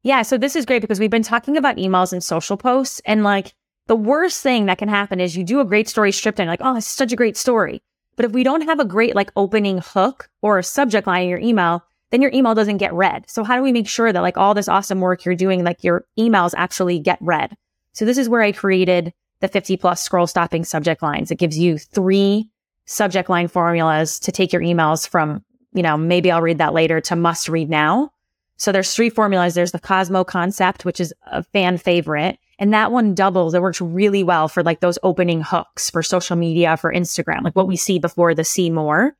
Yeah, 0.03 0.23
so 0.23 0.39
this 0.39 0.55
is 0.55 0.65
great 0.65 0.81
because 0.81 1.01
we've 1.01 1.11
been 1.11 1.23
talking 1.23 1.57
about 1.57 1.77
emails 1.77 2.13
and 2.13 2.23
social 2.23 2.57
posts. 2.57 3.03
And 3.05 3.25
like 3.25 3.55
the 3.89 3.97
worst 3.97 4.43
thing 4.43 4.67
that 4.67 4.79
can 4.79 4.89
happen 4.89 5.21
is 5.21 5.37
you 5.37 5.45
do 5.45 5.61
a 5.61 5.65
great 5.65 5.89
story 5.89 6.13
stripped 6.13 6.39
and 6.39 6.49
like, 6.49 6.61
oh, 6.63 6.77
it's 6.77 6.87
such 6.87 7.13
a 7.13 7.17
great 7.17 7.37
story. 7.37 7.83
But 8.17 8.25
if 8.25 8.33
we 8.33 8.45
don't 8.45 8.63
have 8.63 8.81
a 8.81 8.85
great 8.85 9.15
like 9.15 9.33
opening 9.37 9.83
hook 9.85 10.31
or 10.43 10.59
a 10.59 10.65
subject 10.65 11.07
line 11.07 11.25
in 11.25 11.29
your 11.29 11.41
email, 11.41 11.85
then 12.11 12.23
your 12.23 12.31
email 12.33 12.55
doesn't 12.55 12.79
get 12.79 12.95
read. 12.95 13.25
So 13.29 13.45
how 13.45 13.57
do 13.57 13.63
we 13.63 13.73
make 13.73 13.89
sure 13.89 14.13
that 14.13 14.23
like 14.23 14.39
all 14.39 14.55
this 14.55 14.69
awesome 14.69 15.01
work 15.01 15.25
you're 15.25 15.35
doing, 15.35 15.65
like 15.65 15.83
your 15.83 16.07
emails 16.19 16.55
actually 16.57 17.01
get 17.01 17.19
read? 17.21 17.57
So 17.93 18.05
this 18.05 18.17
is 18.17 18.29
where 18.29 18.43
I 18.43 18.53
created 18.53 19.13
the 19.41 19.49
50 19.49 19.77
plus 19.77 20.03
scroll 20.03 20.27
stopping 20.27 20.65
subject 20.65 21.03
lines. 21.03 21.31
It 21.31 21.39
gives 21.39 21.59
you 21.59 21.79
three 21.79 22.51
subject 22.87 23.29
line 23.29 23.49
formulas 23.49 24.19
to 24.21 24.33
take 24.33 24.53
your 24.53 24.63
emails 24.63 25.09
from, 25.09 25.45
you 25.73 25.83
know, 25.83 25.97
maybe 25.97 26.31
I'll 26.31 26.43
read 26.43 26.59
that 26.59 26.75
later 26.75 27.01
to 27.03 27.17
must 27.17 27.49
read 27.49 27.69
now. 27.69 28.13
So 28.57 28.73
there's 28.73 28.93
three 28.93 29.11
formulas. 29.11 29.55
There's 29.55 29.73
the 29.73 29.79
Cosmo 29.79 30.25
concept, 30.25 30.85
which 30.85 30.99
is 30.99 31.15
a 31.27 31.45
fan 31.45 31.79
favorite. 31.79 32.39
And 32.59 32.75
that 32.75 32.91
one 32.91 33.15
doubles. 33.15 33.55
It 33.55 33.63
works 33.63 33.81
really 33.81 34.25
well 34.25 34.49
for 34.49 34.65
like 34.65 34.81
those 34.81 34.99
opening 35.05 35.43
hooks 35.43 35.91
for 35.91 36.03
social 36.03 36.35
media, 36.35 36.77
for 36.77 36.93
Instagram, 36.93 37.45
like 37.45 37.55
what 37.55 37.69
we 37.69 37.77
see 37.77 38.01
before 38.01 38.35
the 38.35 38.43
see 38.43 38.69
more. 38.69 39.17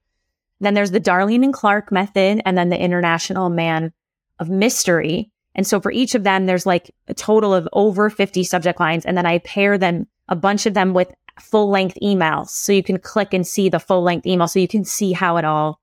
Then 0.61 0.75
there's 0.75 0.91
the 0.91 1.01
Darlene 1.01 1.45
and 1.45 1.55
Clark 1.55 1.93
method 1.93 2.43
and 2.45 2.59
then 2.59 2.69
the 2.69 2.83
International 2.83 3.49
Man 3.49 3.93
of 4.41 4.49
Mystery. 4.49 5.31
And 5.59 5.67
so 5.67 5.81
for 5.81 5.91
each 5.91 6.15
of 6.15 6.23
them, 6.23 6.47
there's 6.47 6.67
like 6.67 6.95
a 7.09 7.15
total 7.15 7.53
of 7.53 7.69
over 7.73 8.11
50 8.11 8.45
subject 8.45 8.79
lines. 8.79 9.05
And 9.05 9.19
then 9.19 9.27
I 9.27 9.39
pair 9.39 9.77
them, 9.77 10.07
a 10.29 10.37
bunch 10.37 10.67
of 10.67 10.75
them 10.75 10.95
with 10.95 11.13
full 11.41 11.69
length 11.69 11.99
emails. 12.01 12.51
So 12.51 12.73
you 12.73 12.85
can 12.85 12.97
click 12.97 13.35
and 13.35 13.45
see 13.45 13.69
the 13.69 13.81
full 13.81 14.03
length 14.03 14.25
email 14.25 14.47
so 14.47 14.61
you 14.61 14.69
can 14.69 14.85
see 14.85 15.13
how 15.13 15.37
it 15.37 15.45
all 15.45 15.81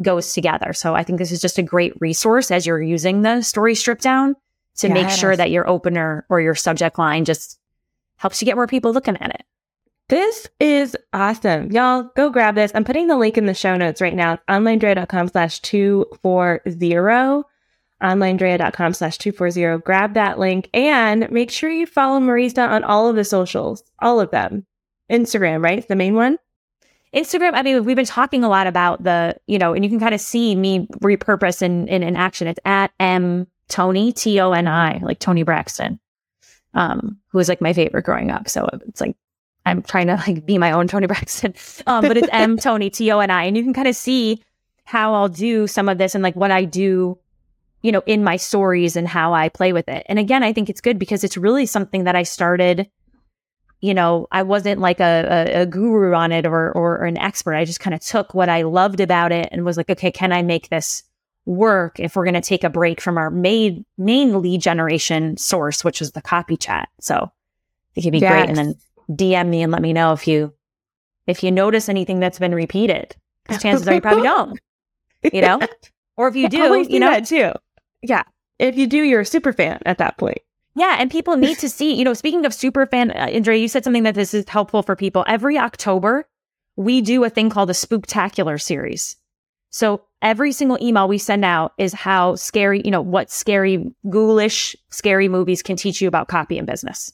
goes 0.00 0.32
together. 0.32 0.72
So 0.72 0.94
I 0.94 1.02
think 1.02 1.18
this 1.18 1.32
is 1.32 1.40
just 1.40 1.58
a 1.58 1.64
great 1.64 2.00
resource 2.00 2.52
as 2.52 2.64
you're 2.64 2.80
using 2.80 3.22
the 3.22 3.42
story 3.42 3.74
Stripdown 3.74 4.34
to 4.76 4.88
make 4.88 5.10
sure 5.10 5.34
that 5.34 5.50
your 5.50 5.68
opener 5.68 6.24
or 6.28 6.40
your 6.40 6.54
subject 6.54 6.96
line 6.96 7.24
just 7.24 7.58
helps 8.18 8.40
you 8.40 8.46
get 8.46 8.54
more 8.54 8.68
people 8.68 8.92
looking 8.92 9.16
at 9.16 9.30
it. 9.30 9.42
This 10.08 10.46
is 10.60 10.96
awesome. 11.12 11.72
Y'all 11.72 12.04
go 12.14 12.30
grab 12.30 12.54
this. 12.54 12.70
I'm 12.72 12.84
putting 12.84 13.08
the 13.08 13.16
link 13.16 13.36
in 13.36 13.46
the 13.46 13.54
show 13.54 13.76
notes 13.76 14.00
right 14.00 14.14
now. 14.14 14.38
onlinedrea.com 14.48 15.26
slash 15.26 15.58
240 15.58 16.60
onlinedrea.com 18.02 18.94
slash 18.94 19.18
240. 19.18 19.82
Grab 19.84 20.14
that 20.14 20.38
link 20.38 20.68
and 20.72 21.30
make 21.30 21.50
sure 21.50 21.70
you 21.70 21.86
follow 21.86 22.20
Marisa 22.20 22.68
on 22.68 22.84
all 22.84 23.08
of 23.08 23.16
the 23.16 23.24
socials, 23.24 23.82
all 24.00 24.20
of 24.20 24.30
them. 24.30 24.66
Instagram, 25.10 25.62
right? 25.62 25.86
The 25.86 25.96
main 25.96 26.14
one? 26.14 26.38
Instagram, 27.14 27.52
I 27.54 27.62
mean, 27.62 27.84
we've 27.84 27.96
been 27.96 28.04
talking 28.04 28.44
a 28.44 28.48
lot 28.48 28.66
about 28.66 29.02
the, 29.02 29.34
you 29.46 29.58
know, 29.58 29.72
and 29.72 29.82
you 29.84 29.90
can 29.90 29.98
kind 29.98 30.14
of 30.14 30.20
see 30.20 30.54
me 30.54 30.86
repurpose 31.02 31.62
in, 31.62 31.88
in, 31.88 32.02
in 32.02 32.16
action. 32.16 32.46
It's 32.46 32.60
at 32.64 32.92
M 33.00 33.46
Toni, 33.68 34.12
T 34.12 34.38
O 34.40 34.52
N 34.52 34.68
I, 34.68 34.98
like 35.02 35.18
Toni 35.18 35.42
Braxton, 35.42 35.98
um, 36.74 37.18
who 37.28 37.38
was 37.38 37.48
like 37.48 37.60
my 37.60 37.72
favorite 37.72 38.04
growing 38.04 38.30
up. 38.30 38.48
So 38.48 38.68
it's 38.86 39.00
like, 39.00 39.16
I'm 39.64 39.82
trying 39.82 40.08
to 40.08 40.16
like 40.16 40.44
be 40.44 40.58
my 40.58 40.72
own 40.72 40.86
Toni 40.86 41.06
Braxton. 41.06 41.54
Um, 41.86 42.02
but 42.02 42.16
it's 42.16 42.28
M 42.30 42.58
Toni, 42.58 42.90
T 42.90 43.10
O 43.10 43.20
N 43.20 43.30
I. 43.30 43.44
And 43.44 43.56
you 43.56 43.62
can 43.62 43.72
kind 43.72 43.88
of 43.88 43.96
see 43.96 44.42
how 44.84 45.14
I'll 45.14 45.28
do 45.28 45.66
some 45.66 45.88
of 45.88 45.98
this 45.98 46.14
and 46.14 46.22
like 46.22 46.36
what 46.36 46.50
I 46.50 46.64
do, 46.64 47.18
you 47.82 47.92
know, 47.92 48.02
in 48.06 48.24
my 48.24 48.36
stories 48.36 48.96
and 48.96 49.06
how 49.06 49.32
I 49.32 49.48
play 49.48 49.72
with 49.72 49.88
it. 49.88 50.04
And 50.08 50.18
again, 50.18 50.42
I 50.42 50.52
think 50.52 50.68
it's 50.68 50.80
good 50.80 50.98
because 50.98 51.24
it's 51.24 51.36
really 51.36 51.66
something 51.66 52.04
that 52.04 52.16
I 52.16 52.22
started 52.22 52.88
you 53.80 53.94
know, 53.94 54.26
I 54.32 54.42
wasn't 54.42 54.80
like 54.80 55.00
a, 55.00 55.26
a, 55.30 55.62
a 55.62 55.66
guru 55.66 56.12
on 56.14 56.32
it 56.32 56.46
or, 56.46 56.72
or, 56.72 56.98
or 56.98 57.04
an 57.04 57.16
expert. 57.16 57.54
I 57.54 57.64
just 57.64 57.80
kind 57.80 57.94
of 57.94 58.00
took 58.00 58.34
what 58.34 58.48
I 58.48 58.62
loved 58.62 59.00
about 59.00 59.30
it 59.30 59.48
and 59.52 59.64
was 59.64 59.76
like, 59.76 59.90
okay, 59.90 60.10
can 60.10 60.32
I 60.32 60.42
make 60.42 60.68
this 60.68 61.04
work 61.46 62.00
if 62.00 62.16
we're 62.16 62.24
going 62.24 62.34
to 62.34 62.40
take 62.40 62.64
a 62.64 62.70
break 62.70 63.00
from 63.00 63.16
our 63.16 63.30
main, 63.30 63.84
main 63.96 64.42
lead 64.42 64.60
generation 64.60 65.36
source, 65.36 65.84
which 65.84 66.02
is 66.02 66.12
the 66.12 66.20
copy 66.20 66.56
chat. 66.56 66.88
So 67.00 67.30
it 67.94 68.02
could 68.02 68.12
be 68.12 68.18
yes. 68.18 68.32
great. 68.32 68.48
And 68.48 68.58
then 68.58 68.74
DM 69.10 69.48
me 69.48 69.62
and 69.62 69.72
let 69.72 69.80
me 69.80 69.92
know 69.92 70.12
if 70.12 70.26
you, 70.26 70.52
if 71.26 71.42
you 71.44 71.52
notice 71.52 71.88
anything 71.88 72.18
that's 72.18 72.38
been 72.38 72.54
repeated, 72.54 73.14
because 73.44 73.62
chances 73.62 73.86
are 73.86 73.94
you 73.94 74.00
probably 74.00 74.24
don't, 74.24 74.58
you 75.32 75.40
know, 75.40 75.60
or 76.16 76.26
if 76.28 76.34
you 76.34 76.48
do, 76.48 76.84
you 76.88 76.98
know, 76.98 77.20
too. 77.20 77.52
Yeah. 78.02 78.22
If 78.58 78.76
you 78.76 78.86
do, 78.86 79.02
you're 79.02 79.20
a 79.20 79.26
super 79.26 79.52
fan 79.52 79.80
at 79.86 79.98
that 79.98 80.18
point. 80.18 80.38
Yeah, 80.74 80.96
and 80.98 81.10
people 81.10 81.36
need 81.36 81.58
to 81.58 81.68
see, 81.68 81.94
you 81.94 82.04
know, 82.04 82.14
speaking 82.14 82.46
of 82.46 82.54
super 82.54 82.86
fan, 82.86 83.10
uh, 83.10 83.26
Andrea, 83.32 83.58
you 83.58 83.68
said 83.68 83.84
something 83.84 84.04
that 84.04 84.14
this 84.14 84.32
is 84.32 84.48
helpful 84.48 84.82
for 84.82 84.94
people. 84.94 85.24
Every 85.26 85.58
October, 85.58 86.28
we 86.76 87.00
do 87.00 87.24
a 87.24 87.30
thing 87.30 87.50
called 87.50 87.68
the 87.68 87.72
Spooktacular 87.72 88.60
series. 88.60 89.16
So 89.70 90.02
every 90.22 90.52
single 90.52 90.78
email 90.80 91.08
we 91.08 91.18
send 91.18 91.44
out 91.44 91.72
is 91.78 91.92
how 91.92 92.36
scary, 92.36 92.80
you 92.84 92.90
know, 92.90 93.00
what 93.00 93.30
scary, 93.30 93.92
ghoulish, 94.08 94.76
scary 94.90 95.28
movies 95.28 95.62
can 95.62 95.76
teach 95.76 96.00
you 96.00 96.08
about 96.08 96.28
copy 96.28 96.58
and 96.58 96.66
business. 96.66 97.12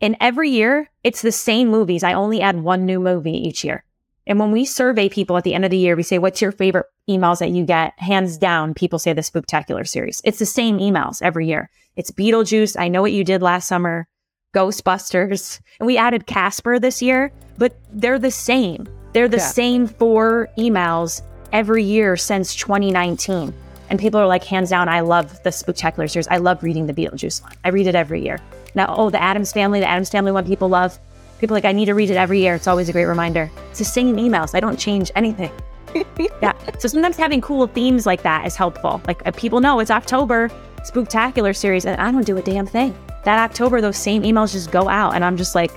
And 0.00 0.16
every 0.20 0.50
year, 0.50 0.90
it's 1.04 1.22
the 1.22 1.32
same 1.32 1.68
movies. 1.68 2.02
I 2.02 2.12
only 2.12 2.40
add 2.40 2.62
one 2.62 2.84
new 2.84 3.00
movie 3.00 3.32
each 3.32 3.64
year. 3.64 3.84
And 4.26 4.38
when 4.38 4.52
we 4.52 4.64
survey 4.64 5.08
people 5.08 5.36
at 5.36 5.44
the 5.44 5.54
end 5.54 5.64
of 5.64 5.70
the 5.70 5.76
year, 5.76 5.96
we 5.96 6.02
say, 6.02 6.18
what's 6.18 6.40
your 6.40 6.52
favorite 6.52 6.86
emails 7.08 7.40
that 7.40 7.50
you 7.50 7.64
get? 7.64 7.98
Hands 7.98 8.38
down, 8.38 8.74
people 8.74 8.98
say 8.98 9.12
the 9.12 9.20
Spooktacular 9.20 9.86
series. 9.86 10.20
It's 10.24 10.38
the 10.38 10.46
same 10.46 10.78
emails 10.78 11.20
every 11.22 11.46
year. 11.46 11.70
It's 11.96 12.10
Beetlejuice. 12.10 12.78
I 12.78 12.88
know 12.88 13.02
what 13.02 13.12
you 13.12 13.24
did 13.24 13.42
last 13.42 13.66
summer. 13.66 14.06
Ghostbusters. 14.54 15.60
And 15.80 15.86
we 15.86 15.96
added 15.96 16.26
Casper 16.26 16.78
this 16.78 17.02
year, 17.02 17.32
but 17.58 17.76
they're 17.92 18.18
the 18.18 18.30
same. 18.30 18.86
They're 19.12 19.28
the 19.28 19.38
yeah. 19.38 19.46
same 19.46 19.86
four 19.86 20.48
emails 20.58 21.22
every 21.52 21.84
year 21.84 22.16
since 22.16 22.54
2019. 22.54 23.52
And 23.90 24.00
people 24.00 24.20
are 24.20 24.26
like, 24.26 24.44
hands 24.44 24.70
down, 24.70 24.88
I 24.88 25.00
love 25.00 25.42
the 25.42 25.50
Spooktacular 25.50 26.08
series. 26.10 26.28
I 26.28 26.38
love 26.38 26.62
reading 26.62 26.86
the 26.86 26.94
Beetlejuice 26.94 27.42
one. 27.42 27.52
I 27.64 27.68
read 27.68 27.86
it 27.86 27.94
every 27.94 28.22
year. 28.22 28.38
Now, 28.74 28.94
oh, 28.96 29.10
the 29.10 29.22
Addams 29.22 29.52
Family, 29.52 29.80
the 29.80 29.88
Addams 29.88 30.08
Family 30.08 30.32
one 30.32 30.46
people 30.46 30.68
love. 30.68 30.98
People 31.42 31.54
like, 31.54 31.64
I 31.64 31.72
need 31.72 31.86
to 31.86 31.94
read 31.94 32.08
it 32.08 32.16
every 32.16 32.38
year. 32.38 32.54
It's 32.54 32.68
always 32.68 32.88
a 32.88 32.92
great 32.92 33.06
reminder. 33.06 33.50
It's 33.70 33.80
the 33.80 33.84
same 33.84 34.14
emails. 34.14 34.54
I 34.54 34.60
don't 34.60 34.78
change 34.78 35.10
anything. 35.16 35.50
yeah. 36.40 36.52
So 36.78 36.86
sometimes 36.86 37.16
having 37.16 37.40
cool 37.40 37.66
themes 37.66 38.06
like 38.06 38.22
that 38.22 38.46
is 38.46 38.54
helpful. 38.54 39.02
Like 39.08 39.26
uh, 39.26 39.32
people 39.32 39.60
know 39.60 39.80
it's 39.80 39.90
October, 39.90 40.50
Spooktacular 40.82 41.56
series, 41.56 41.84
and 41.84 42.00
I 42.00 42.12
don't 42.12 42.24
do 42.24 42.36
a 42.36 42.42
damn 42.42 42.64
thing. 42.64 42.96
That 43.24 43.40
October, 43.50 43.80
those 43.80 43.96
same 43.96 44.22
emails 44.22 44.52
just 44.52 44.70
go 44.70 44.88
out, 44.88 45.16
and 45.16 45.24
I'm 45.24 45.36
just 45.36 45.56
like 45.56 45.72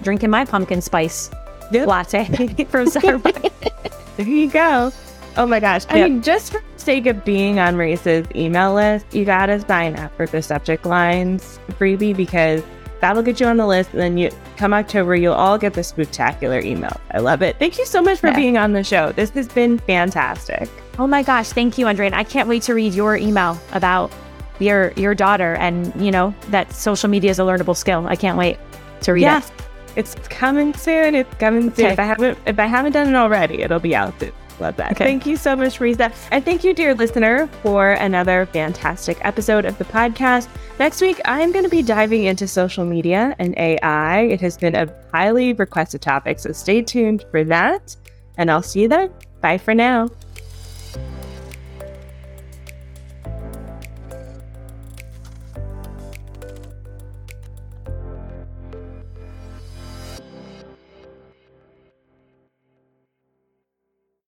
drinking 0.00 0.30
my 0.30 0.46
pumpkin 0.46 0.80
spice 0.80 1.30
yep. 1.70 1.86
latte 1.86 2.24
from 2.70 2.86
Starbucks. 2.86 3.92
there 4.16 4.26
you 4.26 4.48
go. 4.48 4.90
Oh 5.36 5.44
my 5.44 5.60
gosh. 5.60 5.84
I 5.90 5.98
yep. 5.98 6.08
mean, 6.08 6.22
just 6.22 6.50
for 6.50 6.62
the 6.62 6.80
sake 6.80 7.04
of 7.04 7.26
being 7.26 7.58
on 7.58 7.74
Marisa's 7.74 8.26
email 8.34 8.72
list, 8.72 9.04
you 9.14 9.26
gotta 9.26 9.60
sign 9.60 9.96
up 9.96 10.16
for 10.16 10.26
the 10.26 10.40
subject 10.40 10.86
lines 10.86 11.60
freebie 11.72 12.16
because 12.16 12.62
that'll 13.04 13.22
get 13.22 13.38
you 13.38 13.46
on 13.46 13.58
the 13.58 13.66
list. 13.66 13.90
And 13.90 14.00
then 14.00 14.16
you 14.16 14.30
come 14.56 14.72
October, 14.72 15.14
you'll 15.14 15.34
all 15.34 15.58
get 15.58 15.74
the 15.74 15.82
Spooktacular 15.82 16.64
email. 16.64 16.98
I 17.10 17.18
love 17.18 17.42
it. 17.42 17.58
Thank 17.58 17.78
you 17.78 17.84
so 17.84 18.00
much 18.00 18.18
for 18.18 18.28
yeah. 18.28 18.36
being 18.36 18.56
on 18.56 18.72
the 18.72 18.82
show. 18.82 19.12
This 19.12 19.28
has 19.30 19.46
been 19.46 19.78
fantastic. 19.78 20.70
Oh 20.98 21.06
my 21.06 21.22
gosh, 21.22 21.50
thank 21.50 21.76
you, 21.76 21.86
Andrea. 21.86 22.06
And 22.06 22.14
I 22.14 22.24
can't 22.24 22.48
wait 22.48 22.62
to 22.62 22.74
read 22.74 22.94
your 22.94 23.16
email 23.16 23.60
about 23.72 24.10
your 24.60 24.92
your 24.92 25.16
daughter 25.16 25.54
and 25.56 25.92
you 26.00 26.12
know 26.12 26.32
that 26.50 26.72
social 26.72 27.10
media 27.10 27.30
is 27.30 27.38
a 27.38 27.42
learnable 27.42 27.76
skill. 27.76 28.06
I 28.06 28.16
can't 28.16 28.38
wait 28.38 28.58
to 29.02 29.12
read 29.12 29.22
yes. 29.22 29.50
it. 29.50 29.54
It's 29.96 30.14
coming 30.28 30.72
soon. 30.74 31.14
It's 31.14 31.34
coming 31.34 31.74
soon. 31.74 31.86
Okay. 31.86 31.92
If 31.92 31.98
I 31.98 32.04
haven't 32.04 32.38
if 32.46 32.58
I 32.58 32.66
haven't 32.66 32.92
done 32.92 33.08
it 33.08 33.16
already, 33.16 33.62
it'll 33.62 33.80
be 33.80 33.94
out 33.94 34.18
soon. 34.18 34.32
Love 34.60 34.76
that. 34.76 34.92
Okay. 34.92 35.04
Thank 35.04 35.26
you 35.26 35.36
so 35.36 35.56
much, 35.56 35.78
Risa. 35.78 36.12
And 36.30 36.44
thank 36.44 36.64
you, 36.64 36.74
dear 36.74 36.94
listener, 36.94 37.48
for 37.62 37.92
another 37.92 38.46
fantastic 38.46 39.18
episode 39.22 39.64
of 39.64 39.76
the 39.78 39.84
podcast. 39.84 40.48
Next 40.78 41.00
week, 41.00 41.20
I'm 41.24 41.52
going 41.52 41.64
to 41.64 41.70
be 41.70 41.82
diving 41.82 42.24
into 42.24 42.46
social 42.46 42.84
media 42.84 43.34
and 43.38 43.56
AI. 43.58 44.20
It 44.20 44.40
has 44.40 44.56
been 44.56 44.74
a 44.74 44.92
highly 45.12 45.52
requested 45.52 46.02
topic, 46.02 46.38
so 46.38 46.52
stay 46.52 46.82
tuned 46.82 47.24
for 47.30 47.44
that. 47.44 47.96
And 48.36 48.50
I'll 48.50 48.62
see 48.62 48.82
you 48.82 48.88
then. 48.88 49.10
Bye 49.40 49.58
for 49.58 49.74
now. 49.74 50.08